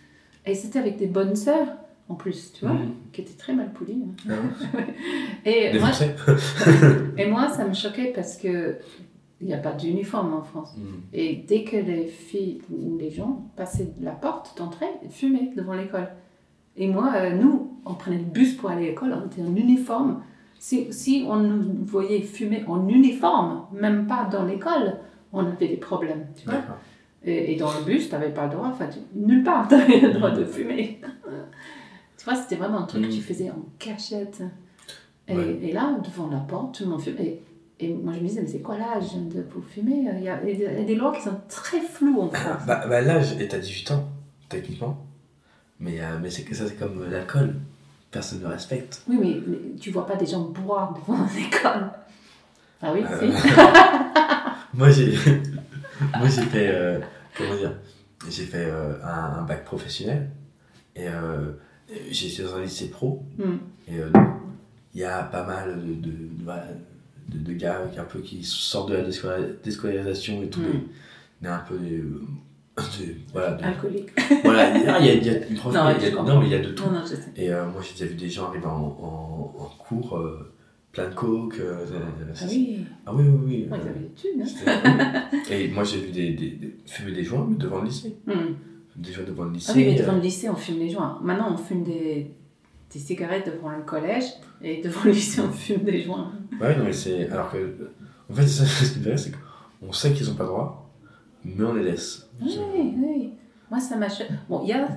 [0.46, 1.68] Et c'était avec des bonnes sœurs,
[2.08, 2.92] en plus, tu vois, Mhm.
[3.12, 4.02] qui étaient très mal polies.
[4.28, 4.32] hein.
[4.74, 4.78] Ah
[5.48, 6.14] Et Des moi, Français
[7.16, 8.76] Et moi, ça me choquait parce que
[9.40, 10.74] il n'y a pas d'uniforme en France.
[10.76, 10.82] Mm.
[11.14, 15.50] Et dès que les filles ou les gens passaient de la porte d'entrée, ils fumaient
[15.56, 16.06] devant l'école.
[16.76, 19.54] Et moi, euh, nous, on prenait le bus pour aller à l'école, on était en
[19.54, 20.22] uniforme.
[20.58, 24.98] Si, si on nous voyait fumer en uniforme, même pas dans l'école,
[25.32, 26.60] on avait des problèmes, tu vois.
[27.24, 30.00] Et, et dans le bus, tu n'avais pas le droit, enfin, nulle part, tu avais
[30.00, 31.00] le droit de fumer.
[32.18, 33.10] tu vois, c'était vraiment un truc que Mm.
[33.10, 34.42] tu faisais en cachette.
[35.28, 35.58] Et, Ouais.
[35.62, 37.16] et là, devant la porte, tout le monde fume.
[37.20, 37.40] Et,
[37.80, 40.04] Et moi, je me disais, mais c'est quoi l'âge de- pour fumer?
[40.18, 42.62] Il y, a, il y a des lois qui sont très floues en France.
[42.66, 44.04] Bah, bah l'âge est à 18 ans,
[44.48, 44.96] techniquement.
[45.82, 47.54] Mais, euh, mais c'est que ça, c'est comme l'alcool.
[48.10, 49.02] Personne ne respecte.
[49.08, 51.90] Oui, mais, mais tu vois pas des gens boire devant une école.
[52.80, 53.48] Ah oui, Euh, si.
[54.74, 55.12] Moi, j'ai.
[56.18, 56.68] Moi, j'ai fait.
[56.72, 57.00] euh,
[57.36, 57.72] comment dire
[58.28, 60.30] J'ai fait un, un bac professionnel.
[60.94, 61.06] Et
[62.10, 63.24] j'étais dans un lycée pro.
[63.38, 63.56] Hmm.
[63.88, 63.94] Et
[64.94, 66.12] il y a pas mal de, de,
[67.28, 70.60] de, de gars qui, un peu, qui sortent de la déscola- déscolarisation et tout.
[70.60, 70.82] Hmm.
[71.40, 71.78] Mais un peu.
[72.78, 74.08] Euh, de- voilà, de- Alcoolique.
[74.44, 76.40] voilà, il y a, il y a- il y a Non, il y a- non,
[76.40, 76.84] mais il y a de tout.
[76.84, 77.04] Non, non.
[77.36, 80.52] Et euh, moi, j'ai déjà vu des gens arriver en, en, en cours, euh,
[80.92, 81.56] plein de coke.
[81.60, 82.78] euh, euh, Ah oui.
[83.06, 83.68] Ah oui, oui, oui.
[83.70, 84.44] Ouais, ils euh, avaient des thunes.
[84.66, 85.22] Hein.
[85.50, 88.16] Et moi, j'ai vu des, des, des- fumer des joints devant le lycée.
[88.26, 88.54] Hmm.
[88.96, 89.72] Des joints devant le lycée.
[89.74, 91.18] Ah oui, mais devant euh, le lycée, on fume les joints.
[91.22, 92.30] Maintenant, on fume des,
[92.92, 94.24] des cigarettes devant le collège
[94.62, 96.32] et devant le lycée, on fume des joints.
[96.60, 97.28] Ouais, non, mais c'est.
[97.30, 97.58] Alors que.
[98.30, 99.32] En fait, ça, ce qui me c'est
[99.80, 100.81] qu'on sait qu'ils n'ont pas le droit,
[101.44, 102.28] mais on les laisse.
[102.40, 103.30] Oui, oui.
[103.70, 104.08] Moi, ça m'a...
[104.08, 104.88] cho- Bon, il y a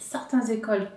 [0.00, 0.88] certaines écoles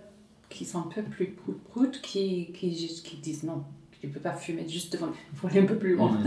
[0.50, 1.36] qui sont un peu plus
[1.72, 3.64] proutes qui, qui, juste- qui disent non,
[4.00, 5.08] tu ne peux pas fumer juste devant...
[5.34, 6.18] Il faut aller un peu plus loin.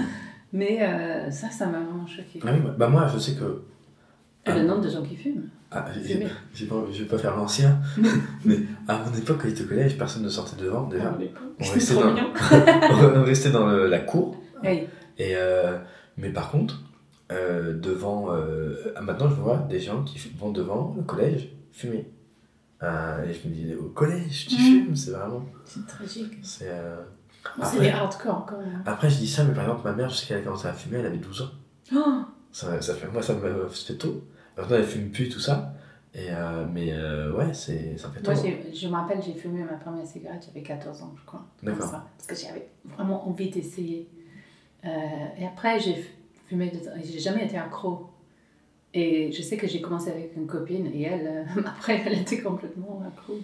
[0.52, 2.40] Mais euh, ça, ça m'a vraiment choqué.
[2.44, 3.62] Ah oui, bah, bah moi, je sais que.
[4.46, 5.48] Et le nombre de gens qui fument.
[5.70, 7.80] Ah, j'ai- pas- je vais pas faire l'ancien,
[8.44, 11.16] mais à mon époque, quand j'étais au collège, personne ne sortait devant déjà.
[11.18, 12.28] Ah, On restait trop dans, mignon.
[13.16, 14.40] on restait dans le- la cour.
[14.62, 14.82] Oui.
[15.18, 15.78] Et euh,
[16.16, 16.82] mais par contre,
[17.34, 18.32] euh, devant.
[18.32, 22.08] euh, ah, maintenant, je vois des gens qui vont devant le collège fumer.
[22.82, 24.58] Euh, et je me dis, au collège, tu Mm.
[24.58, 25.44] fumes, c'est vraiment.
[25.64, 26.32] C'est tragique.
[26.42, 26.68] C'est.
[26.68, 27.02] euh,
[27.60, 28.82] Après- les hardcore quand même.
[28.86, 30.72] Après, je dis ça, mais par exemple, ma mère, je sais qu'elle a commencé à
[30.72, 31.50] fumer, elle avait 12 ans.
[31.94, 32.22] Oh
[32.52, 34.22] Ça, ça fait, moi, ça me fait tôt.
[34.56, 35.74] Maintenant, elle fume plus, tout ça.
[36.14, 38.30] Et, euh, mais euh, ouais, c'est, ça fait tôt.
[38.32, 38.40] Moi,
[38.72, 41.44] je me rappelle, j'ai fumé ma première cigarette, j'avais 14 ans, je crois.
[41.62, 41.90] D'accord.
[41.90, 44.08] Parce que j'avais vraiment envie d'essayer.
[44.84, 44.88] Euh,
[45.38, 46.04] et après, j'ai
[46.50, 46.70] de...
[47.04, 48.06] j'ai jamais été accro.
[48.96, 52.40] Et je sais que j'ai commencé avec une copine et elle, euh, après, elle était
[52.40, 53.38] complètement accro.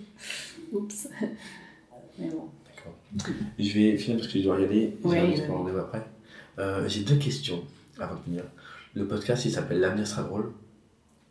[0.72, 1.08] Oups.
[2.18, 2.48] Mais bon.
[2.66, 3.32] D'accord.
[3.58, 4.96] Je vais finir parce que je dois y aller.
[5.02, 6.06] J'ai Oui, un oui, rendez-vous après.
[6.58, 7.64] Euh, j'ai deux questions
[7.98, 8.44] avant de finir.
[8.94, 10.52] Le podcast, il s'appelle L'avenir sera drôle.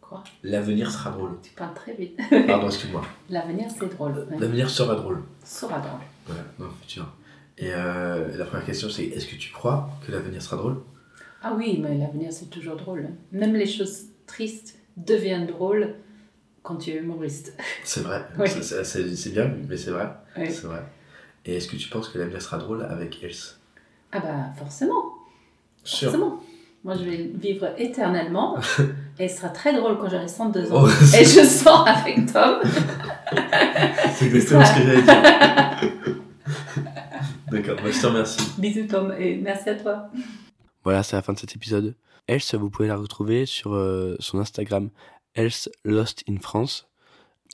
[0.02, 0.24] Quoi?
[0.44, 1.38] L'avenir sera drôle.
[1.42, 2.20] Tu parles très vite.
[2.48, 3.04] Pardon, excuse-moi.
[3.30, 4.12] L'avenir, c'est drôle.
[4.32, 4.40] Ouais.
[4.40, 5.22] L'avenir sera drôle.
[5.46, 6.00] Sera drôle.
[6.26, 7.06] Voilà, dans le futur.
[7.58, 10.78] Et euh, la première question, c'est est-ce que tu crois que l'avenir sera drôle?
[11.42, 13.10] Ah oui, mais l'avenir, c'est toujours drôle.
[13.32, 15.96] Même les choses tristes deviennent drôles
[16.64, 17.54] quand tu es humoriste.
[17.84, 18.26] C'est vrai.
[18.62, 20.10] C'est- bien, mais c'est vrai.
[20.36, 20.84] C'est vrai.
[21.46, 23.60] Et est-ce que tu penses que l'avenir sera drôle avec Else
[24.12, 25.14] Ah bah forcément.
[25.84, 26.12] Sûr.
[26.12, 26.44] Forcément.
[26.84, 28.58] Moi, je vais vivre éternellement.
[29.20, 30.84] et ce sera très drôle quand j'aurai 102 ans.
[30.86, 30.88] Oh,
[31.18, 32.60] et je sors avec Tom.
[34.14, 35.22] C'est exactement ce que j'allais dire.
[37.52, 38.42] D'accord, bah, je te remercie.
[38.58, 40.10] Bisous Tom et merci à toi.
[40.84, 41.96] Voilà, c'est la fin de cet épisode.
[42.28, 44.90] Else, vous pouvez la retrouver sur euh, son Instagram
[45.34, 46.88] Else Lost in France.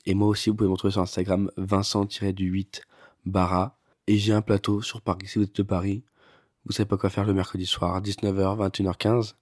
[0.04, 2.82] Et moi aussi, vous pouvez me retrouver sur Instagram Vincent-du-8
[3.24, 3.78] Barra.
[4.06, 6.04] Et j'ai un plateau sur Paris, si vous êtes de Paris.
[6.64, 9.34] Vous savez pas quoi faire le mercredi soir, 19h, 21h15,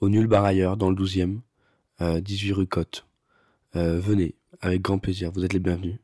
[0.00, 1.40] au Nul Bar ailleurs, dans le 12e,
[2.00, 3.06] euh, 18 rue Côte.
[3.76, 5.98] Euh, venez, avec grand plaisir, vous êtes les bienvenus.